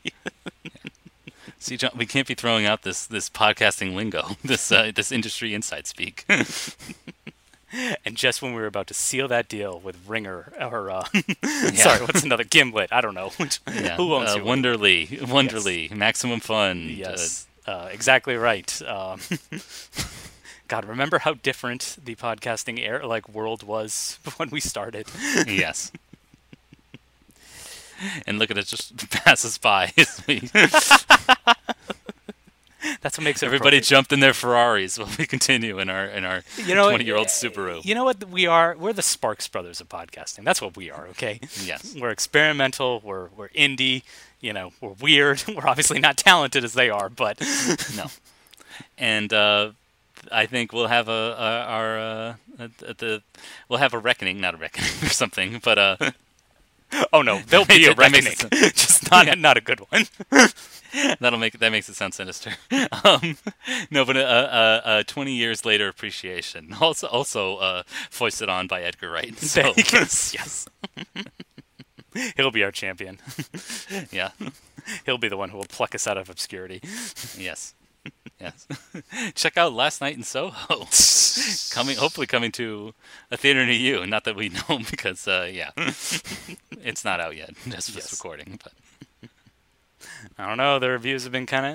See, 1.59 1.75
John, 1.77 1.91
we 1.95 2.05
can't 2.05 2.27
be 2.27 2.35
throwing 2.35 2.65
out 2.65 2.83
this 2.83 3.05
this 3.07 3.29
podcasting 3.29 3.95
lingo, 3.95 4.29
this 4.43 4.71
uh, 4.71 4.91
this 4.93 5.11
industry 5.11 5.53
inside 5.53 5.87
speak. 5.87 6.25
And 8.05 8.15
just 8.15 8.41
when 8.41 8.53
we 8.53 8.61
were 8.61 8.67
about 8.67 8.87
to 8.87 8.93
seal 8.93 9.27
that 9.27 9.49
deal 9.49 9.77
with 9.77 9.97
Ringer, 10.07 10.53
or 10.57 10.89
uh, 10.89 11.03
sorry, 11.73 11.99
what's 12.05 12.23
another 12.23 12.45
Gimlet? 12.45 12.93
I 12.93 13.01
don't 13.01 13.13
know. 13.13 13.31
yeah. 13.39 13.97
Who 13.97 14.13
owns 14.13 14.29
uh? 14.29 14.37
Wondery, 14.37 15.07
Wondery, 15.19 15.91
Maximum 15.91 16.39
Fun. 16.39 16.87
Yes, 16.89 17.45
uh, 17.67 17.89
exactly 17.91 18.35
right. 18.35 18.81
Um, 18.83 19.19
God, 20.69 20.85
remember 20.85 21.19
how 21.19 21.33
different 21.33 21.97
the 22.01 22.15
podcasting 22.15 22.79
air 22.79 23.05
like 23.05 23.27
world 23.27 23.63
was 23.63 24.17
when 24.37 24.49
we 24.49 24.61
started? 24.61 25.07
uh, 25.37 25.43
yes. 25.45 25.91
And 28.25 28.39
look 28.39 28.51
at 28.51 28.57
it 28.57 28.65
just 28.67 29.09
passes 29.11 29.57
by. 29.57 29.93
That's 33.01 33.17
what 33.17 33.23
makes 33.23 33.43
it 33.43 33.47
Everybody 33.47 33.81
jumped 33.81 34.13
in 34.13 34.19
their 34.19 34.33
Ferraris 34.33 34.97
while 34.97 35.09
we 35.17 35.25
continue 35.25 35.79
in 35.79 35.89
our 35.89 36.05
in 36.05 36.23
our 36.25 36.43
You 36.63 36.75
know, 36.75 36.89
20 36.89 37.03
year 37.05 37.15
old 37.15 37.27
Subaru. 37.27 37.83
You 37.83 37.95
know 37.95 38.03
what 38.03 38.29
we 38.29 38.45
are? 38.47 38.75
We're 38.77 38.93
the 38.93 39.01
Sparks 39.01 39.47
Brothers 39.47 39.81
of 39.81 39.89
podcasting. 39.89 40.43
That's 40.43 40.61
what 40.61 40.77
we 40.77 40.89
are. 40.91 41.07
Okay. 41.07 41.39
Yes. 41.63 41.95
We're 41.99 42.11
experimental. 42.11 43.01
We're 43.03 43.27
we're 43.35 43.49
indie. 43.49 44.03
You 44.39 44.53
know, 44.53 44.71
we're 44.81 44.91
weird. 44.91 45.43
We're 45.47 45.67
obviously 45.67 45.99
not 45.99 46.15
talented 46.17 46.63
as 46.63 46.73
they 46.73 46.89
are, 46.89 47.09
but 47.09 47.41
No. 47.95 48.05
And 48.97 49.33
uh, 49.33 49.71
I 50.31 50.45
think 50.45 50.71
we'll 50.71 50.87
have 50.87 51.07
a, 51.07 51.11
a 51.11 51.65
our 51.67 51.99
uh, 51.99 52.33
at 52.59 52.97
the 52.99 53.21
we'll 53.67 53.79
have 53.79 53.93
a 53.93 53.99
reckoning, 53.99 54.39
not 54.39 54.53
a 54.53 54.57
reckoning 54.57 54.89
or 55.03 55.09
something, 55.09 55.59
but 55.63 55.77
uh, 55.77 55.97
oh 57.13 57.21
no, 57.21 57.41
there'll 57.47 57.65
be 57.65 57.85
a 57.87 57.93
reckoning. 57.93 58.33
Just 58.51 59.09
not 59.11 59.27
a, 59.27 59.35
not 59.35 59.57
a 59.57 59.61
good 59.61 59.79
one. 59.91 60.05
that'll 61.19 61.39
make 61.39 61.59
that 61.59 61.71
makes 61.71 61.89
it 61.89 61.95
sound 61.95 62.13
sinister. 62.13 62.51
Um, 63.03 63.37
no, 63.91 64.05
but 64.05 64.17
a, 64.17 64.25
a, 64.25 64.99
a 64.99 65.03
20 65.03 65.33
years 65.33 65.65
later 65.65 65.87
appreciation, 65.87 66.73
also 66.79 67.07
also 67.07 67.57
uh, 67.57 67.83
foisted 68.09 68.49
on 68.49 68.67
by 68.67 68.81
Edgar 68.81 69.11
Wright. 69.11 69.37
So 69.37 69.73
yes. 69.77 70.33
yes. 70.33 70.67
He'll 72.35 72.51
be 72.51 72.63
our 72.63 72.71
champion. 72.71 73.19
yeah, 74.11 74.31
He'll 75.05 75.17
be 75.19 75.27
the 75.27 75.37
one 75.37 75.49
who 75.49 75.57
will 75.57 75.65
pluck 75.65 75.93
us 75.93 76.07
out 76.07 76.17
of 76.17 76.29
obscurity. 76.29 76.81
yes, 77.37 77.75
yes. 78.39 78.67
Check 79.35 79.57
out 79.57 79.73
Last 79.73 80.01
Night 80.01 80.15
in 80.15 80.23
Soho. 80.23 80.85
coming, 81.71 81.97
hopefully 81.97 82.27
coming 82.27 82.51
to 82.53 82.93
a 83.31 83.37
theater 83.37 83.65
near 83.65 83.73
you. 83.75 84.05
Not 84.07 84.23
that 84.25 84.35
we 84.35 84.49
know, 84.69 84.79
because 84.89 85.27
uh, 85.27 85.49
yeah, 85.51 85.71
it's 85.77 87.03
not 87.05 87.19
out 87.19 87.35
yet. 87.35 87.51
Just 87.67 87.89
for 87.89 87.95
this 87.95 88.11
Yes. 88.11 88.11
recording, 88.13 88.59
but 88.63 88.73
I 90.37 90.47
don't 90.47 90.57
know. 90.57 90.79
The 90.79 90.89
reviews 90.89 91.23
have 91.23 91.31
been 91.31 91.45
kind 91.45 91.65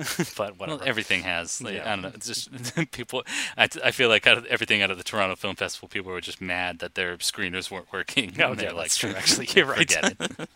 of, 0.00 0.20
uh, 0.20 0.24
but 0.36 0.58
well, 0.58 0.70
whatever. 0.70 0.88
everything 0.88 1.22
has. 1.22 1.60
Like, 1.62 1.74
Yeah. 1.74 1.86
I 1.92 1.96
don't 1.96 2.02
know. 2.02 2.12
It's 2.14 2.26
just 2.26 2.90
people. 2.92 3.24
I, 3.56 3.68
I 3.84 3.90
feel 3.90 4.08
like 4.08 4.26
out 4.26 4.38
of 4.38 4.46
everything 4.46 4.82
out 4.82 4.90
of 4.90 4.98
the 4.98 5.04
Toronto 5.04 5.36
Film 5.36 5.56
Festival, 5.56 5.88
people 5.88 6.10
were 6.12 6.20
just 6.20 6.40
mad 6.40 6.78
that 6.80 6.94
their 6.94 7.16
screeners 7.18 7.70
weren't 7.70 7.92
working. 7.92 8.32
Oh, 8.38 8.48
yeah, 8.50 8.54
they're 8.54 8.72
like, 8.72 8.84
that's 8.86 8.96
true, 8.96 9.10
actually. 9.16 9.48
You're 9.54 9.66
right. 9.66 9.78
Forget 9.90 10.14
it. 10.18 10.48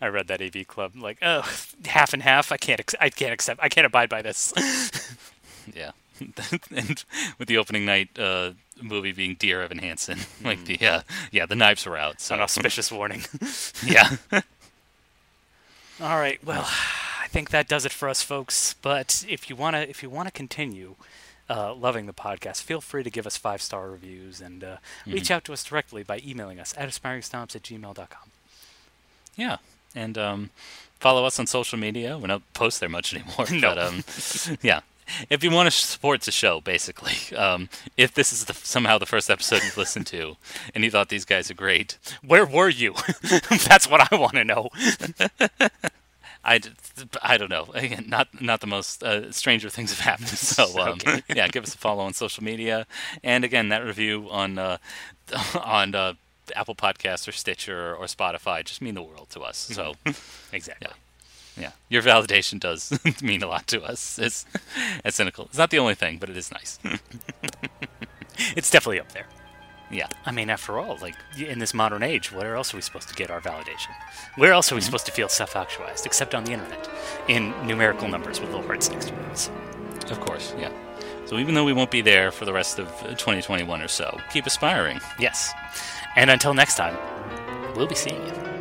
I 0.00 0.06
read 0.08 0.28
that 0.28 0.40
AV 0.40 0.66
Club 0.66 0.92
like, 0.96 1.18
oh, 1.22 1.42
half 1.86 2.12
and 2.12 2.22
half. 2.22 2.52
I 2.52 2.56
can't. 2.56 2.80
Ex- 2.80 2.94
I 3.00 3.10
can't 3.10 3.32
accept. 3.32 3.60
I 3.62 3.68
can't 3.68 3.86
abide 3.86 4.08
by 4.08 4.22
this. 4.22 4.52
Yeah, 5.74 5.90
and 6.74 7.04
with 7.38 7.46
the 7.46 7.58
opening 7.58 7.84
night 7.84 8.18
uh, 8.18 8.52
movie 8.80 9.12
being 9.12 9.34
Dear 9.38 9.60
Evan 9.60 9.76
Hansen, 9.80 10.20
like 10.42 10.64
the 10.64 10.78
uh, 10.80 11.00
yeah, 11.30 11.44
the 11.44 11.54
knives 11.56 11.84
were 11.84 11.98
out. 11.98 12.22
So 12.22 12.34
An 12.36 12.40
auspicious 12.40 12.90
warning. 12.90 13.24
yeah, 13.84 14.16
All 16.00 16.18
right. 16.18 16.42
Well, 16.44 16.62
I 17.22 17.26
think 17.28 17.50
that 17.50 17.68
does 17.68 17.84
it 17.84 17.92
for 17.92 18.08
us, 18.08 18.22
folks. 18.22 18.74
But 18.80 19.26
if 19.28 19.50
you 19.50 19.56
wanna, 19.56 19.80
if 19.80 20.02
you 20.02 20.08
wanna 20.08 20.30
continue 20.30 20.94
uh, 21.50 21.74
loving 21.74 22.06
the 22.06 22.14
podcast, 22.14 22.62
feel 22.62 22.80
free 22.80 23.02
to 23.02 23.10
give 23.10 23.26
us 23.26 23.36
five 23.36 23.60
star 23.60 23.90
reviews 23.90 24.40
and 24.40 24.64
uh, 24.64 24.76
reach 25.06 25.30
out 25.30 25.44
to 25.44 25.52
us 25.52 25.62
directly 25.64 26.02
by 26.02 26.22
emailing 26.24 26.58
us 26.58 26.72
at 26.78 26.88
aspiringstomps 26.88 27.54
at 27.56 27.62
gmail.com. 27.62 28.30
yeah, 29.36 29.56
and 29.94 30.16
um, 30.18 30.50
follow 31.00 31.24
us 31.24 31.38
on 31.38 31.46
social 31.46 31.78
media. 31.78 32.18
We 32.18 32.26
don't 32.28 32.52
post 32.54 32.80
there 32.80 32.88
much 32.88 33.14
anymore. 33.14 33.46
No. 33.50 33.74
But 33.74 33.78
um, 33.78 34.04
yeah. 34.62 34.80
If 35.30 35.42
you 35.42 35.50
want 35.50 35.66
to 35.66 35.70
support 35.70 36.20
the 36.20 36.30
show, 36.30 36.60
basically, 36.60 37.34
um, 37.36 37.70
if 37.96 38.12
this 38.12 38.30
is 38.30 38.44
the, 38.44 38.52
somehow 38.52 38.98
the 38.98 39.06
first 39.06 39.30
episode 39.30 39.62
you've 39.64 39.78
listened 39.78 40.06
to, 40.08 40.36
and 40.74 40.84
you 40.84 40.90
thought 40.90 41.08
these 41.08 41.24
guys 41.24 41.50
are 41.50 41.54
great, 41.54 41.96
Where 42.22 42.44
were 42.44 42.68
you? 42.68 42.94
That's 43.66 43.88
what 43.88 44.12
I 44.12 44.16
want 44.16 44.34
to 44.34 44.44
know. 44.44 44.68
I, 46.44 46.60
I 47.22 47.36
don't 47.36 47.50
know. 47.50 47.68
Again, 47.74 48.04
not 48.08 48.28
not 48.40 48.60
the 48.60 48.66
most 48.66 49.02
uh, 49.02 49.32
stranger 49.32 49.68
things 49.70 49.90
have 49.90 50.00
happened. 50.00 50.28
So 50.28 50.78
um, 50.80 50.88
Okay. 51.00 51.22
yeah, 51.34 51.48
give 51.48 51.64
us 51.64 51.74
a 51.74 51.78
follow 51.78 52.04
on 52.04 52.12
social 52.14 52.44
media, 52.44 52.86
and 53.24 53.44
again 53.44 53.70
that 53.70 53.84
review 53.84 54.28
on 54.30 54.58
uh, 54.58 54.76
on 55.62 55.94
uh, 55.94 56.14
Apple 56.56 56.74
Podcasts 56.74 57.26
or 57.28 57.32
Stitcher 57.32 57.94
or 57.94 58.06
Spotify 58.06 58.64
just 58.64 58.80
mean 58.82 58.94
the 58.94 59.02
world 59.02 59.28
to 59.30 59.40
us. 59.40 59.56
So 59.56 59.94
Exactly. 60.52 60.88
yeah, 61.56 61.72
your 61.88 62.02
validation 62.02 62.58
does 62.60 62.98
mean 63.22 63.42
a 63.42 63.46
lot 63.46 63.66
to 63.68 63.82
us. 63.82 64.18
It's, 64.18 64.46
it's 65.04 65.16
cynical. 65.16 65.46
It's 65.46 65.58
not 65.58 65.70
the 65.70 65.78
only 65.78 65.94
thing, 65.94 66.18
but 66.18 66.28
it 66.30 66.36
is 66.36 66.50
nice. 66.52 66.78
It's 68.56 68.70
definitely 68.70 69.00
up 69.00 69.10
there. 69.12 69.26
yeah, 69.90 70.06
I 70.24 70.30
mean, 70.30 70.48
after 70.48 70.78
all, 70.78 70.96
like 71.00 71.16
in 71.36 71.58
this 71.58 71.74
modern 71.74 72.04
age, 72.04 72.30
where 72.30 72.54
else 72.54 72.72
are 72.72 72.76
we 72.76 72.82
supposed 72.82 73.08
to 73.08 73.14
get 73.16 73.30
our 73.32 73.40
validation? 73.40 73.88
Where 74.36 74.52
else 74.52 74.70
are 74.70 74.76
we 74.76 74.80
supposed 74.80 75.06
to 75.06 75.12
feel 75.12 75.28
self-actualized 75.28 76.06
except 76.06 76.34
on 76.36 76.44
the 76.44 76.52
internet, 76.52 76.88
in 77.26 77.50
numerical 77.66 78.06
numbers 78.06 78.38
with 78.40 78.50
little 78.50 78.64
hearts 78.66 78.90
next 78.90 79.08
to 79.08 79.14
words? 79.14 79.50
of 80.10 80.20
course. 80.20 80.54
Yeah. 80.58 80.70
So 81.26 81.38
even 81.38 81.54
though 81.54 81.64
we 81.64 81.72
won't 81.74 81.90
be 81.90 82.00
there 82.00 82.30
for 82.30 82.44
the 82.46 82.52
rest 82.52 82.78
of 82.78 82.86
uh, 83.02 83.08
2021 83.08 83.82
or 83.82 83.88
so, 83.88 84.18
keep 84.32 84.46
aspiring. 84.46 85.00
Yes. 85.18 85.52
And 86.18 86.30
until 86.30 86.52
next 86.52 86.74
time, 86.74 86.96
we'll 87.76 87.86
be 87.86 87.94
seeing 87.94 88.26
you. 88.26 88.57